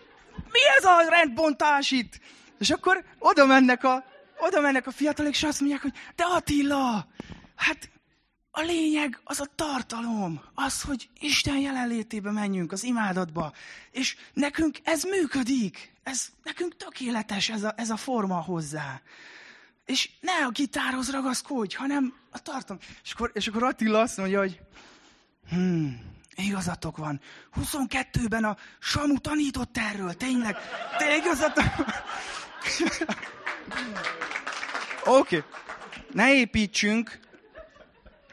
mi 0.52 0.60
ez 0.78 0.84
a 0.84 1.10
rendbontás 1.10 1.92
itt? 1.92 2.20
És 2.60 2.70
akkor 2.70 3.04
oda 3.20 3.46
mennek 3.46 3.84
a 3.84 4.04
oda 4.40 4.62
mennek 4.62 4.88
a 4.88 4.92
fiatalok, 4.92 5.32
és 5.32 5.44
azt 5.44 5.60
mondják, 5.60 5.82
hogy 5.82 5.94
de 6.16 6.24
Attila, 6.24 7.08
hát 7.58 7.90
a 8.52 8.62
lényeg 8.62 9.20
az 9.24 9.40
a 9.40 9.46
tartalom, 9.56 10.42
az, 10.54 10.82
hogy 10.82 11.10
Isten 11.20 11.58
jelenlétébe 11.58 12.32
menjünk, 12.32 12.72
az 12.72 12.84
imádatba. 12.84 13.54
És 13.92 14.16
nekünk 14.34 14.78
ez 14.84 15.04
működik. 15.04 15.94
Ez 16.04 16.28
nekünk 16.44 16.78
tökéletes 16.78 17.50
ez 17.50 17.64
a, 17.64 17.74
ez 17.78 17.90
a 17.90 17.98
forma 17.98 18.42
hozzá. 18.42 19.02
És 19.86 20.10
ne 20.20 20.46
a 20.46 20.50
gitárhoz 20.50 21.12
ragaszkodj, 21.12 21.76
hanem 21.76 22.14
a 22.32 22.42
tartalom. 22.42 22.82
És 23.04 23.12
akkor, 23.12 23.32
és 23.34 23.48
akkor 23.48 23.64
Attila 23.64 24.00
azt 24.00 24.18
mondja, 24.18 24.40
hogy 24.40 24.60
hmm, 25.50 26.02
igazatok 26.36 26.98
van. 26.98 27.22
22-ben 27.62 28.44
a 28.44 28.58
Samu 28.80 29.20
tanított 29.20 29.78
erről, 29.78 30.14
tényleg. 30.14 30.58
Tényleg 30.98 31.18
igazatok 31.18 31.66
Oké. 35.06 35.38
Okay. 35.38 35.44
Ne 36.12 36.34
építsünk 36.34 37.20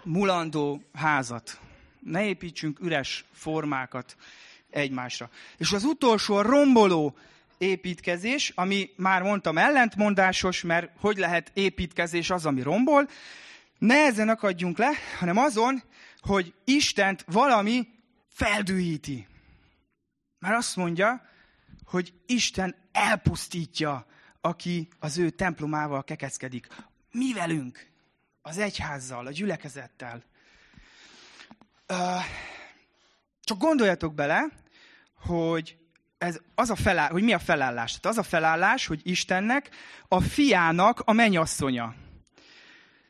mulandó 0.05 0.83
házat. 0.93 1.61
Ne 2.01 2.25
építsünk 2.27 2.81
üres 2.81 3.25
formákat 3.33 4.17
egymásra. 4.71 5.31
És 5.57 5.73
az 5.73 5.85
utolsó 5.85 6.41
romboló 6.41 7.17
építkezés, 7.59 8.53
ami 8.55 8.91
már 8.97 9.23
mondtam 9.23 9.59
ellentmondásos, 9.59 10.63
mert 10.63 10.91
hogy 11.01 11.17
lehet 11.17 11.51
építkezés 11.55 12.31
az, 12.31 12.47
ami 12.47 12.63
rombol, 12.63 13.09
ne 13.79 13.95
ezen 13.95 14.29
akadjunk 14.29 14.79
le, 14.79 14.91
hanem 15.19 15.37
azon, 15.39 15.83
hogy 16.21 16.55
Istent 16.65 17.25
valami 17.29 17.89
feldühíti. 18.29 19.27
Mert 20.39 20.57
azt 20.57 20.77
mondja, 20.77 21.23
hogy 21.85 22.13
Isten 22.27 22.75
elpusztítja, 22.93 24.07
aki 24.41 24.89
az 24.99 25.19
ő 25.19 25.31
templomával 25.31 26.05
kekeckedik. 26.05 26.67
Mi 27.11 27.33
velünk? 27.33 27.93
Az 28.47 28.59
egyházzal, 28.59 29.27
a 29.27 29.31
gyülekezettel. 29.31 30.23
Csak 33.41 33.59
gondoljatok 33.59 34.15
bele, 34.15 34.49
hogy 35.15 35.77
ez 36.19 36.41
az 36.55 36.71
a 36.71 36.77
feláll, 36.77 37.11
hogy 37.11 37.23
mi 37.23 37.33
a 37.33 37.39
felállás. 37.39 38.01
Tehát 38.01 38.19
az 38.19 38.25
a 38.25 38.29
felállás, 38.29 38.87
hogy 38.87 39.01
Istennek 39.03 39.71
a 40.09 40.21
fiának 40.21 41.01
a 41.01 41.13
menyasszonya. 41.13 41.95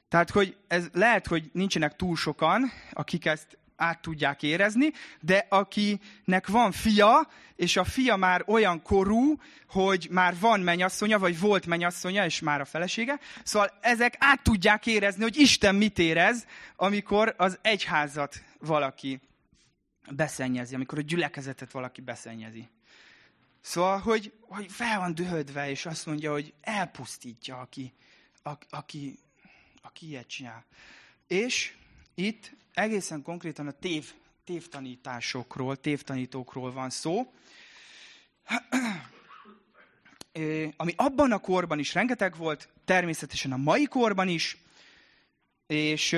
Tehát, 0.08 0.30
hogy 0.30 0.56
ez 0.68 0.88
lehet, 0.92 1.26
hogy 1.26 1.50
nincsenek 1.52 1.96
túl 1.96 2.16
sokan, 2.16 2.72
akik 2.92 3.26
ezt 3.26 3.58
át 3.76 4.02
tudják 4.02 4.42
érezni, 4.42 4.92
de 5.20 5.46
akinek 5.48 6.46
van 6.46 6.72
fia, 6.72 7.28
és 7.56 7.76
a 7.76 7.84
fia 7.84 8.16
már 8.16 8.42
olyan 8.46 8.82
korú, 8.82 9.40
hogy 9.68 10.08
már 10.10 10.34
van 10.40 10.60
menyasszonya, 10.60 11.18
vagy 11.18 11.40
volt 11.40 11.66
menyasszonya, 11.66 12.24
és 12.24 12.40
már 12.40 12.60
a 12.60 12.64
felesége, 12.64 13.20
szóval 13.44 13.78
ezek 13.80 14.16
át 14.18 14.42
tudják 14.42 14.86
érezni, 14.86 15.22
hogy 15.22 15.36
Isten 15.36 15.74
mit 15.74 15.98
érez, 15.98 16.46
amikor 16.76 17.34
az 17.36 17.58
egyházat 17.62 18.42
valaki 18.58 19.20
beszennyezi, 20.10 20.74
amikor 20.74 20.98
a 20.98 21.02
gyülekezetet 21.02 21.72
valaki 21.72 22.00
beszennyezi. 22.00 22.68
Szóval, 23.60 23.98
hogy, 23.98 24.32
hogy 24.40 24.72
fel 24.72 24.98
van 24.98 25.14
dühödve, 25.14 25.70
és 25.70 25.86
azt 25.86 26.06
mondja, 26.06 26.32
hogy 26.32 26.54
elpusztítja, 26.60 27.60
aki, 27.60 27.92
a, 28.42 28.52
aki, 28.70 29.18
aki 29.82 30.06
ilyet 30.06 30.26
csinál. 30.26 30.64
És 31.26 31.74
itt 32.14 32.52
egészen 32.74 33.22
konkrétan 33.22 33.66
a 33.66 33.70
tév, 33.70 34.12
tévtanításokról, 34.44 35.76
tévtanítókról 35.76 36.72
van 36.72 36.90
szó, 36.90 37.32
ami 40.76 40.92
abban 40.96 41.32
a 41.32 41.38
korban 41.38 41.78
is 41.78 41.94
rengeteg 41.94 42.36
volt, 42.36 42.68
természetesen 42.84 43.52
a 43.52 43.56
mai 43.56 43.84
korban 43.84 44.28
is, 44.28 44.58
és 45.66 46.16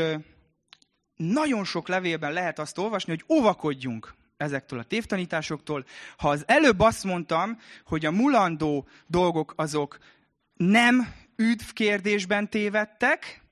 nagyon 1.16 1.64
sok 1.64 1.88
levélben 1.88 2.32
lehet 2.32 2.58
azt 2.58 2.78
olvasni, 2.78 3.12
hogy 3.12 3.36
óvakodjunk 3.36 4.14
ezektől 4.36 4.78
a 4.78 4.84
tévtanításoktól. 4.84 5.84
Ha 6.16 6.30
az 6.30 6.44
előbb 6.46 6.80
azt 6.80 7.04
mondtam, 7.04 7.58
hogy 7.84 8.06
a 8.06 8.10
mulandó 8.10 8.88
dolgok 9.06 9.52
azok 9.56 9.98
nem 10.54 11.14
üdv 11.36 11.70
kérdésben 11.72 12.50
tévedtek, 12.50 13.45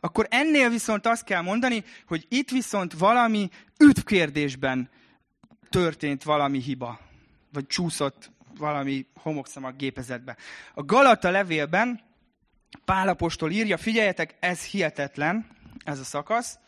akkor 0.00 0.26
ennél 0.30 0.70
viszont 0.70 1.06
azt 1.06 1.24
kell 1.24 1.42
mondani, 1.42 1.84
hogy 2.06 2.26
itt 2.28 2.50
viszont 2.50 2.92
valami 2.92 3.50
üdv 3.78 4.04
kérdésben 4.04 4.90
történt 5.70 6.22
valami 6.22 6.58
hiba, 6.58 7.00
vagy 7.52 7.66
csúszott 7.66 8.30
valami 8.58 9.06
homokszemag 9.14 9.76
gépezetbe. 9.76 10.36
A 10.74 10.82
Galata 10.82 11.30
levélben 11.30 12.04
Pálapostól 12.84 13.50
írja, 13.50 13.76
figyeljetek, 13.76 14.34
ez 14.40 14.64
hihetetlen, 14.64 15.46
ez 15.84 15.98
a 15.98 16.04
szakasz. 16.04 16.58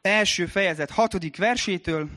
Első 0.00 0.46
fejezet 0.46 0.90
hatodik 0.90 1.36
versétől, 1.36 2.08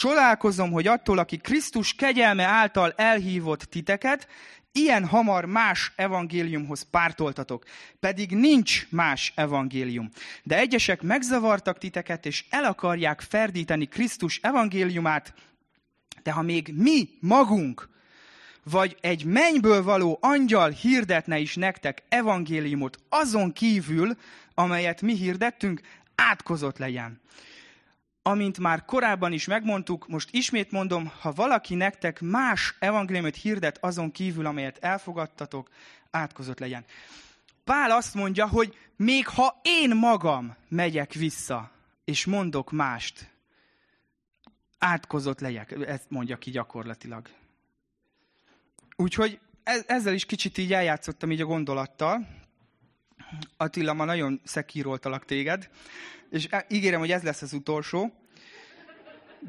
Csodálkozom, 0.00 0.70
hogy 0.70 0.86
attól, 0.86 1.18
aki 1.18 1.36
Krisztus 1.36 1.92
kegyelme 1.92 2.44
által 2.44 2.92
elhívott 2.96 3.62
titeket, 3.62 4.28
ilyen 4.72 5.06
hamar 5.06 5.44
más 5.44 5.92
evangéliumhoz 5.96 6.86
pártoltatok, 6.90 7.64
pedig 8.00 8.30
nincs 8.30 8.86
más 8.90 9.32
evangélium. 9.36 10.10
De 10.42 10.58
egyesek 10.58 11.02
megzavartak 11.02 11.78
titeket, 11.78 12.26
és 12.26 12.44
el 12.50 12.64
akarják 12.64 13.20
ferdíteni 13.20 13.86
Krisztus 13.86 14.38
evangéliumát, 14.42 15.34
de 16.22 16.32
ha 16.32 16.42
még 16.42 16.72
mi 16.76 17.08
magunk, 17.20 17.88
vagy 18.62 18.96
egy 19.00 19.24
mennyből 19.24 19.82
való 19.82 20.18
angyal 20.20 20.70
hirdetne 20.70 21.38
is 21.38 21.56
nektek 21.56 22.02
evangéliumot 22.08 22.98
azon 23.08 23.52
kívül, 23.52 24.16
amelyet 24.54 25.02
mi 25.02 25.14
hirdettünk, 25.14 25.80
átkozott 26.14 26.78
legyen 26.78 27.20
amint 28.22 28.58
már 28.58 28.84
korábban 28.84 29.32
is 29.32 29.46
megmondtuk, 29.46 30.08
most 30.08 30.28
ismét 30.32 30.70
mondom, 30.70 31.12
ha 31.20 31.32
valaki 31.32 31.74
nektek 31.74 32.20
más 32.20 32.74
evangéliumot 32.78 33.36
hirdet 33.36 33.78
azon 33.80 34.10
kívül, 34.10 34.46
amelyet 34.46 34.78
elfogadtatok, 34.78 35.68
átkozott 36.10 36.58
legyen. 36.58 36.84
Pál 37.64 37.90
azt 37.90 38.14
mondja, 38.14 38.48
hogy 38.48 38.76
még 38.96 39.26
ha 39.26 39.60
én 39.62 39.96
magam 39.96 40.56
megyek 40.68 41.12
vissza, 41.12 41.70
és 42.04 42.24
mondok 42.24 42.70
mást, 42.70 43.30
átkozott 44.78 45.40
legyek. 45.40 45.70
Ezt 45.70 46.10
mondja 46.10 46.36
ki 46.36 46.50
gyakorlatilag. 46.50 47.28
Úgyhogy 48.96 49.38
e- 49.62 49.84
ezzel 49.86 50.14
is 50.14 50.24
kicsit 50.24 50.58
így 50.58 50.72
eljátszottam 50.72 51.30
így 51.30 51.40
a 51.40 51.44
gondolattal. 51.46 52.39
Attila, 53.56 53.92
ma 53.92 54.04
nagyon 54.04 54.40
szekíroltalak 54.44 55.24
téged 55.24 55.68
és 56.30 56.48
ígérem, 56.68 57.00
hogy 57.00 57.10
ez 57.10 57.22
lesz 57.22 57.42
az 57.42 57.52
utolsó. 57.52 58.12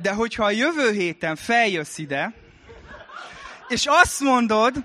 De 0.01 0.13
hogyha 0.13 0.43
a 0.43 0.51
jövő 0.51 0.91
héten 0.91 1.35
feljössz 1.35 1.97
ide, 1.97 2.33
és 3.67 3.85
azt 3.87 4.19
mondod, 4.19 4.75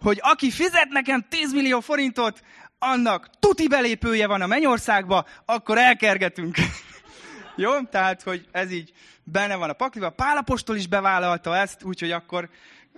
hogy 0.00 0.18
aki 0.22 0.50
fizet 0.50 0.88
nekem 0.88 1.24
10 1.28 1.52
millió 1.52 1.80
forintot, 1.80 2.42
annak 2.78 3.30
tuti 3.38 3.68
belépője 3.68 4.26
van 4.26 4.42
a 4.42 4.46
mennyországba, 4.46 5.26
akkor 5.44 5.78
elkergetünk. 5.78 6.56
Jó? 7.56 7.80
Tehát, 7.80 8.22
hogy 8.22 8.48
ez 8.52 8.72
így 8.72 8.92
benne 9.22 9.54
van 9.54 9.70
a 9.70 9.72
pakliba. 9.72 10.10
Pálapostól 10.10 10.76
is 10.76 10.86
bevállalta 10.86 11.56
ezt, 11.56 11.82
úgyhogy 11.82 12.10
akkor 12.10 12.48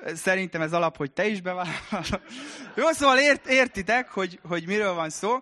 szerintem 0.05 0.61
ez 0.61 0.73
alap, 0.73 0.97
hogy 0.97 1.13
te 1.13 1.27
is 1.27 1.41
bevállalod. 1.41 2.23
Jó, 2.77 2.91
szóval 2.91 3.19
ért, 3.19 3.47
értitek, 3.47 4.09
hogy, 4.09 4.41
hogy 4.43 4.67
miről 4.67 4.95
van 4.95 5.11
szó 5.11 5.39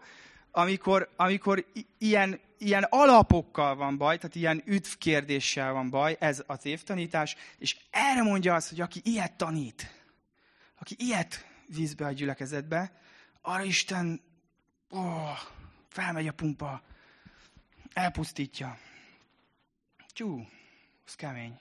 amikor, 0.56 1.08
amikor 1.16 1.66
ilyen, 1.98 2.40
ilyen 2.58 2.82
alapokkal 2.82 3.74
van 3.74 3.96
baj, 3.96 4.16
tehát 4.16 4.34
ilyen 4.34 4.62
üdvkérdéssel 4.64 5.72
van 5.72 5.90
baj, 5.90 6.16
ez 6.20 6.42
az 6.46 6.66
évtanítás, 6.66 7.36
és 7.58 7.76
erre 7.90 8.22
mondja 8.22 8.54
azt, 8.54 8.68
hogy 8.68 8.80
aki 8.80 9.00
ilyet 9.04 9.32
tanít, 9.32 10.04
aki 10.78 10.94
ilyet 10.98 11.46
víz 11.66 11.94
be 11.94 12.06
a 12.06 12.12
gyülekezetbe, 12.12 13.00
arra 13.42 13.62
Isten 13.62 14.20
ó, 14.90 15.00
felmegy 15.88 16.28
a 16.28 16.32
pumpa, 16.32 16.82
elpusztítja. 17.92 18.78
Csú, 20.08 20.48
ez 21.06 21.14
kemény. 21.14 21.60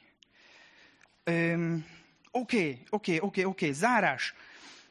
Oké, 2.35 2.83
oké, 2.89 3.19
oké, 3.19 3.43
oké, 3.43 3.71
zárás. 3.71 4.33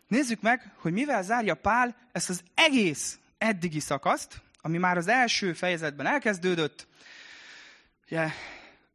Nézzük 0.08 0.40
meg, 0.40 0.72
hogy 0.76 0.92
mivel 0.92 1.22
zárja 1.22 1.54
Pál 1.54 1.96
ezt 2.12 2.28
az 2.28 2.42
egész 2.54 3.18
eddigi 3.38 3.80
szakaszt, 3.80 4.42
ami 4.60 4.78
már 4.78 4.96
az 4.96 5.08
első 5.08 5.52
fejezetben 5.52 6.06
elkezdődött. 6.06 6.86
Ugye, 8.06 8.28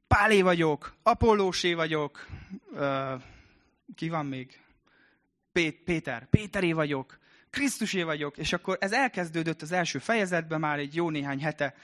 Pálé 0.07 0.41
vagyok, 0.41 0.95
Apollósé 1.03 1.73
vagyok, 1.73 2.27
uh, 2.71 3.21
ki 3.95 4.09
van 4.09 4.25
még? 4.25 4.59
Pét, 5.51 5.83
Péter, 5.83 6.29
Péteré 6.29 6.71
vagyok, 6.71 7.19
Krisztusé 7.49 8.01
vagyok, 8.01 8.37
és 8.37 8.53
akkor 8.53 8.77
ez 8.79 8.91
elkezdődött 8.91 9.61
az 9.61 9.71
első 9.71 9.99
fejezetben, 9.99 10.59
már 10.59 10.79
egy 10.79 10.95
jó 10.95 11.09
néhány 11.09 11.41
hete 11.41 11.75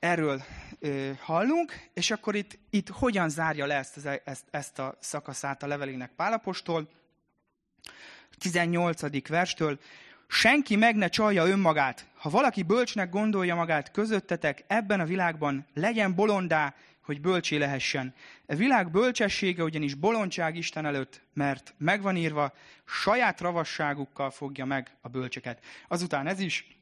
erről 0.00 0.42
ö, 0.78 1.10
hallunk, 1.20 1.88
és 1.94 2.10
akkor 2.10 2.34
itt, 2.34 2.58
itt 2.70 2.88
hogyan 2.88 3.28
zárja 3.28 3.66
le 3.66 3.74
ezt, 3.74 4.06
ezt, 4.24 4.44
ezt 4.50 4.78
a 4.78 4.96
szakaszát 5.00 5.62
a 5.62 5.66
levelének 5.66 6.10
Pálapostól. 6.16 6.88
18. 8.38 9.28
verstől, 9.28 9.78
Senki 10.32 10.76
meg 10.76 10.96
ne 10.96 11.08
csalja 11.08 11.46
önmagát. 11.46 12.06
Ha 12.14 12.30
valaki 12.30 12.62
bölcsnek 12.62 13.10
gondolja 13.10 13.54
magát 13.54 13.90
közöttetek 13.90 14.64
ebben 14.66 15.00
a 15.00 15.04
világban, 15.04 15.66
legyen 15.74 16.14
bolondá, 16.14 16.74
hogy 17.00 17.20
bölcsé 17.20 17.56
lehessen. 17.56 18.14
E 18.46 18.54
világ 18.54 18.90
bölcsessége 18.90 19.62
ugyanis 19.62 19.94
bolondság 19.94 20.56
Isten 20.56 20.86
előtt, 20.86 21.22
mert 21.32 21.74
megvan 21.78 22.16
írva, 22.16 22.52
saját 22.84 23.40
ravasságukkal 23.40 24.30
fogja 24.30 24.64
meg 24.64 24.96
a 25.00 25.08
bölcseket. 25.08 25.64
Azután 25.88 26.26
ez 26.26 26.40
is, 26.40 26.79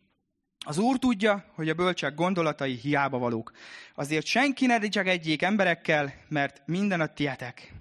az 0.67 0.79
Úr 0.79 0.99
tudja, 0.99 1.45
hogy 1.55 1.69
a 1.69 1.75
bölcsek 1.75 2.15
gondolatai 2.15 2.75
hiába 2.75 3.19
valók. 3.19 3.53
Azért 3.95 4.27
senki 4.27 4.67
ne 4.67 4.79
egyék 5.05 5.43
emberekkel, 5.43 6.15
mert 6.29 6.63
minden 6.67 7.01
a 7.01 7.07
tietek 7.07 7.73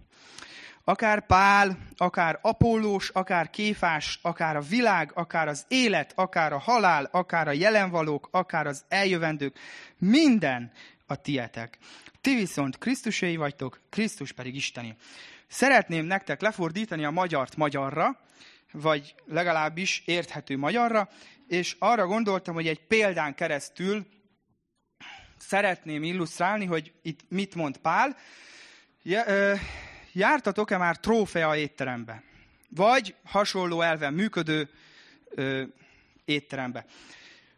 akár 0.89 1.25
Pál, 1.25 1.77
akár 1.97 2.39
Apollós, 2.41 3.09
akár 3.09 3.49
Kéfás, 3.49 4.19
akár 4.21 4.55
a 4.55 4.61
világ, 4.61 5.11
akár 5.13 5.47
az 5.47 5.65
élet, 5.67 6.11
akár 6.15 6.53
a 6.53 6.57
halál, 6.57 7.09
akár 7.11 7.47
a 7.47 7.51
jelenvalók, 7.51 8.27
akár 8.31 8.67
az 8.67 8.83
eljövendők, 8.87 9.59
minden 9.97 10.71
a 11.07 11.15
tietek. 11.15 11.77
Ti 12.21 12.35
viszont 12.35 12.77
Krisztusai 12.77 13.35
vagytok, 13.35 13.81
Krisztus 13.89 14.31
pedig 14.31 14.55
Isteni. 14.55 14.95
Szeretném 15.47 16.05
nektek 16.05 16.41
lefordítani 16.41 17.05
a 17.05 17.11
magyart 17.11 17.55
magyarra, 17.55 18.19
vagy 18.71 19.15
legalábbis 19.25 20.03
érthető 20.05 20.57
magyarra, 20.57 21.09
és 21.47 21.75
arra 21.79 22.05
gondoltam, 22.05 22.53
hogy 22.53 22.67
egy 22.67 22.87
példán 22.87 23.35
keresztül 23.35 24.05
szeretném 25.37 26.03
illusztrálni, 26.03 26.65
hogy 26.65 26.93
itt 27.01 27.19
mit 27.29 27.55
mond 27.55 27.77
Pál. 27.77 28.17
Jártatok-e 30.11 30.77
már 30.77 30.97
trófea 30.97 31.55
étterembe? 31.55 32.23
Vagy 32.69 33.15
hasonló 33.23 33.81
elven 33.81 34.13
működő 34.13 34.69
ö, 35.29 35.63
étterembe. 36.25 36.85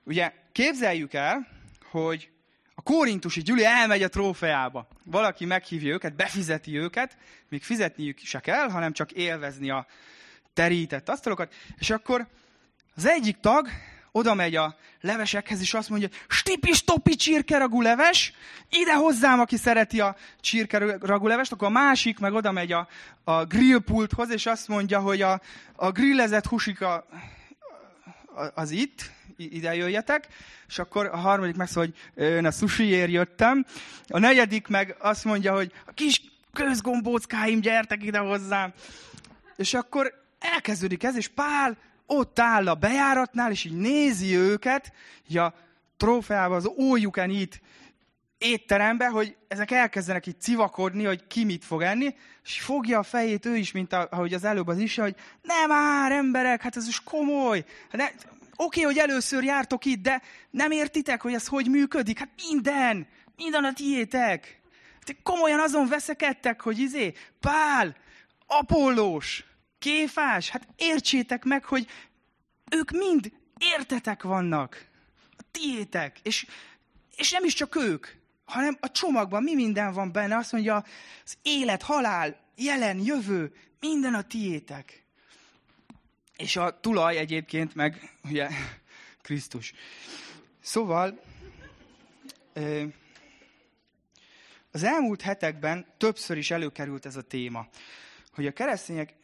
Ugye 0.03 0.33
képzeljük 0.51 1.13
el, 1.13 1.47
hogy 1.91 2.29
a 2.75 2.81
korintusi 2.81 3.41
gyüli 3.41 3.65
elmegy 3.65 4.03
a 4.03 4.09
trófeába. 4.09 4.87
Valaki 5.03 5.45
meghívja 5.45 5.93
őket, 5.93 6.15
befizeti 6.15 6.77
őket, 6.77 7.17
még 7.49 7.63
fizetniük 7.63 8.17
se 8.17 8.39
kell, 8.39 8.69
hanem 8.69 8.93
csak 8.93 9.11
élvezni 9.11 9.69
a 9.69 9.87
terített 10.59 11.09
asztalokat, 11.09 11.53
és 11.77 11.89
akkor 11.89 12.27
az 12.95 13.05
egyik 13.05 13.39
tag 13.39 13.67
oda 14.11 14.33
megy 14.33 14.55
a 14.55 14.75
levesekhez, 15.01 15.61
és 15.61 15.73
azt 15.73 15.89
mondja, 15.89 16.07
stipi 16.27 16.71
stopi 16.71 17.15
csirkeragú 17.15 17.81
leves, 17.81 18.33
ide 18.69 18.93
hozzám, 18.93 19.39
aki 19.39 19.57
szereti 19.57 19.99
a 19.99 20.15
csirkeragú 20.41 21.27
levest, 21.27 21.51
akkor 21.51 21.67
a 21.67 21.71
másik 21.71 22.19
meg 22.19 22.33
oda 22.33 22.51
megy 22.51 22.71
a, 22.71 22.87
a 23.23 23.45
grillpulthoz, 23.45 24.29
és 24.29 24.45
azt 24.45 24.67
mondja, 24.67 24.99
hogy 24.99 25.21
a, 25.21 25.41
a 25.75 25.91
grillezett 25.91 26.45
husika 26.45 27.05
az 28.53 28.71
itt, 28.71 29.11
ide 29.37 29.75
jöjjetek, 29.75 30.27
és 30.67 30.79
akkor 30.79 31.05
a 31.05 31.17
harmadik 31.17 31.55
megszól, 31.55 31.83
hogy 31.83 32.23
én 32.23 32.45
a 32.45 32.51
sushiért 32.51 33.11
jöttem, 33.11 33.65
a 34.07 34.19
negyedik 34.19 34.67
meg 34.67 34.95
azt 34.99 35.25
mondja, 35.25 35.53
hogy 35.53 35.71
a 35.85 35.91
kis 35.91 36.21
közgombóckáim, 36.53 37.59
gyertek 37.59 38.03
ide 38.03 38.17
hozzám. 38.17 38.73
És 39.55 39.73
akkor 39.73 40.27
elkezdődik 40.39 41.03
ez, 41.03 41.15
és 41.15 41.27
Pál 41.27 41.77
ott 42.05 42.39
áll 42.39 42.67
a 42.67 42.75
bejáratnál, 42.75 43.51
és 43.51 43.63
így 43.63 43.77
nézi 43.77 44.35
őket, 44.35 44.93
így 45.27 45.37
a 45.37 45.53
trófeában, 45.97 46.57
az 46.57 46.71
ójukán 46.77 47.29
itt 47.29 47.61
étterembe, 48.37 49.07
hogy 49.07 49.35
ezek 49.47 49.71
elkezdenek 49.71 50.25
itt 50.25 50.41
civakodni, 50.41 51.03
hogy 51.03 51.27
ki 51.27 51.43
mit 51.43 51.65
fog 51.65 51.81
enni, 51.81 52.15
és 52.43 52.61
fogja 52.61 52.99
a 52.99 53.03
fejét 53.03 53.45
ő 53.45 53.55
is, 53.55 53.71
mint 53.71 53.93
ahogy 53.93 54.33
az 54.33 54.43
előbb 54.43 54.67
az 54.67 54.77
is, 54.77 54.95
hogy 54.95 55.15
nem 55.41 55.69
már 55.69 56.11
emberek, 56.11 56.61
hát 56.61 56.75
ez 56.75 56.87
is 56.87 57.03
komoly. 57.03 57.65
Hát 57.91 58.27
oké, 58.55 58.81
hogy 58.81 58.97
először 58.97 59.43
jártok 59.43 59.85
itt, 59.85 60.01
de 60.01 60.21
nem 60.49 60.71
értitek, 60.71 61.21
hogy 61.21 61.33
ez 61.33 61.47
hogy 61.47 61.69
működik? 61.69 62.19
Hát 62.19 62.29
minden, 62.49 63.07
minden 63.35 63.63
a 63.63 63.73
tiétek. 63.73 64.59
Te 65.03 65.13
komolyan 65.23 65.59
azon 65.59 65.87
veszekedtek, 65.87 66.61
hogy 66.61 66.79
izé, 66.79 67.13
Pál, 67.39 67.95
Apollós, 68.47 69.48
Kéfás, 69.79 70.49
hát 70.49 70.67
értsétek 70.75 71.43
meg, 71.43 71.65
hogy 71.65 71.87
ők 72.71 72.91
mind 72.91 73.31
értetek 73.57 74.23
vannak. 74.23 74.85
A 75.37 75.43
tiétek. 75.51 76.19
És, 76.23 76.45
és 77.15 77.31
nem 77.31 77.43
is 77.43 77.53
csak 77.53 77.75
ők, 77.75 78.07
hanem 78.45 78.77
a 78.79 78.91
csomagban 78.91 79.43
mi 79.43 79.55
minden 79.55 79.93
van 79.93 80.11
benne. 80.11 80.37
Azt 80.37 80.51
mondja, 80.51 80.85
az 81.25 81.37
élet, 81.41 81.81
halál, 81.81 82.39
jelen, 82.55 82.99
jövő, 82.99 83.53
minden 83.79 84.13
a 84.13 84.21
tiétek. 84.21 85.03
És 86.37 86.55
a 86.55 86.79
tulaj 86.79 87.17
egyébként 87.17 87.75
meg, 87.75 88.17
ugye, 88.29 88.49
Krisztus. 89.21 89.73
Szóval, 90.61 91.21
az 94.71 94.83
elmúlt 94.83 95.21
hetekben 95.21 95.85
többször 95.97 96.37
is 96.37 96.51
előkerült 96.51 97.05
ez 97.05 97.15
a 97.15 97.21
téma, 97.21 97.67
hogy 98.33 98.45
a 98.45 98.53
keresztények 98.53 99.15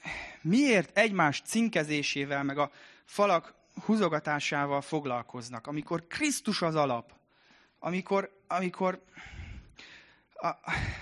miért 0.41 0.97
egymás 0.97 1.41
cinkezésével, 1.41 2.43
meg 2.43 2.58
a 2.58 2.72
falak 3.06 3.53
húzogatásával 3.86 4.82
foglalkoznak, 4.82 5.68
amikor 5.68 6.08
Krisztus 6.08 6.62
az 6.62 6.76
alap, 6.76 7.14
amikor, 7.80 8.41
amikor, 8.47 9.03
a, 10.34 10.49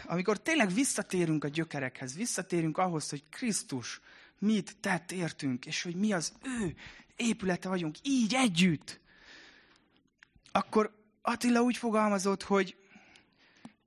amikor 0.06 0.41
tényleg 0.41 0.74
visszatérünk 0.74 1.43
a 1.43 1.47
gyökerekhez, 1.47 2.16
visszatérünk 2.16 2.78
ahhoz, 2.78 3.10
hogy 3.10 3.24
Krisztus 3.30 4.01
mit 4.39 4.78
tett 4.80 5.12
értünk, 5.12 5.66
és 5.66 5.84
hogy 5.84 5.95
mi 5.95 6.14
az 6.14 6.34
ő 6.43 6.76
épülete 7.16 7.70
vagyunk, 7.70 7.95
így 8.01 8.34
együtt, 8.34 8.99
akkor 10.51 10.95
Attila 11.22 11.62
úgy 11.62 11.78
fogalmazott, 11.78 12.43
hogy 12.43 12.76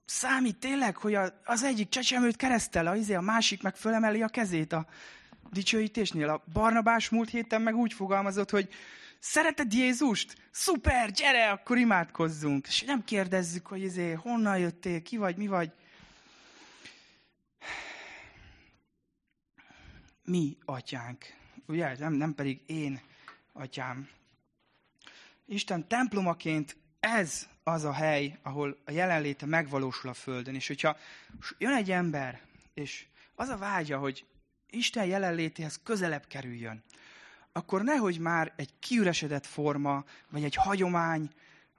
számít 0.06 0.56
tényleg, 0.56 0.96
hogy 0.96 1.14
az 1.44 1.62
egyik 1.62 1.88
csecsemőt 1.88 2.36
keresztel, 2.36 2.86
a, 2.86 2.94
izé, 2.94 3.14
a 3.14 3.20
másik 3.20 3.62
meg 3.62 3.76
fölemeli 3.76 4.22
a 4.22 4.28
kezét 4.28 4.72
a 4.72 4.86
dicsőítésnél. 5.50 6.28
A 6.28 6.44
Barnabás 6.52 7.08
múlt 7.08 7.30
héten 7.30 7.62
meg 7.62 7.74
úgy 7.74 7.92
fogalmazott, 7.92 8.50
hogy 8.50 8.68
szereted 9.18 9.72
Jézust? 9.72 10.36
Szuper, 10.50 11.10
gyere, 11.10 11.50
akkor 11.50 11.78
imádkozzunk. 11.78 12.66
És 12.66 12.82
nem 12.82 13.04
kérdezzük, 13.04 13.66
hogy 13.66 13.82
izé, 13.82 14.12
honnan 14.12 14.58
jöttél, 14.58 15.02
ki 15.02 15.16
vagy, 15.16 15.36
mi 15.36 15.46
vagy. 15.46 15.72
Mi 20.24 20.56
atyánk, 20.64 21.24
ugye, 21.66 21.96
nem, 21.98 22.12
nem 22.12 22.34
pedig 22.34 22.60
én 22.66 23.00
atyám. 23.52 24.08
Isten 25.46 25.88
templomaként 25.88 26.76
ez 27.00 27.46
az 27.68 27.84
a 27.84 27.92
hely, 27.92 28.38
ahol 28.42 28.76
a 28.84 28.90
jelenléte 28.90 29.46
megvalósul 29.46 30.10
a 30.10 30.14
Földön. 30.14 30.54
És 30.54 30.66
hogyha 30.66 30.96
jön 31.58 31.74
egy 31.74 31.90
ember, 31.90 32.40
és 32.74 33.06
az 33.34 33.48
a 33.48 33.56
vágya, 33.56 33.98
hogy 33.98 34.24
Isten 34.70 35.06
jelenlétéhez 35.06 35.80
közelebb 35.82 36.26
kerüljön, 36.26 36.82
akkor 37.52 37.82
nehogy 37.82 38.18
már 38.18 38.52
egy 38.56 38.70
kiüresedett 38.78 39.46
forma, 39.46 40.04
vagy 40.28 40.44
egy 40.44 40.54
hagyomány, 40.54 41.30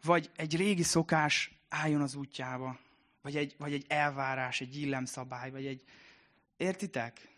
vagy 0.04 0.30
egy 0.36 0.56
régi 0.56 0.84
szokás 0.84 1.52
álljon 1.70 2.02
az 2.02 2.16
útjába, 2.16 2.80
vagy 3.22 3.36
egy, 3.36 3.56
vagy 3.58 3.74
egy 3.74 3.86
elvárás, 3.88 4.62
egy 4.62 4.78
illemszabály, 4.78 5.52
vagy 5.52 5.66
egy... 5.66 5.84
Értitek? 6.58 7.30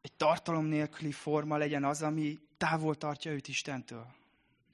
Egy 0.00 0.12
tartalom 0.12 0.64
nélküli 0.64 1.12
forma 1.12 1.56
legyen 1.56 1.84
az, 1.84 2.02
ami 2.02 2.38
távol 2.56 2.94
tartja 2.94 3.32
őt 3.32 3.48
Istentől. 3.48 4.20